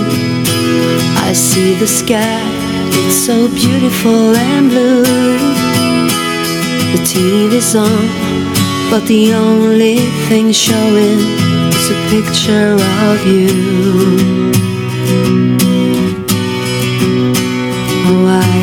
I 1.17 1.33
see 1.33 1.73
the 1.75 1.87
sky, 1.87 2.41
it's 2.91 3.15
so 3.15 3.47
beautiful 3.47 4.35
and 4.35 4.69
blue. 4.69 5.03
The 6.93 7.01
TV's 7.03 7.75
on, 7.75 8.07
but 8.91 9.07
the 9.07 9.33
only 9.33 9.97
thing 10.29 10.51
showing 10.51 11.19
is 11.73 11.89
a 11.89 11.97
picture 12.09 12.77
of 13.09 13.25
you. 13.25 14.51
Oh, 18.05 18.27
I 18.27 18.62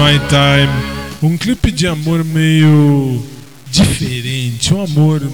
My 0.00 0.18
Time. 0.30 0.72
Um 1.22 1.36
clipe 1.36 1.70
de 1.70 1.86
amor 1.86 2.24
meio 2.24 3.22
diferente, 3.70 4.72
um 4.72 4.82
amor 4.82 5.30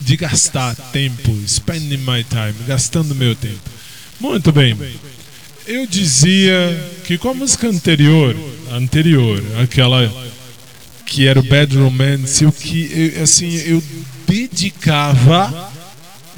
de 0.00 0.16
gastar 0.16 0.74
tempo, 0.74 1.32
spending 1.46 1.98
my 1.98 2.24
time, 2.24 2.54
gastando 2.66 3.14
meu 3.14 3.36
tempo. 3.36 3.60
Muito 4.18 4.50
bem. 4.50 4.76
Eu 5.64 5.86
dizia 5.86 6.52
que 7.04 7.16
com 7.16 7.28
a 7.28 7.34
música 7.34 7.68
anterior, 7.68 8.34
anterior, 8.72 9.40
aquela 9.62 10.12
que 11.06 11.28
era 11.28 11.38
o 11.38 11.42
Bad 11.44 11.78
Romance, 11.78 12.42
eu 12.42 12.50
que 12.50 13.12
eu, 13.16 13.22
assim, 13.22 13.54
eu 13.66 13.80
dedicava 14.26 15.70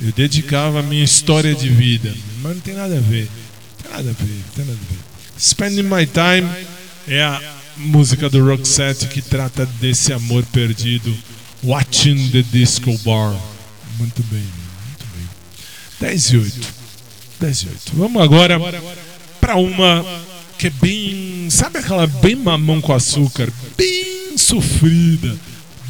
eu 0.02 0.12
dedicava 0.12 0.80
a 0.80 0.82
minha 0.82 1.04
história 1.04 1.54
de 1.54 1.70
vida, 1.70 2.14
mas 2.42 2.54
não 2.56 2.60
tem 2.60 2.74
nada 2.74 2.98
a 2.98 3.00
ver. 3.00 3.26
Tem 3.82 3.90
nada 3.90 4.10
a 4.10 4.12
ver, 4.12 4.42
tem 4.54 4.66
nada 4.66 4.78
a 4.78 4.92
ver. 4.92 4.98
Spending 5.38 5.84
My 5.84 6.06
Time 6.06 6.48
é 7.08 7.22
a 7.22 7.59
música 7.76 8.28
do 8.28 8.44
Roxette 8.44 9.06
que 9.06 9.22
trata 9.22 9.66
desse 9.80 10.12
amor 10.12 10.44
perdido. 10.46 11.14
Watching 11.62 12.30
the 12.30 12.42
Disco 12.42 12.96
Bar. 12.98 13.38
Muito 13.98 14.22
bem, 14.24 14.40
muito 14.40 15.06
bem. 15.14 15.28
10 16.00 16.24
e 16.24 16.36
8. 16.38 16.74
10 17.40 17.58
e 17.58 17.68
8. 17.68 17.92
Vamos 17.94 18.22
agora 18.22 18.58
para 19.40 19.56
uma 19.56 20.04
que 20.58 20.68
é 20.68 20.70
bem. 20.70 21.48
Sabe 21.50 21.78
aquela 21.78 22.06
bem 22.06 22.36
mamão 22.36 22.80
com 22.80 22.92
açúcar? 22.92 23.52
Bem 23.76 24.36
sofrida. 24.36 25.36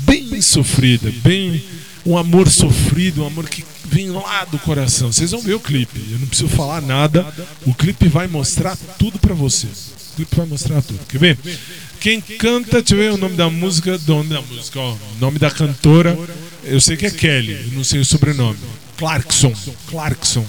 Bem 0.01 0.41
sofrida. 0.41 1.13
Bem. 1.23 1.63
Um 2.07 2.17
amor 2.17 2.49
sofrido, 2.49 3.23
um 3.23 3.27
amor 3.27 3.49
que 3.49 3.63
vem 3.85 4.11
lá 4.11 4.45
do 4.47 4.59
coração. 4.59 5.13
Vocês 5.13 5.33
vão 5.33 5.43
ver 5.43 5.55
o 5.55 5.61
clipe. 5.61 6.01
Eu 6.11 6.19
não 6.19 6.27
preciso 6.27 6.49
falar 6.49 6.81
nada. 6.81 7.27
O 7.67 7.75
clipe 7.75 8.09
vai 8.09 8.27
mostrar 8.27 8.77
tudo 8.99 9.19
para 9.19 9.35
vocês. 9.35 10.00
Clipe 10.21 10.37
vai 10.37 10.47
mostrar 10.47 10.83
tudo. 10.83 11.01
Quer 11.09 11.19
ver? 11.19 11.39
Quem 11.99 12.21
canta, 12.21 12.83
deixa 12.83 12.95
eu 12.95 12.99
ver 12.99 13.13
o 13.13 13.17
nome 13.17 13.37
da 13.37 13.49
música. 13.49 13.97
Do 13.99 14.17
nome 14.17 14.29
da 14.29 14.43
música, 14.43 14.79
ó. 14.79 14.97
Nome 15.19 15.39
da 15.39 15.51
cantora. 15.51 16.19
Eu 16.65 16.81
sei 16.81 16.97
que 16.97 17.07
é 17.07 17.11
Kelly, 17.11 17.71
não 17.73 17.83
sei 17.83 18.01
o 18.01 18.05
sobrenome. 18.05 18.59
Clarkson. 18.99 19.53
Clarkson. 19.89 20.45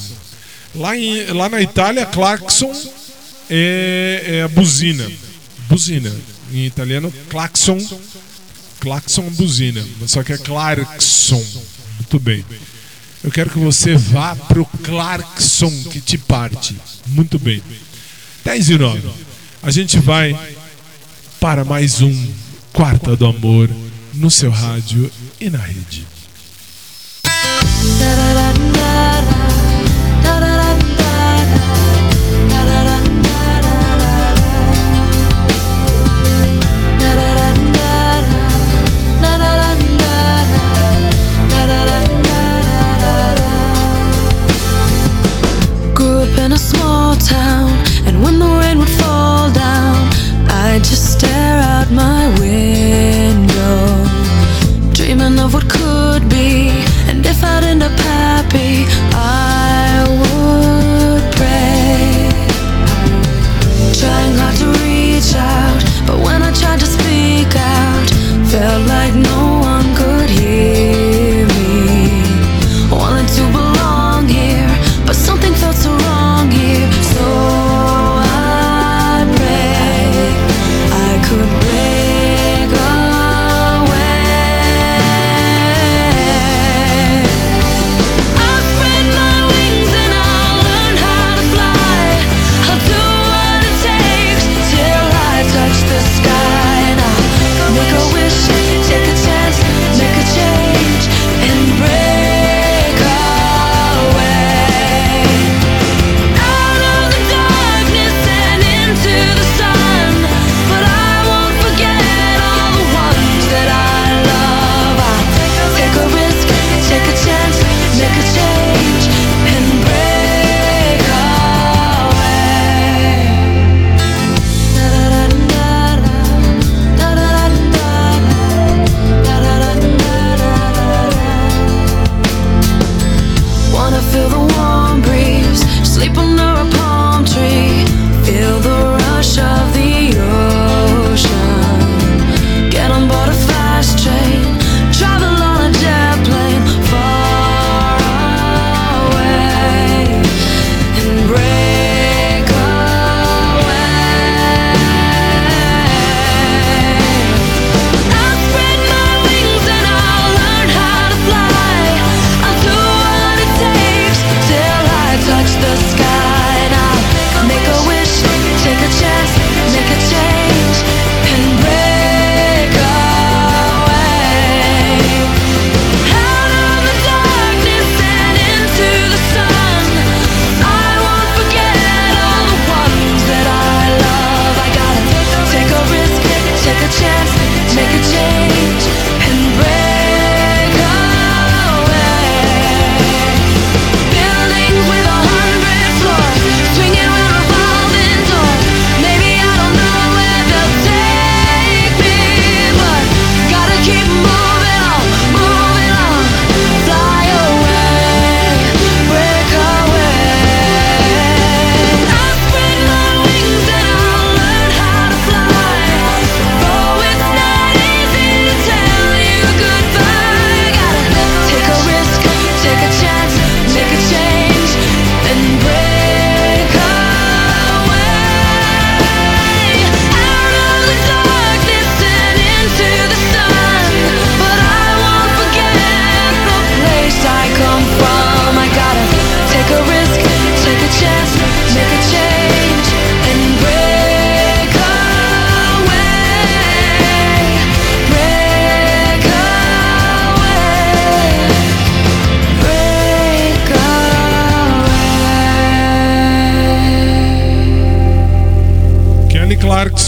Lá, 0.75 0.97
em, 0.97 1.25
lá 1.27 1.47
na 1.47 1.61
Itália, 1.61 2.05
Clarkson 2.05 2.71
é, 3.49 4.23
é 4.25 4.41
a 4.43 4.47
buzina. 4.49 5.09
Buzina. 5.69 6.13
Em 6.51 6.65
italiano, 6.65 7.13
claxon. 7.29 7.79
Claxon 8.79 9.29
buzina. 9.31 9.85
Só 10.05 10.21
que 10.21 10.33
é 10.33 10.37
Clarkson. 10.37 11.43
Muito 11.97 12.19
bem. 12.19 12.43
Eu 13.23 13.31
quero 13.31 13.49
que 13.49 13.59
você 13.59 13.95
vá 13.95 14.35
pro 14.35 14.65
Clarkson 14.83 15.71
que 15.91 16.01
te 16.01 16.17
parte. 16.17 16.75
Muito 17.07 17.39
bem. 17.39 17.61
10 18.43 18.69
e 18.69 18.77
9. 18.77 19.30
A 19.63 19.69
gente 19.69 19.99
vai 19.99 20.35
para 21.39 21.63
mais 21.63 22.01
um 22.01 22.31
Quarta 22.73 23.15
do 23.15 23.27
Amor 23.27 23.69
no 24.13 24.31
seu 24.31 24.49
rádio 24.49 25.11
e 25.39 25.49
na 25.51 25.59
rede. 25.59 26.10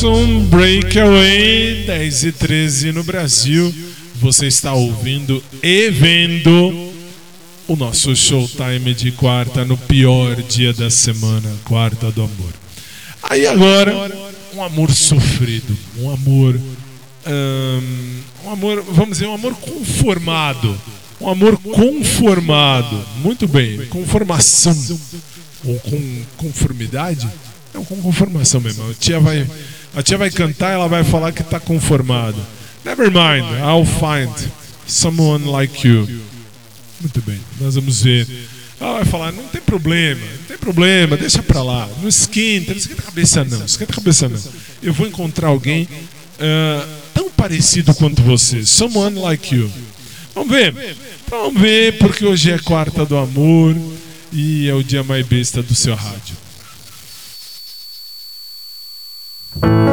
Jackson, 0.04 0.40
Breakaway, 0.50 1.86
10 1.86 2.24
e 2.26 2.32
13 2.34 2.92
no 2.92 3.06
Brasil. 3.06 3.74
Você 4.16 4.48
está 4.48 4.74
ouvindo 4.74 5.42
e 5.62 5.90
vendo 5.92 6.92
o 7.70 7.76
nosso 7.78 8.14
showtime 8.14 8.94
de 8.94 9.14
quarta 9.14 9.64
no 9.64 9.78
pior 9.78 10.36
dia 10.42 10.74
da 10.74 10.90
semana, 10.90 11.50
quarta 11.64 12.12
do 12.12 12.22
amor. 12.22 12.54
Aí 13.24 13.48
agora, 13.48 14.12
um 14.54 14.62
amor 14.62 14.92
sofrido, 14.92 15.76
um 15.98 16.12
amor. 16.12 16.60
um 18.46 18.50
amor, 18.52 18.84
vamos 18.90 19.12
dizer, 19.20 19.28
um 19.28 19.34
amor 19.34 19.56
conformado. 19.56 20.78
Um 21.22 21.30
amor 21.30 21.58
conformado. 21.60 23.06
Muito 23.24 23.48
bem, 23.48 23.86
conformação. 23.86 25.00
Ou 25.64 25.80
com 25.80 26.22
conformidade? 26.36 27.26
Não, 27.74 27.86
com 27.86 27.96
conformação 28.02 28.60
mesmo. 28.60 28.92
A 28.92 28.94
tia 28.94 29.20
vai, 29.20 29.48
a 29.96 30.02
tia 30.02 30.18
vai 30.18 30.32
cantar, 30.32 30.72
ela 30.72 30.88
vai 30.88 31.04
falar 31.04 31.32
que 31.32 31.42
está 31.42 31.60
conformado. 31.60 32.38
Never 32.84 33.08
mind, 33.08 33.46
I'll 33.60 33.86
find 33.86 34.52
someone 34.88 35.46
like 35.46 35.88
you. 35.88 36.08
Muito 37.00 37.22
bem, 37.22 37.40
nós 37.60 37.76
vamos 37.76 38.02
ver. 38.02 38.28
Ela 38.80 38.94
vai 38.96 39.06
falar, 39.06 39.32
não 39.32 39.44
tem 39.46 39.62
problema, 39.62 40.22
não 40.22 40.46
tem 40.48 40.58
problema, 40.58 41.16
deixa 41.16 41.42
pra 41.42 41.64
lá. 41.64 41.88
Não 42.02 42.10
esquenta, 42.10 42.72
não 42.72 42.78
esquenta 42.78 43.02
a 43.02 43.06
cabeça 43.06 43.46
não, 43.46 43.66
esquenta 43.66 43.94
a 43.94 43.96
cabeça 43.96 44.30
não. 44.30 44.40
Eu 44.82 44.94
vou 44.94 45.08
encontrar 45.08 45.48
alguém 45.48 45.88
ah, 46.40 46.88
tão 47.14 47.30
parecido 47.30 47.94
quanto 47.96 48.22
você. 48.22 48.66
Someone 48.66 49.20
like 49.20 49.56
you. 49.56 49.72
Vamos 50.36 50.52
ver. 50.52 50.74
Vamos 51.30 51.62
ver, 51.62 51.98
porque 51.98 52.26
hoje 52.26 52.52
é 52.52 52.58
quarta 52.60 53.06
do 53.06 53.18
amor 53.18 53.76
e 54.32 54.68
é 54.68 54.74
o 54.74 54.84
dia 54.84 55.04
mais 55.04 55.26
besta 55.26 55.62
do 55.62 55.76
seu 55.76 55.96
rádio. 55.96 56.43
I 59.62 59.93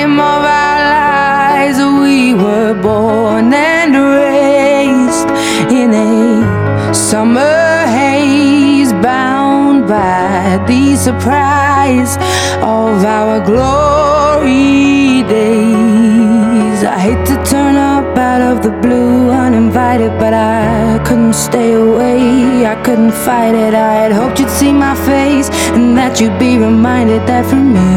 Time 0.00 0.18
of 0.18 0.42
our 0.62 0.80
lives. 0.96 1.78
We 2.00 2.34
were 2.34 2.74
born 2.74 3.52
and 3.52 3.92
raised 3.94 5.28
in 5.70 5.90
a 5.92 6.94
summer 6.94 7.86
haze, 7.98 8.92
bound 8.92 9.88
by 9.88 10.64
the 10.66 10.96
surprise 10.96 12.16
of 12.62 13.04
our 13.04 13.40
glory 13.44 15.22
days. 15.36 16.82
I 16.82 16.98
hate 17.06 17.26
to 17.26 17.36
turn 17.44 17.76
up 17.76 18.16
out 18.16 18.40
of 18.40 18.62
the 18.62 18.70
blue 18.84 19.30
uninvited, 19.30 20.12
but 20.18 20.32
I 20.32 21.02
couldn't 21.06 21.34
stay 21.34 21.72
away. 21.74 22.66
I 22.66 22.76
couldn't 22.84 23.12
fight 23.12 23.54
it. 23.54 23.74
I 23.74 23.94
had 24.02 24.12
hoped 24.12 24.38
you'd 24.40 24.50
see 24.50 24.72
my 24.72 24.94
face 25.10 25.49
and 25.74 25.96
that 25.96 26.20
you'd 26.20 26.38
be 26.38 26.58
reminded 26.58 27.22
that 27.26 27.44
for 27.48 27.56
me 27.56 27.90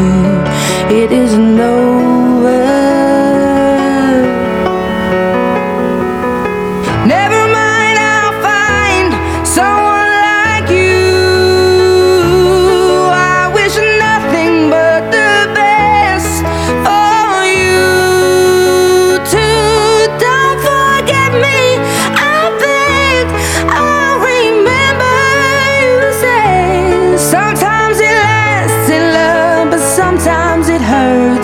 it 1.02 1.12
isn't 1.12 1.60
over. 1.60 3.03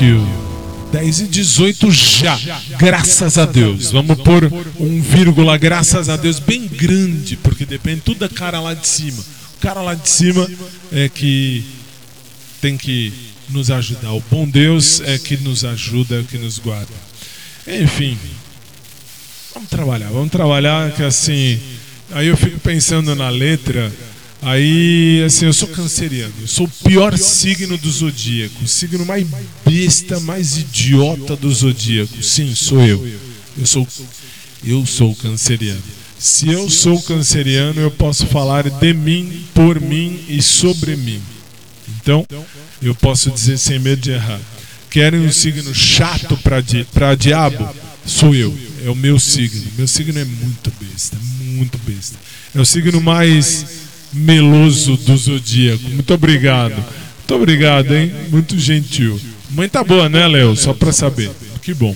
You. 0.00 0.26
10 0.92 1.20
e 1.20 1.26
18 1.26 1.90
já. 1.90 2.38
Graças 2.78 3.36
a 3.36 3.44
Deus. 3.44 3.90
Vamos 3.90 4.16
pôr 4.22 4.50
um 4.78 5.02
vírgula, 5.02 5.58
graças 5.58 6.08
a 6.08 6.16
Deus, 6.16 6.38
bem 6.38 6.68
grande, 6.68 7.36
porque 7.36 7.66
depende 7.66 8.02
tudo 8.02 8.20
da 8.20 8.28
cara 8.28 8.60
lá 8.60 8.74
de 8.74 8.86
cima. 8.86 9.22
O 9.56 9.60
cara 9.60 9.82
lá 9.82 9.94
de 9.94 10.08
cima 10.08 10.48
é 10.92 11.08
que 11.08 11.64
tem 12.60 12.76
que 12.76 13.12
nos 13.48 13.70
ajudar. 13.70 14.12
O 14.12 14.22
bom 14.30 14.48
Deus 14.48 15.00
é 15.00 15.18
que 15.18 15.36
nos 15.36 15.64
ajuda, 15.64 16.20
é 16.20 16.22
que 16.22 16.38
nos 16.38 16.58
guarda. 16.58 16.94
Enfim, 17.66 18.16
vamos 19.52 19.68
trabalhar, 19.68 20.10
vamos 20.10 20.30
trabalhar 20.30 20.92
que 20.92 21.02
assim. 21.02 21.58
Aí 22.12 22.28
eu 22.28 22.36
fico 22.36 22.60
pensando 22.60 23.14
na 23.14 23.28
letra. 23.30 23.92
Aí, 24.44 25.22
assim, 25.24 25.46
eu 25.46 25.52
sou 25.52 25.68
canceriano. 25.68 26.32
Eu 26.40 26.46
sou 26.46 26.66
o 26.66 26.84
pior 26.84 27.16
signo 27.16 27.78
do 27.78 27.90
zodíaco. 27.90 28.62
O 28.62 28.68
signo 28.68 29.04
mais 29.06 29.26
besta, 29.64 30.20
mais 30.20 30.58
idiota 30.58 31.34
do 31.34 31.52
zodíaco. 31.52 32.22
Sim, 32.22 32.54
sou 32.54 32.82
eu. 32.82 33.06
Eu 33.56 33.66
sou, 33.66 33.88
eu 34.62 34.84
sou 34.84 35.14
canceriano. 35.16 35.82
Se 36.18 36.48
eu 36.48 36.68
sou 36.70 37.00
canceriano, 37.02 37.80
eu 37.80 37.90
posso 37.90 38.26
falar 38.26 38.68
de 38.68 38.94
mim, 38.94 39.44
por 39.54 39.80
mim 39.80 40.24
e 40.28 40.40
sobre 40.42 40.96
mim. 40.96 41.20
Então, 42.00 42.26
eu 42.82 42.94
posso 42.94 43.30
dizer 43.30 43.58
sem 43.58 43.78
medo 43.78 44.02
de 44.02 44.10
errar. 44.12 44.40
Querem 44.90 45.20
um 45.20 45.32
signo 45.32 45.74
chato 45.74 46.36
para 46.36 46.60
di 46.60 46.86
diabo? 47.18 47.68
Sou 48.06 48.34
eu. 48.34 48.56
É 48.84 48.90
o 48.90 48.94
meu 48.94 49.18
signo. 49.18 49.64
Meu 49.76 49.88
signo 49.88 50.18
é 50.18 50.24
muito 50.24 50.72
besta, 50.80 51.16
muito 51.40 51.78
besta. 51.78 52.16
É 52.54 52.60
o 52.60 52.64
signo 52.64 53.00
mais 53.00 53.73
meloso 54.14 54.96
do 54.96 55.16
zodíaco. 55.16 55.88
Muito 55.90 56.14
obrigado. 56.14 56.74
Muito 56.76 57.34
obrigado, 57.34 57.94
hein? 57.94 58.12
Muito 58.30 58.58
gentil. 58.58 59.18
Mãe 59.50 59.68
tá 59.68 59.82
boa, 59.84 60.08
né, 60.08 60.26
Léo? 60.26 60.56
Só 60.56 60.72
para 60.72 60.92
saber. 60.92 61.30
Que 61.62 61.72
bom. 61.74 61.94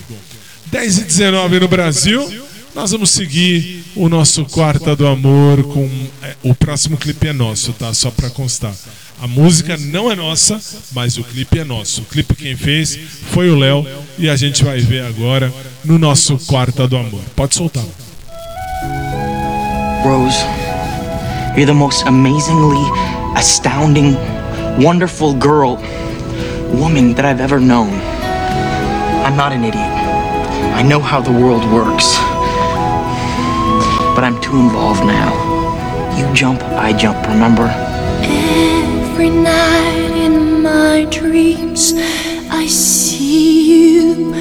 10 0.71 0.97
e 0.99 1.03
19 1.05 1.59
no 1.59 1.67
Brasil. 1.67 2.47
Nós 2.75 2.91
vamos 2.91 3.09
seguir 3.09 3.83
o 3.95 4.07
nosso 4.07 4.45
Quarta 4.45 4.95
do 4.95 5.05
Amor 5.07 5.63
com. 5.63 5.89
é, 6.23 6.35
O 6.43 6.53
próximo 6.55 6.97
clipe 6.97 7.27
é 7.27 7.33
nosso, 7.33 7.73
tá? 7.73 7.93
Só 7.93 8.11
para 8.11 8.29
constar. 8.29 8.73
A 9.21 9.27
música 9.27 9.75
não 9.75 10.09
é 10.09 10.15
nossa, 10.15 10.61
mas 10.93 11.17
o 11.17 11.23
clipe 11.23 11.59
é 11.59 11.63
nosso. 11.65 12.01
O 12.01 12.05
clipe 12.05 12.33
quem 12.35 12.55
fez 12.55 12.97
foi 13.31 13.49
o 13.49 13.57
Léo 13.57 13.85
e 14.17 14.29
a 14.29 14.35
gente 14.37 14.63
vai 14.63 14.79
ver 14.79 15.03
agora 15.03 15.53
no 15.83 15.97
nosso 15.99 16.37
Quarta 16.45 16.87
do 16.87 16.95
Amor. 16.95 17.21
Pode 17.35 17.55
soltar. 17.55 17.83
Rose, 20.03 20.37
you're 21.57 21.65
the 21.65 21.73
most 21.73 22.05
amazingly 22.05 22.83
astounding, 23.35 24.15
wonderful 24.81 25.33
girl, 25.33 25.75
woman 26.73 27.13
that 27.15 27.25
I've 27.25 27.41
ever 27.41 27.59
known. 27.59 27.93
I'm 29.25 29.35
not 29.35 29.51
an 29.51 29.63
idiot. 29.63 29.85
I 30.79 30.81
know 30.81 30.99
how 30.99 31.21
the 31.21 31.31
world 31.31 31.63
works. 31.71 32.15
But 34.15 34.23
I'm 34.23 34.39
too 34.41 34.57
involved 34.57 35.01
now. 35.01 35.31
You 36.17 36.33
jump, 36.33 36.61
I 36.63 36.93
jump, 36.93 37.25
remember? 37.27 37.67
Every 38.23 39.29
night 39.29 40.11
in 40.25 40.61
my 40.61 41.05
dreams, 41.09 41.93
I 42.49 42.65
see 42.67 44.03
you, 44.03 44.33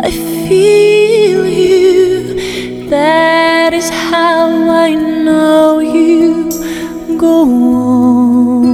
I 0.00 0.10
feel 0.48 1.46
you. 1.46 2.13
That 2.90 3.72
is 3.72 3.88
how 3.88 4.50
I 4.70 4.94
know 4.94 5.78
you 5.80 6.50
go 7.16 7.42
on. 7.42 8.64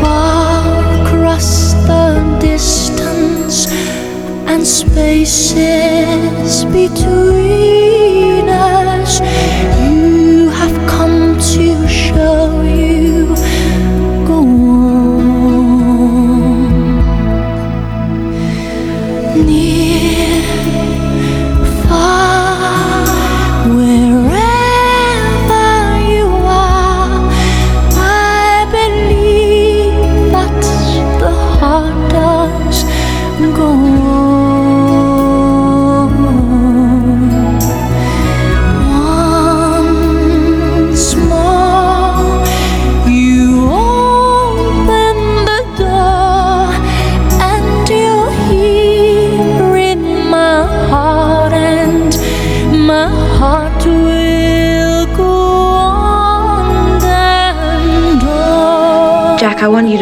Far 0.00 1.02
across 1.02 1.72
the 1.88 2.38
distance 2.40 3.66
and 4.46 4.64
spaces 4.66 6.64
between 6.66 7.49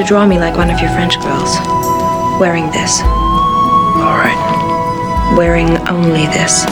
draw 0.08 0.26
me 0.26 0.38
like 0.38 0.56
one 0.56 0.70
of 0.70 0.80
your 0.80 0.88
French 0.92 1.20
girls. 1.20 1.50
Wearing 2.40 2.70
this. 2.70 3.02
All 3.02 4.16
right. 4.16 5.34
Wearing 5.36 5.76
only 5.86 6.24
this. 6.28 6.64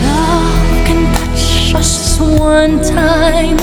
Love 0.00 0.86
can 0.86 1.12
touch 1.12 1.74
us 1.74 2.20
one 2.20 2.80
time 2.84 3.58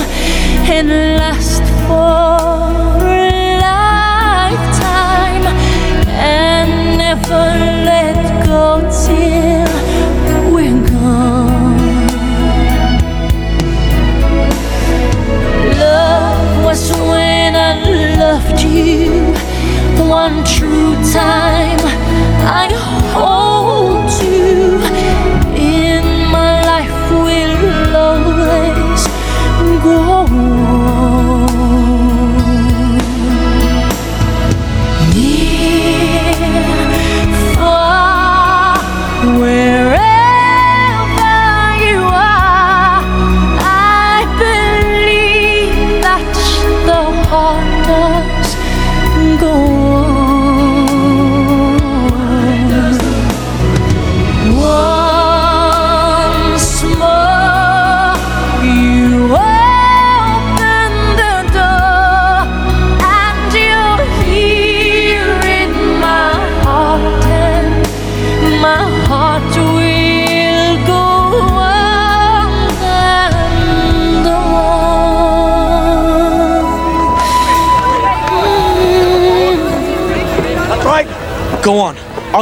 and 0.68 0.88
last 1.16 1.62
for 1.88 3.06
a 3.08 3.56
lifetime 3.70 5.46
and 6.10 6.98
never 6.98 7.46
let 7.88 8.44
go 8.44 8.82
till 9.06 10.52
we're 10.52 10.91
loved 18.32 18.62
you 18.62 19.10
one 20.08 20.42
true 20.44 20.94
time. 21.12 21.78
I 22.60 22.66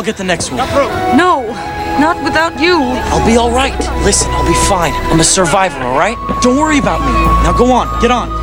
I'll 0.00 0.06
get 0.06 0.16
the 0.16 0.24
next 0.24 0.50
one. 0.50 0.66
No, 1.14 1.44
not 2.00 2.24
without 2.24 2.58
you. 2.58 2.78
I'll 3.12 3.26
be 3.26 3.36
all 3.36 3.50
right. 3.50 3.78
Listen, 4.02 4.30
I'll 4.30 4.46
be 4.46 4.54
fine. 4.66 4.94
I'm 5.12 5.20
a 5.20 5.24
survivor, 5.24 5.78
all 5.80 5.98
right? 5.98 6.16
Don't 6.40 6.56
worry 6.56 6.78
about 6.78 7.00
me. 7.00 7.12
Now 7.44 7.52
go 7.52 7.70
on. 7.70 8.00
Get 8.00 8.10
on. 8.10 8.39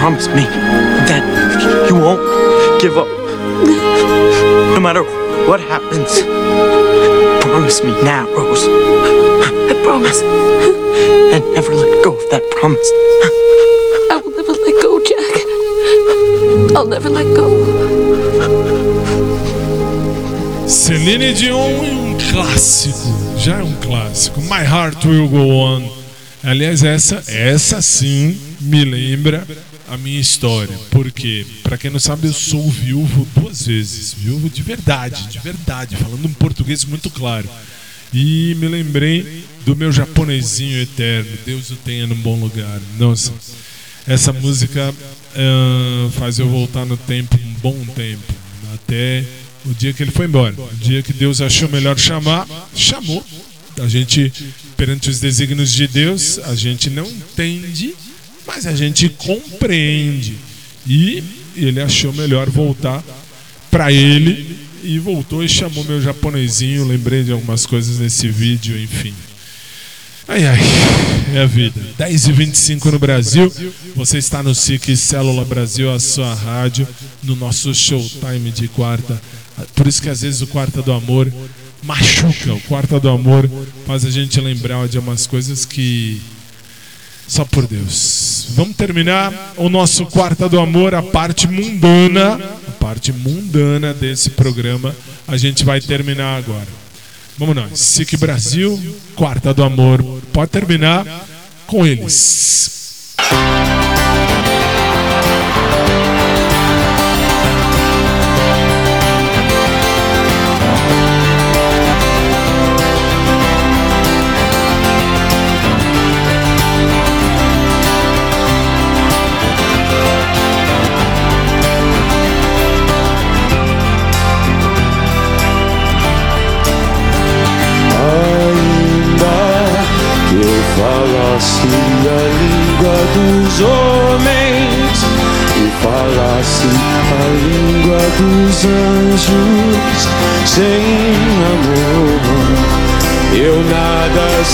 Promise 0.00 0.28
me 0.28 0.44
that 1.10 1.22
you 1.86 1.94
won't 1.94 2.24
give 2.80 2.96
up. 2.96 3.06
No 4.74 4.80
matter 4.80 5.04
what 5.46 5.60
happens. 5.60 6.22
Promise 7.44 7.84
me 7.84 7.92
now, 8.02 8.24
Rose. 8.32 8.64
I 8.64 9.74
promise. 9.84 10.22
And 11.34 11.44
never 11.52 11.74
let 11.74 12.02
go 12.02 12.16
of 12.16 12.30
that 12.30 12.42
promise. 12.56 12.90
I 14.10 14.22
will 14.24 14.34
never 14.40 14.54
let 14.66 14.76
go, 14.80 14.92
Jack. 15.10 15.34
I'll 16.74 16.86
never 16.86 17.10
let 17.10 17.28
go. 17.36 17.46
Celine 20.66 21.34
Dion 21.34 21.84
é 21.84 21.92
um 21.92 22.16
clássico, 22.32 23.36
já 23.36 23.58
é 23.58 23.62
um 23.62 23.74
clássico. 23.82 24.40
My 24.42 24.64
Heart 24.64 25.04
Will 25.04 25.28
Go 25.28 25.46
On. 25.58 25.82
Aliás, 26.42 26.82
essa, 26.82 27.22
essa 27.28 27.82
sim 27.82 28.40
me 28.62 28.82
lembra 28.82 29.46
a 29.90 29.98
minha 29.98 30.20
história. 30.20 30.78
Porque, 30.90 31.44
para 31.62 31.76
quem 31.76 31.90
não 31.90 31.98
sabe, 31.98 32.28
eu 32.28 32.32
sou 32.32 32.70
viúvo 32.70 33.26
duas 33.34 33.66
vezes. 33.66 34.14
Viúvo 34.14 34.48
de 34.48 34.62
verdade, 34.62 35.28
de 35.28 35.38
verdade, 35.38 35.96
falando 35.96 36.24
um 36.24 36.32
português 36.32 36.84
muito 36.84 37.10
claro. 37.10 37.48
E 38.12 38.56
me 38.58 38.68
lembrei 38.68 39.44
do 39.64 39.76
meu 39.76 39.92
japonesinho 39.92 40.80
eterno. 40.80 41.30
Deus 41.44 41.70
o 41.70 41.76
tenha 41.76 42.06
num 42.06 42.16
bom 42.16 42.38
lugar. 42.38 42.80
Nossa, 42.98 43.32
essa 44.06 44.32
música 44.32 44.94
ah, 45.36 46.10
faz 46.12 46.38
eu 46.38 46.48
voltar 46.48 46.84
no 46.84 46.96
tempo 46.96 47.36
um 47.36 47.54
bom 47.54 47.86
tempo. 47.94 48.34
Até 48.74 49.24
o 49.64 49.74
dia 49.74 49.92
que 49.92 50.02
ele 50.02 50.10
foi 50.10 50.26
embora. 50.26 50.54
O 50.58 50.76
dia 50.76 51.02
que 51.02 51.12
Deus 51.12 51.40
achou 51.40 51.68
melhor 51.68 51.98
chamar, 51.98 52.46
chamou. 52.74 53.24
A 53.80 53.88
gente, 53.88 54.32
perante 54.76 55.08
os 55.08 55.20
desígnios 55.20 55.72
de 55.72 55.86
Deus, 55.86 56.38
a 56.40 56.54
gente 56.54 56.90
não 56.90 57.06
entende, 57.06 57.94
mas 58.60 58.66
a 58.66 58.76
gente 58.76 59.08
compreende. 59.08 60.36
E 60.86 61.24
ele 61.56 61.80
achou 61.80 62.12
melhor 62.12 62.50
voltar 62.50 63.02
para 63.70 63.90
ele 63.90 64.58
e 64.84 64.98
voltou 64.98 65.42
e 65.42 65.48
chamou 65.48 65.82
meu 65.84 66.00
japonesinho. 66.02 66.86
Lembrei 66.86 67.24
de 67.24 67.32
algumas 67.32 67.64
coisas 67.64 67.98
nesse 67.98 68.28
vídeo, 68.28 68.78
enfim. 68.78 69.14
Ai 70.28 70.46
ai, 70.46 70.60
é 71.34 71.38
a 71.40 71.46
vida. 71.46 71.80
10 71.96 72.26
e 72.26 72.32
25 72.32 72.90
no 72.90 72.98
Brasil. 72.98 73.50
Você 73.96 74.18
está 74.18 74.42
no 74.42 74.54
SIC 74.54 74.94
Célula 74.94 75.44
Brasil, 75.44 75.90
a 75.90 75.98
sua 75.98 76.34
rádio, 76.34 76.86
no 77.22 77.34
nosso 77.36 77.74
showtime 77.74 78.50
de 78.50 78.68
quarta. 78.68 79.20
Por 79.74 79.86
isso 79.86 80.02
que 80.02 80.10
às 80.10 80.20
vezes 80.20 80.42
o 80.42 80.46
Quarta 80.46 80.82
do 80.82 80.92
Amor 80.92 81.32
machuca. 81.82 82.52
O 82.52 82.60
Quarta 82.60 83.00
do 83.00 83.08
Amor 83.08 83.48
faz 83.86 84.04
a 84.04 84.10
gente 84.10 84.38
lembrar 84.38 84.86
de 84.86 84.98
umas 84.98 85.26
coisas 85.26 85.64
que. 85.64 86.20
Só 87.30 87.44
por 87.44 87.64
Deus. 87.64 88.46
Vamos 88.56 88.74
terminar 88.74 89.54
o 89.56 89.68
nosso 89.68 90.04
Quarta 90.06 90.48
do 90.48 90.58
Amor, 90.58 90.96
a 90.96 91.00
parte 91.00 91.46
mundana. 91.46 92.34
A 92.66 92.70
parte 92.72 93.12
mundana 93.12 93.94
desse 93.94 94.30
programa. 94.30 94.92
A 95.28 95.36
gente 95.36 95.64
vai 95.64 95.80
terminar 95.80 96.38
agora. 96.38 96.66
Vamos 97.38 97.54
nós. 97.54 97.78
SIC 97.78 98.16
Brasil, 98.16 98.76
Quarta 99.14 99.54
do 99.54 99.62
Amor. 99.62 100.02
Pode 100.32 100.50
terminar 100.50 101.06
com 101.68 101.86
eles. 101.86 103.14
Ainda 103.30 103.79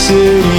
nada 0.09 0.56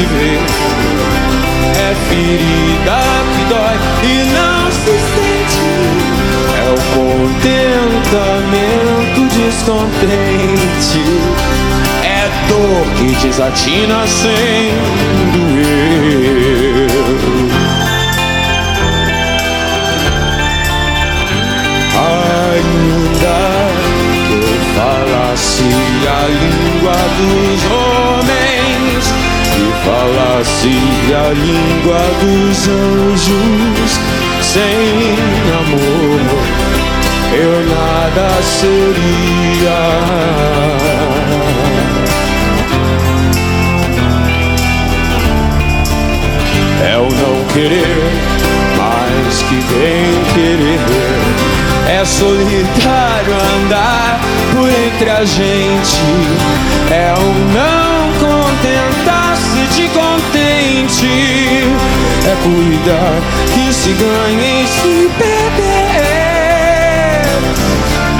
se 0.00 0.06
ver. 0.06 0.40
É 1.76 1.94
ferida 2.08 3.00
que 3.34 3.44
dói 3.52 3.76
e 4.02 4.24
não 4.32 4.70
se 4.70 4.94
sente. 5.12 5.68
É 6.56 6.58
o 6.70 6.76
contentamento 6.96 9.20
descontente. 9.36 11.04
É 12.02 12.30
dor 12.48 12.84
que 12.96 13.08
desatina 13.26 14.00
sem 14.06 14.72
doer. 15.32 16.90
Ainda 22.08 23.40
que 24.26 24.34
eu 24.34 24.48
falasse 24.74 25.68
a 26.08 26.10
língua 26.28 26.98
dos 27.18 27.60
e 27.62 27.79
falasse 29.90 30.70
a 31.12 31.32
língua 31.32 32.00
dos 32.20 32.68
anjos, 32.68 33.92
sem 34.40 35.16
amor 35.58 36.20
eu 37.32 37.60
nada 37.66 38.42
seria. 38.42 39.80
É 46.82 46.96
o 46.96 47.02
não 47.02 47.44
querer 47.52 48.30
mais 48.76 49.42
que 49.42 49.56
bem 49.74 50.24
querer. 50.34 50.80
É 51.88 52.04
solitário 52.04 53.34
andar 53.34 54.20
por 54.52 54.68
entre 54.68 55.10
a 55.10 55.24
gente. 55.24 56.00
É 56.90 57.14
o 57.16 57.54
não 57.54 57.89
É 61.02 62.36
cuidar 62.42 63.22
que 63.54 63.72
se 63.72 63.92
ganha 63.92 64.62
e 64.62 64.66
se 64.66 65.10
perder. 65.16 66.42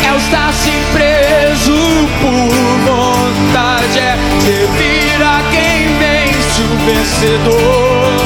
É 0.03 0.17
estar-se 0.17 0.71
preso 0.91 2.09
por 2.23 2.51
vontade. 2.87 3.99
É 3.99 4.17
servir 4.41 5.23
a 5.23 5.43
quem 5.51 5.89
vence 5.99 6.63
o 6.63 6.77
vencedor. 6.87 8.17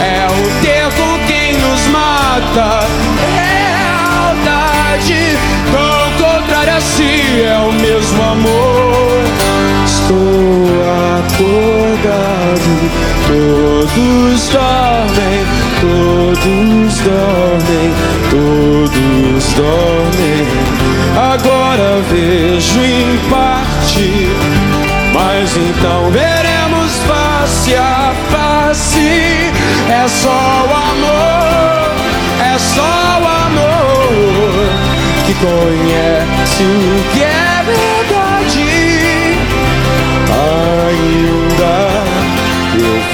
É 0.00 0.26
o 0.26 0.42
ter 0.60 0.86
com 0.96 1.12
quem 1.28 1.56
nos 1.58 1.86
mata. 1.86 2.70
É 3.36 3.74
a 3.76 4.34
maldade. 4.34 5.38
Tão 5.70 6.10
a 6.68 6.80
si 6.80 7.42
é 7.44 7.58
o 7.58 7.72
mesmo 7.72 8.22
amor. 8.24 9.22
Estou 9.86 10.66
acordado. 11.20 13.11
Todos 13.32 14.48
dormem, 14.50 15.46
todos 15.80 16.98
dormem, 16.98 17.88
todos 18.28 19.44
dormem. 19.54 20.46
Agora 21.16 22.02
vejo 22.10 22.78
em 22.84 23.16
parte, 23.30 24.28
mas 25.14 25.56
então 25.56 26.10
veremos 26.10 26.92
face 27.06 27.74
a 27.74 28.12
face. 28.30 29.50
É 29.88 30.06
só 30.08 30.28
o 30.28 30.74
amor, 30.90 31.90
é 32.38 32.58
só 32.58 33.18
o 33.18 33.26
amor 33.46 34.68
que 35.24 35.32
conhece 35.36 36.64
o 36.64 37.14
que 37.14 37.22
é 37.22 37.31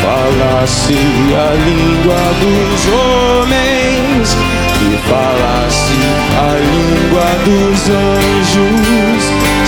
falasse 0.02 0.94
a 0.94 1.54
língua 1.54 2.22
dos 2.40 2.80
homens, 2.92 4.36
que 4.78 4.90
falasse 5.08 5.98
a 6.36 6.50
língua 6.58 7.28
dos 7.44 7.80
anjos, 7.88 9.22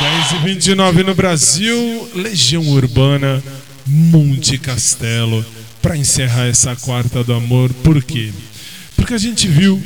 10 0.00 0.32
e 0.32 0.36
29 0.38 1.02
no 1.02 1.14
Brasil, 1.14 1.99
Legião 2.14 2.66
Urbana, 2.68 3.42
Monte 3.86 4.58
Castelo, 4.58 5.44
para 5.80 5.96
encerrar 5.96 6.46
essa 6.46 6.76
quarta 6.76 7.24
do 7.24 7.32
amor. 7.32 7.72
Por 7.82 8.02
quê? 8.02 8.32
Porque 8.96 9.14
a 9.14 9.18
gente 9.18 9.48
viu 9.48 9.80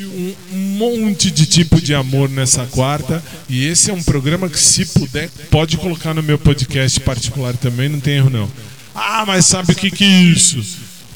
um 0.53 0.57
monte 0.77 1.31
de 1.31 1.47
tipo 1.47 1.81
de 1.81 1.95
amor 1.95 2.29
nessa 2.29 2.67
quarta 2.67 3.23
e 3.49 3.65
esse 3.65 3.91
é 3.91 3.95
um 3.95 4.03
programa 4.03 4.49
que, 4.49 4.59
se 4.59 4.85
puder, 4.87 5.31
pode 5.51 5.77
colocar 5.77 6.13
no 6.13 6.23
meu 6.23 6.39
podcast 6.39 6.99
particular 7.01 7.57
também, 7.57 7.89
não 7.89 8.01
tem 8.01 8.17
erro 8.17 8.31
não. 8.31 8.51
Ah, 8.95 9.25
mas 9.27 9.47
sabe 9.47 9.73
o 9.73 9.77
que, 9.77 9.91
que 9.91 10.05
é 10.05 10.23
isso? 10.23 10.65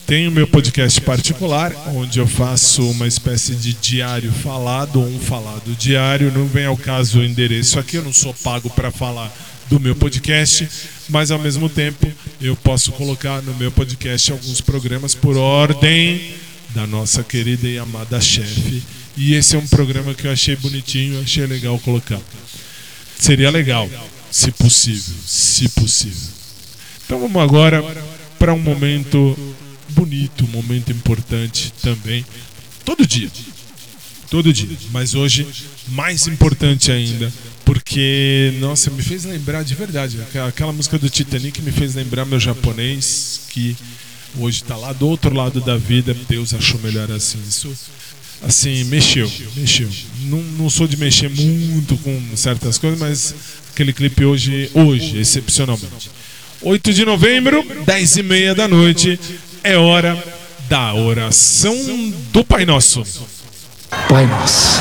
Tem 0.07 0.27
o 0.27 0.33
meu 0.33 0.47
podcast 0.47 1.01
particular, 1.03 1.71
onde 1.95 2.19
eu 2.19 2.27
faço 2.27 2.89
uma 2.91 3.07
espécie 3.07 3.55
de 3.55 3.75
diário 3.75 4.33
falado, 4.33 5.01
um 5.01 5.19
falado 5.19 5.77
diário. 5.77 6.33
Não 6.33 6.47
vem 6.47 6.65
ao 6.65 6.79
caso 6.79 7.19
o 7.19 7.25
endereço 7.25 7.79
aqui, 7.79 7.97
eu 7.97 8.05
não 8.05 8.13
sou 8.13 8.33
pago 8.33 8.71
para 8.71 8.91
falar 8.91 9.31
do 9.69 9.79
meu 9.79 9.95
podcast, 9.95 10.69
mas 11.09 11.31
ao 11.31 11.39
mesmo 11.39 11.69
tempo 11.69 12.11
eu 12.41 12.57
posso 12.57 12.93
colocar 12.93 13.43
no 13.43 13.55
meu 13.55 13.71
podcast 13.71 14.33
alguns 14.33 14.61
programas 14.61 15.15
por 15.15 15.37
ordem 15.37 16.35
da 16.75 16.87
nossa 16.87 17.23
querida 17.23 17.69
e 17.69 17.79
amada 17.79 18.21
chefe. 18.21 18.83
E 19.17 19.35
esse 19.35 19.57
é 19.57 19.59
um 19.59 19.67
programa 19.67 20.15
que 20.15 20.27
eu 20.27 20.33
achei 20.33 20.57
bonitinho, 20.57 21.21
achei 21.21 21.45
legal 21.47 21.79
colocar. 21.81 22.21
Seria 23.19 23.51
legal, 23.51 23.91
se 24.31 24.51
possível, 24.53 25.15
se 25.27 25.69
possível. 25.71 26.29
Então 27.05 27.19
vamos 27.19 27.43
agora 27.43 27.83
para 28.39 28.55
um 28.55 28.61
momento 28.61 29.37
bonito, 29.89 30.45
um 30.45 30.49
momento 30.49 30.93
importante 30.93 31.73
também. 31.83 32.25
Todo 32.85 33.07
dia. 33.07 33.31
Todo 34.31 34.53
dia. 34.53 34.77
Mas 34.93 35.15
hoje, 35.15 35.47
mais 35.89 36.27
importante 36.27 36.93
ainda, 36.93 37.33
porque, 37.69 38.55
nossa, 38.61 38.91
me 38.91 39.03
fez 39.03 39.27
lembrar 39.27 39.63
de 39.63 39.75
verdade. 39.75 40.19
aquela- 40.49 40.73
música 40.73 40.99
do 40.99 41.11
Titanic 41.11 41.61
me 41.61 41.71
fez 41.71 41.95
lembrar 41.95 42.25
meu 42.25 42.41
japonês, 42.41 43.43
que 43.51 43.77
hoje 44.39 44.63
está 44.63 44.75
lá 44.75 44.91
do 44.95 45.07
outro 45.07 45.35
lado 45.35 45.61
da 45.61 45.77
vida. 45.77 46.17
Deus 46.27 46.55
achou 46.55 46.81
melhor 46.81 47.11
assim. 47.13 47.39
Isso, 47.47 47.71
assim, 48.43 48.85
mexeu, 48.85 49.31
mexeu. 49.55 49.87
Não, 50.23 50.41
não 50.59 50.71
sou 50.71 50.89
de 50.89 50.97
mexer 50.97 51.29
muito 51.29 51.95
com 51.99 52.19
certas 52.35 52.79
coisas, 52.79 52.99
mas 52.99 53.35
aquele 53.75 53.93
clipe 53.93 54.25
hoje, 54.25 54.71
hoje, 54.73 55.19
excepcionalmente. 55.19 56.11
8 56.63 56.91
de 56.95 57.05
novembro, 57.05 57.63
10 57.85 58.17
e 58.17 58.23
meia 58.23 58.55
da 58.55 58.67
noite, 58.67 59.21
é 59.63 59.77
hora 59.77 60.17
da 60.71 60.95
oração 60.95 61.77
do 62.33 62.43
Pai 62.43 62.65
Nosso. 62.65 63.05
Pai 64.09 64.27
nosso, 64.27 64.81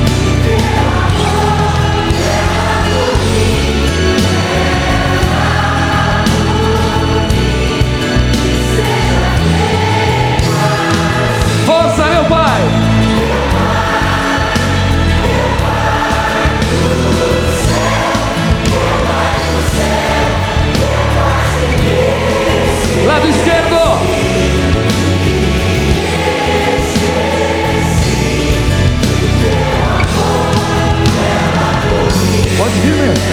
mesmo. 33.01 33.23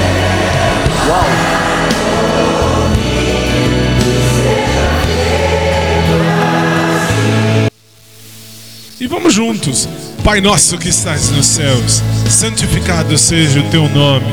Uau! 1.09 1.25
E 9.01 9.07
vamos 9.07 9.33
juntos. 9.33 9.89
Pai 10.25 10.41
nosso 10.41 10.77
que 10.77 10.89
estás 10.89 11.31
nos 11.31 11.47
céus, 11.47 12.03
santificado 12.29 13.17
seja 13.17 13.61
o 13.61 13.71
teu 13.71 13.89
nome. 13.89 14.27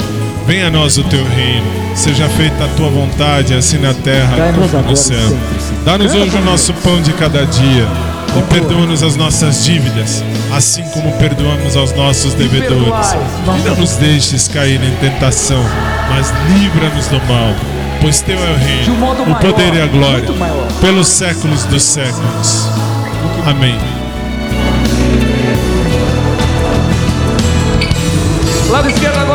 Venha 0.45 0.67
a 0.67 0.69
nós 0.71 0.97
o 0.97 1.03
teu 1.03 1.23
reino. 1.23 1.65
Seja 1.95 2.27
feita 2.29 2.65
a 2.65 2.67
tua 2.69 2.89
vontade, 2.89 3.53
assim 3.53 3.77
na 3.77 3.93
terra 3.93 4.35
como 4.53 4.89
no 4.89 4.97
céu. 4.97 5.37
Dá-nos 5.85 6.13
hoje 6.13 6.35
o 6.35 6.41
nosso 6.41 6.73
pão 6.73 7.01
de 7.01 7.13
cada 7.13 7.45
dia. 7.45 8.14
E 8.37 8.41
perdoa-nos 8.49 9.01
as 9.01 9.15
nossas 9.15 9.63
dívidas, 9.63 10.23
assim 10.55 10.83
como 10.89 11.11
perdoamos 11.13 11.75
aos 11.77 11.93
nossos 11.93 12.33
devedores. 12.33 13.13
E 13.13 13.67
não 13.67 13.75
nos 13.75 13.95
deixes 13.95 14.47
cair 14.47 14.81
em 14.83 14.95
tentação, 14.97 15.63
mas 16.09 16.33
livra-nos 16.57 17.07
do 17.07 17.17
mal. 17.27 17.53
Pois 18.01 18.21
teu 18.21 18.37
é 18.37 18.51
o 18.51 18.57
reino, 18.57 19.31
o 19.31 19.35
poder 19.35 19.73
e 19.73 19.81
a 19.81 19.87
glória, 19.87 20.27
pelos 20.81 21.07
séculos 21.07 21.63
dos 21.65 21.81
séculos. 21.81 22.69
Amém. 23.45 23.77
Lado 28.69 28.89
esquerdo 28.89 29.17
agora. 29.17 29.34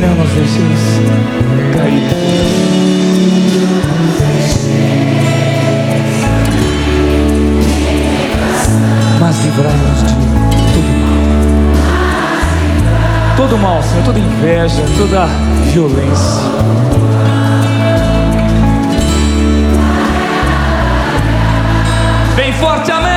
no 0.00 0.14
nos 0.14 0.30
dejes 0.30 0.82
caer. 1.74 2.30
mas 9.20 9.38
livrai-nos 9.44 10.02
de 10.02 10.14
todo 10.72 10.90
mal. 10.98 11.20
Todo 13.36 13.58
mal, 13.58 13.82
Senhor, 13.82 14.04
toda 14.04 14.18
inveja, 14.18 14.82
toda 14.96 15.26
violência. 15.72 16.40
Bem 22.36 22.52
forte, 22.54 22.90
amém. 22.90 23.09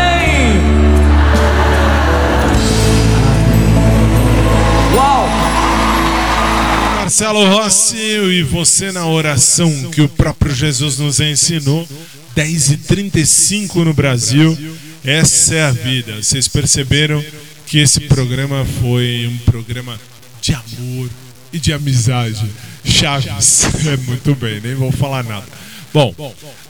Marcelo 7.23 7.47
Rossi 7.47 7.95
e 7.95 8.43
você 8.43 8.91
na 8.91 9.07
oração 9.07 9.71
que 9.91 10.01
o 10.01 10.09
próprio 10.09 10.53
Jesus 10.53 10.97
nos 10.97 11.21
ensinou. 11.21 11.87
10h35 12.35 13.75
no 13.75 13.93
Brasil. 13.93 14.57
Essa 15.05 15.55
é 15.55 15.63
a 15.63 15.71
vida. 15.71 16.21
Vocês 16.21 16.49
perceberam 16.49 17.23
que 17.65 17.77
esse 17.77 18.01
programa 18.01 18.65
foi 18.81 19.25
um 19.31 19.37
programa 19.49 19.97
de 20.41 20.53
amor 20.53 21.09
e 21.53 21.59
de 21.59 21.71
amizade. 21.71 22.45
Chaves. 22.83 23.69
É 23.87 23.95
muito 23.95 24.35
bem, 24.35 24.59
nem 24.59 24.75
vou 24.75 24.91
falar 24.91 25.23
nada. 25.23 25.47
Bom, 25.93 26.13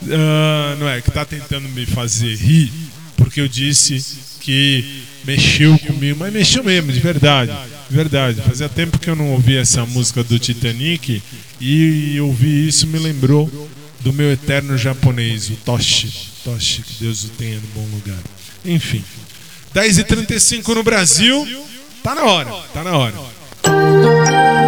ah, 0.08 0.76
não 0.78 0.88
é 0.88 1.00
que 1.00 1.10
tá 1.10 1.24
tentando 1.24 1.68
me 1.70 1.84
fazer 1.84 2.32
rir 2.36 2.70
porque 3.16 3.40
eu 3.40 3.48
disse 3.48 4.00
que 4.40 5.02
mexeu 5.24 5.76
comigo, 5.80 6.16
mas 6.20 6.32
mexeu 6.32 6.62
mesmo, 6.62 6.92
de 6.92 7.00
verdade, 7.00 7.50
de 7.50 7.73
verdade. 7.94 8.42
Fazia 8.42 8.68
tempo 8.68 8.98
que 8.98 9.08
eu 9.08 9.16
não 9.16 9.30
ouvia 9.30 9.60
essa 9.60 9.86
música 9.86 10.22
do 10.22 10.38
Titanic 10.38 11.22
e 11.60 12.20
ouvir 12.20 12.68
isso 12.68 12.86
me 12.86 12.98
lembrou 12.98 13.48
do 14.00 14.12
meu 14.12 14.32
eterno 14.32 14.76
japonês, 14.76 15.48
o 15.48 15.56
Toshi. 15.56 16.12
Toshi, 16.42 16.82
que 16.82 17.04
Deus 17.04 17.24
o 17.24 17.28
tenha 17.28 17.56
no 17.56 17.66
bom 17.68 17.86
lugar. 17.94 18.18
Enfim, 18.64 19.02
10h35 19.74 20.74
no 20.74 20.82
Brasil, 20.82 21.46
tá 22.02 22.14
na 22.14 22.24
hora, 22.24 22.50
tá 22.74 22.84
na 22.84 22.98
hora. 22.98 24.63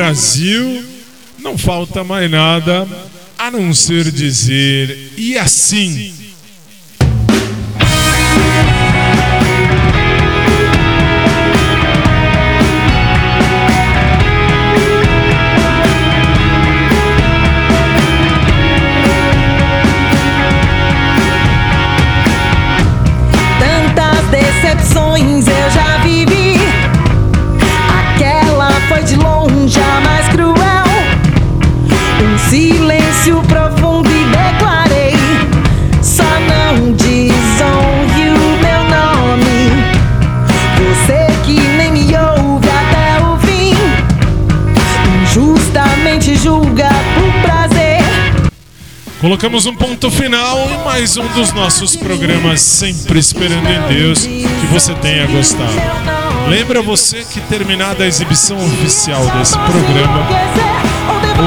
Brasil, 0.00 0.82
não 1.40 1.58
falta 1.58 2.02
mais 2.02 2.30
nada 2.30 2.88
a 3.36 3.50
não 3.50 3.74
ser 3.74 4.10
dizer 4.10 5.12
e 5.14 5.36
assim. 5.36 6.14
Colocamos 49.30 49.64
um 49.64 49.76
ponto 49.76 50.10
final 50.10 50.58
em 50.72 50.78
mais 50.84 51.16
um 51.16 51.24
dos 51.28 51.52
nossos 51.52 51.94
programas 51.94 52.60
Sempre 52.60 53.20
Esperando 53.20 53.64
em 53.64 53.94
Deus. 53.94 54.26
Que 54.26 54.66
você 54.72 54.92
tenha 54.94 55.24
gostado. 55.28 55.70
Lembra 56.48 56.82
você 56.82 57.22
que 57.22 57.40
terminada 57.42 58.02
a 58.02 58.08
exibição 58.08 58.56
oficial 58.56 59.24
desse 59.38 59.56
programa, 59.56 60.26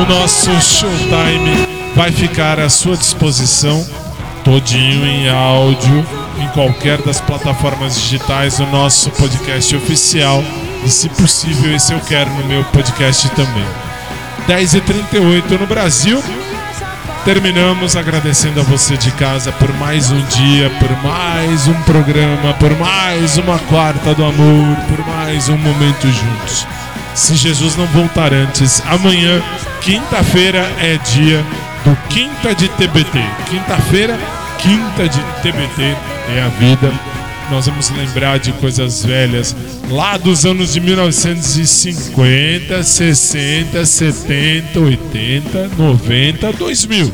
o 0.02 0.10
nosso 0.10 0.50
showtime 0.62 1.68
vai 1.94 2.10
ficar 2.10 2.58
à 2.58 2.70
sua 2.70 2.96
disposição, 2.96 3.86
todinho 4.46 5.06
em 5.06 5.28
áudio, 5.28 6.06
em 6.40 6.48
qualquer 6.54 7.02
das 7.02 7.20
plataformas 7.20 7.96
digitais 7.96 8.60
do 8.60 8.66
nosso 8.68 9.10
podcast 9.10 9.76
oficial. 9.76 10.42
E 10.86 10.90
se 10.90 11.10
possível, 11.10 11.76
esse 11.76 11.92
eu 11.92 12.00
quero 12.00 12.30
no 12.30 12.46
meu 12.46 12.64
podcast 12.64 13.30
também. 13.32 13.68
10h38 14.48 15.60
no 15.60 15.68
Brasil. 15.68 16.24
Terminamos 17.26 17.96
agradecendo 17.96 18.60
a 18.60 18.64
você 18.64 18.98
de 18.98 19.10
casa 19.12 19.50
por 19.54 19.74
mais 19.76 20.12
um 20.12 20.22
dia, 20.24 20.70
por 20.72 20.92
mais 21.02 21.68
um 21.68 21.84
programa, 21.84 22.54
por 22.56 22.78
mais 22.78 23.38
uma 23.38 23.58
quarta 23.60 24.14
do 24.14 24.26
amor, 24.26 24.76
por 24.90 25.08
mais 25.08 25.48
um 25.48 25.58
momento 25.58 26.06
juntos. 26.12 26.68
Se 27.16 27.36
Jesus 27.36 27.78
não 27.78 27.86
voltar 27.88 28.34
antes, 28.34 28.84
amanhã, 28.88 29.42
quinta-feira, 29.80 30.70
é 30.82 30.98
dia 30.98 31.42
do 31.86 31.96
Quinta 32.10 32.54
de 32.54 32.68
TBT. 32.68 33.20
Quinta-feira, 33.50 34.20
quinta 34.58 35.08
de 35.08 35.20
TBT 35.42 35.96
é 36.36 36.42
a 36.42 36.50
vida. 36.60 36.92
Nós 37.50 37.68
vamos 37.68 37.90
lembrar 37.92 38.38
de 38.38 38.52
coisas 38.54 39.06
velhas 39.06 39.56
lá 39.94 40.18
dos 40.18 40.46
anos 40.46 40.74
de 40.74 40.82
1950, 40.82 42.82
60, 42.82 43.86
70, 43.86 44.80
80, 44.80 45.70
90, 45.78 46.54
2000. 46.54 47.14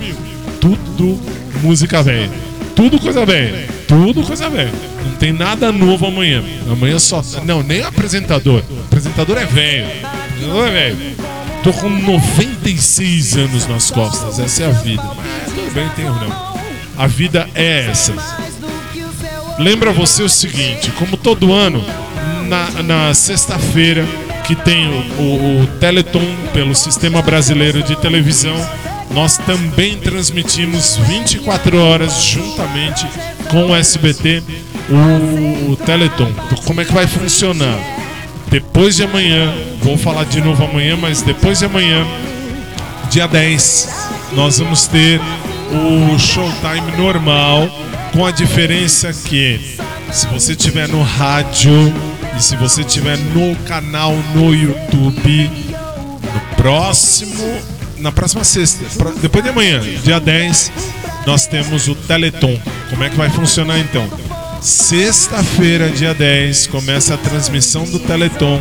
Tudo 0.62 1.20
música 1.62 2.02
velha. 2.02 2.32
Tudo 2.76 3.00
coisa 3.00 3.26
velha. 3.26 3.68
Tudo 3.86 4.24
coisa 4.24 4.50
velha. 4.50 4.72
Não 5.06 5.16
tem 5.18 5.34
nada 5.34 5.72
novo 5.72 6.06
amanhã. 6.06 6.42
Amanhã 6.72 6.98
só. 6.98 7.22
Não, 7.44 7.62
nem 7.62 7.84
apresentador. 7.84 8.64
O 8.70 8.80
apresentador 8.86 9.38
é 9.38 9.46
velho. 9.46 9.88
Apresentador 10.04 10.68
é 10.68 10.72
velho. 10.72 10.98
Tô 11.64 11.74
com 11.74 11.90
96 11.90 13.36
anos 13.36 13.68
nas 13.68 13.92
costas. 13.92 14.40
Essa 14.40 14.64
é 14.64 14.68
a 14.68 14.72
vida. 14.72 15.04
Mas 15.04 15.54
tudo 15.54 15.74
bem, 15.74 16.06
erro 16.06 16.20
não. 16.22 16.58
A 16.98 17.08
vida 17.08 17.50
é 17.54 17.88
essa. 17.90 18.14
Lembra 19.58 19.92
você 19.92 20.24
o 20.24 20.30
seguinte: 20.30 20.90
como 20.92 21.18
todo 21.18 21.52
ano, 21.52 21.84
na, 22.50 22.84
na 22.84 23.14
sexta-feira, 23.14 24.06
que 24.46 24.56
tem 24.56 24.88
o, 24.88 25.22
o, 25.22 25.62
o 25.62 25.68
Teleton 25.80 26.26
pelo 26.52 26.74
Sistema 26.74 27.22
Brasileiro 27.22 27.84
de 27.84 27.96
Televisão, 27.96 28.56
nós 29.12 29.38
também 29.38 29.98
transmitimos 29.98 30.98
24 30.98 31.78
horas 31.80 32.24
juntamente 32.24 33.08
com 33.50 33.68
o 33.68 33.76
SBT 33.76 34.44
o, 34.90 35.72
o 35.72 35.76
Teleton. 35.78 36.32
Como 36.66 36.82
é 36.82 36.86
que 36.86 36.94
vai 36.94 37.08
funcionar? 37.08 37.78
Depois 38.50 38.96
de 38.96 39.04
amanhã, 39.04 39.54
vou 39.82 39.98
falar 39.98 40.26
de 40.26 40.42
novo 40.42 40.64
amanhã, 40.64 40.98
mas 40.98 41.22
depois 41.22 41.60
de 41.60 41.66
amanhã, 41.66 42.06
dia 43.12 43.28
10, 43.28 43.90
nós 44.34 44.58
vamos 44.58 44.88
ter 44.88 45.22
o 45.72 46.18
showtime 46.18 46.98
normal, 46.98 47.70
com 48.12 48.26
a 48.26 48.32
diferença 48.32 49.14
que 49.14 49.78
se 50.12 50.26
você 50.28 50.56
tiver 50.56 50.88
no 50.88 51.04
rádio 51.04 51.94
e 52.38 52.42
se 52.42 52.56
você 52.56 52.84
tiver 52.84 53.18
no 53.18 53.56
canal 53.66 54.14
no 54.36 54.54
YouTube, 54.54 55.52
no 56.24 56.56
próximo, 56.56 57.62
na 57.98 58.12
próxima 58.12 58.44
sexta, 58.44 58.86
depois 59.22 59.44
de 59.44 59.50
amanhã, 59.50 59.82
dia 60.04 60.20
10, 60.20 60.72
nós 61.26 61.46
temos 61.48 61.88
o 61.88 61.96
Teleton. 61.96 62.60
Como 62.90 63.04
é 63.04 63.10
que 63.10 63.16
vai 63.16 63.30
funcionar 63.30 63.80
então? 63.80 64.08
Sexta-feira, 64.62 65.90
dia 65.90 66.14
10, 66.14 66.68
começa 66.68 67.14
a 67.14 67.18
transmissão 67.18 67.84
do 67.86 68.00
Teleton. 68.00 68.60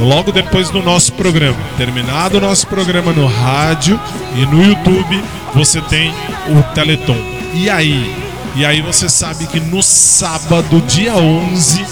Logo 0.00 0.30
depois 0.30 0.70
do 0.70 0.82
nosso 0.82 1.12
programa. 1.12 1.58
Terminado 1.76 2.38
o 2.38 2.40
nosso 2.40 2.66
programa 2.66 3.12
no 3.12 3.26
rádio 3.26 4.00
e 4.36 4.46
no 4.46 4.64
YouTube, 4.64 5.22
você 5.54 5.80
tem 5.82 6.12
o 6.48 6.62
Teleton. 6.74 7.16
E 7.54 7.68
aí? 7.68 8.14
E 8.54 8.64
aí 8.64 8.80
você 8.82 9.08
sabe 9.08 9.46
que 9.46 9.60
no 9.60 9.82
sábado, 9.82 10.80
dia 10.82 11.14
11, 11.16 11.84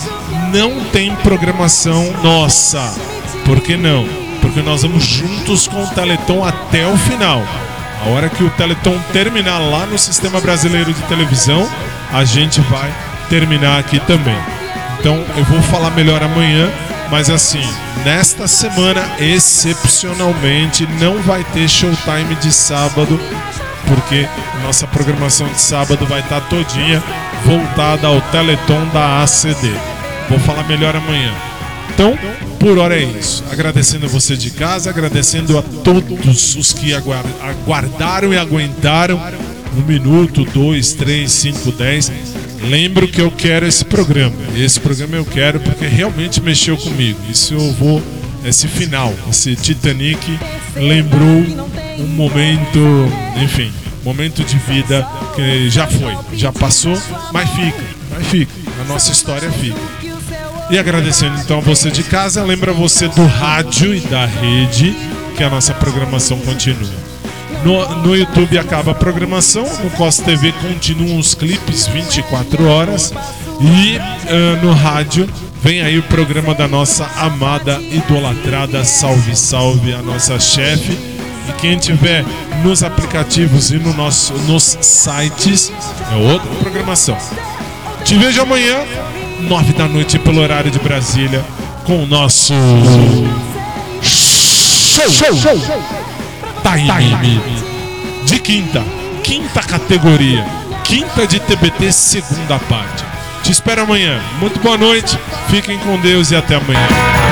não 0.56 0.82
tem 0.86 1.14
programação 1.16 2.10
nossa. 2.22 2.90
Por 3.44 3.60
que 3.60 3.76
não? 3.76 4.08
Porque 4.40 4.62
nós 4.62 4.80
vamos 4.80 5.04
juntos 5.04 5.68
com 5.68 5.84
o 5.84 5.86
Teleton 5.88 6.42
até 6.42 6.86
o 6.86 6.96
final. 6.96 7.42
A 8.02 8.08
hora 8.08 8.30
que 8.30 8.42
o 8.42 8.48
Teleton 8.48 8.98
terminar 9.12 9.58
lá 9.58 9.84
no 9.84 9.98
Sistema 9.98 10.40
Brasileiro 10.40 10.94
de 10.94 11.02
Televisão, 11.02 11.68
a 12.10 12.24
gente 12.24 12.58
vai 12.62 12.90
terminar 13.28 13.78
aqui 13.78 14.00
também. 14.00 14.38
Então 14.98 15.22
eu 15.36 15.44
vou 15.44 15.60
falar 15.60 15.90
melhor 15.90 16.22
amanhã, 16.22 16.72
mas 17.10 17.28
assim, 17.28 17.62
nesta 18.02 18.48
semana, 18.48 19.06
excepcionalmente, 19.18 20.88
não 20.98 21.20
vai 21.20 21.44
ter 21.52 21.68
showtime 21.68 22.34
de 22.36 22.50
sábado, 22.50 23.20
porque 23.86 24.26
nossa 24.62 24.86
programação 24.86 25.46
de 25.48 25.60
sábado 25.60 26.06
vai 26.06 26.20
estar 26.20 26.40
todinha 26.48 27.02
voltada 27.44 28.06
ao 28.06 28.22
Teleton 28.22 28.86
da 28.86 29.22
ACD. 29.22 29.95
Vou 30.28 30.39
falar 30.40 30.65
melhor 30.66 30.94
amanhã. 30.97 31.32
Então, 31.93 32.19
por 32.59 32.78
hora 32.78 32.97
é 32.97 33.05
isso. 33.05 33.44
Agradecendo 33.51 34.09
você 34.09 34.36
de 34.36 34.51
casa, 34.51 34.90
agradecendo 34.90 35.57
a 35.59 35.62
todos 35.62 36.57
os 36.57 36.73
que 36.73 36.93
aguar- 36.93 37.24
aguardaram 37.40 38.32
e 38.35 38.36
aguentaram 38.39 39.20
um 39.77 39.82
minuto, 39.82 40.44
dois, 40.44 40.93
três, 40.93 41.32
cinco, 41.32 41.70
dez. 41.73 42.11
Lembro 42.62 43.07
que 43.07 43.20
eu 43.20 43.31
quero 43.31 43.66
esse 43.66 43.85
programa. 43.85 44.35
Esse 44.57 44.81
programa 44.81 45.16
eu 45.16 45.24
quero 45.24 45.61
porque 45.61 45.86
realmente 45.86 46.40
mexeu 46.40 46.77
comigo. 46.77 47.19
Isso 47.31 47.55
eu 47.55 47.73
vou. 47.74 48.03
Esse 48.44 48.69
final, 48.69 49.12
esse 49.31 49.57
Titanic 49.57 50.39
lembrou 50.77 51.44
um 51.98 52.07
momento, 52.07 52.78
enfim, 53.43 53.73
momento 54.05 54.44
de 54.44 54.57
vida 54.59 55.05
que 55.35 55.69
já 55.69 55.86
foi, 55.89 56.15
já 56.35 56.53
passou, 56.53 56.97
mas 57.32 57.48
fica, 57.51 57.82
mas 58.15 58.27
fica. 58.28 58.53
A 58.81 58.85
nossa 58.85 59.11
história 59.11 59.51
fica. 59.51 59.77
E 60.68 60.78
agradecendo 60.78 61.38
então 61.38 61.59
a 61.59 61.60
você 61.60 61.90
de 61.90 62.02
casa, 62.02 62.43
lembra 62.43 62.72
você 62.72 63.06
do 63.09 63.24
rádio 63.24 63.94
e 63.94 64.01
da 64.01 64.26
rede 64.26 64.97
que 65.36 65.44
a 65.44 65.48
nossa 65.48 65.72
programação 65.74 66.38
continua. 66.40 67.06
No, 67.64 68.02
no 68.02 68.16
YouTube 68.16 68.59
acaba 68.59 68.90
a 68.90 68.94
programação, 68.94 69.64
no 69.82 69.90
COS 69.90 70.18
TV 70.18 70.52
continuam 70.52 71.18
os 71.18 71.34
clipes 71.34 71.86
24 71.86 72.66
horas 72.68 73.12
e 73.60 73.97
ah, 73.98 74.60
no 74.62 74.72
rádio 74.72 75.28
vem 75.62 75.82
aí 75.82 75.98
o 75.98 76.02
programa 76.05 76.55
da 76.55 76.68
nossa 76.68 77.06
amada, 77.16 77.80
idolatrada 77.80 78.84
Salve 78.84 79.36
Salve, 79.36 79.93
a 79.93 80.02
nossa 80.02 80.38
chefe. 80.38 80.93
E 81.48 81.52
quem 81.60 81.78
tiver 81.78 82.24
nos 82.62 82.82
aplicativos 82.82 83.70
e 83.70 83.76
no 83.76 83.93
nosso, 83.94 84.32
nos 84.48 84.76
sites 84.80 85.72
é 86.12 86.16
outra 86.16 86.48
programação. 86.56 87.16
Te 88.05 88.16
vejo 88.16 88.43
amanhã, 88.43 88.78
nove 89.40 89.72
da 89.72 89.86
noite, 89.86 90.18
pelo 90.18 90.40
horário 90.40 90.70
de 90.70 90.78
Brasília, 90.78 91.44
com 91.84 92.02
o 92.02 92.06
nosso 92.06 92.54
show, 94.02 95.10
show, 95.10 95.34
time. 96.62 97.40
De 98.24 98.38
quinta, 98.38 98.82
quinta 99.22 99.62
categoria, 99.62 100.44
quinta 100.84 101.26
de 101.26 101.38
TBT, 101.40 101.92
segunda 101.92 102.58
parte. 102.58 103.04
Te 103.42 103.52
espero 103.52 103.82
amanhã. 103.82 104.20
Muito 104.40 104.58
boa 104.60 104.76
noite, 104.76 105.18
fiquem 105.48 105.78
com 105.78 105.98
Deus 106.00 106.30
e 106.30 106.36
até 106.36 106.56
amanhã. 106.56 107.26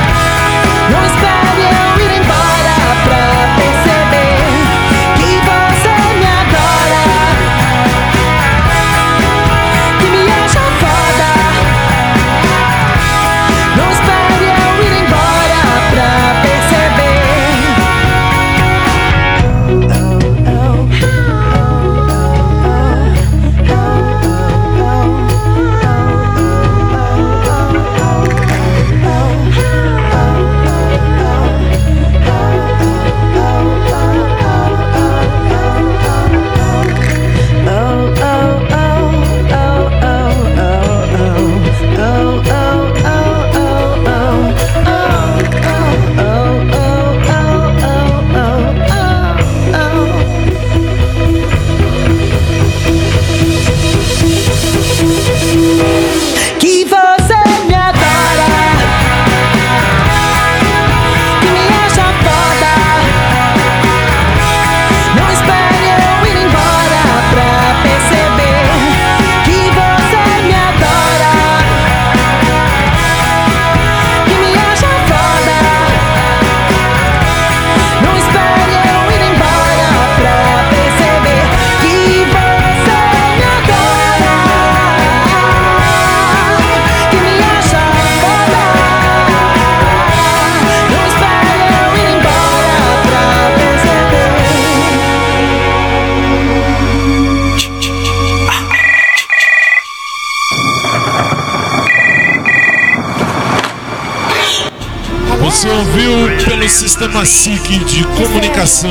SIC 107.24 107.84
de 107.84 108.04
comunicação. 108.04 108.90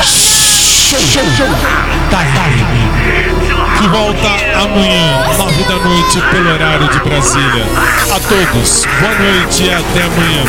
Show, 0.00 1.00
show, 1.00 1.24
show. 1.36 1.48
Time. 2.08 2.64
Que 3.78 3.88
volta 3.88 4.28
amanhã, 4.62 5.36
nove 5.36 5.64
da 5.64 5.76
noite, 5.76 6.20
pelo 6.30 6.52
horário 6.52 6.88
de 6.88 7.00
Brasília. 7.00 7.64
A 8.14 8.20
todos, 8.20 8.86
boa 9.00 9.14
noite 9.14 9.64
e 9.64 9.74
até 9.74 10.02
amanhã. 10.04 10.44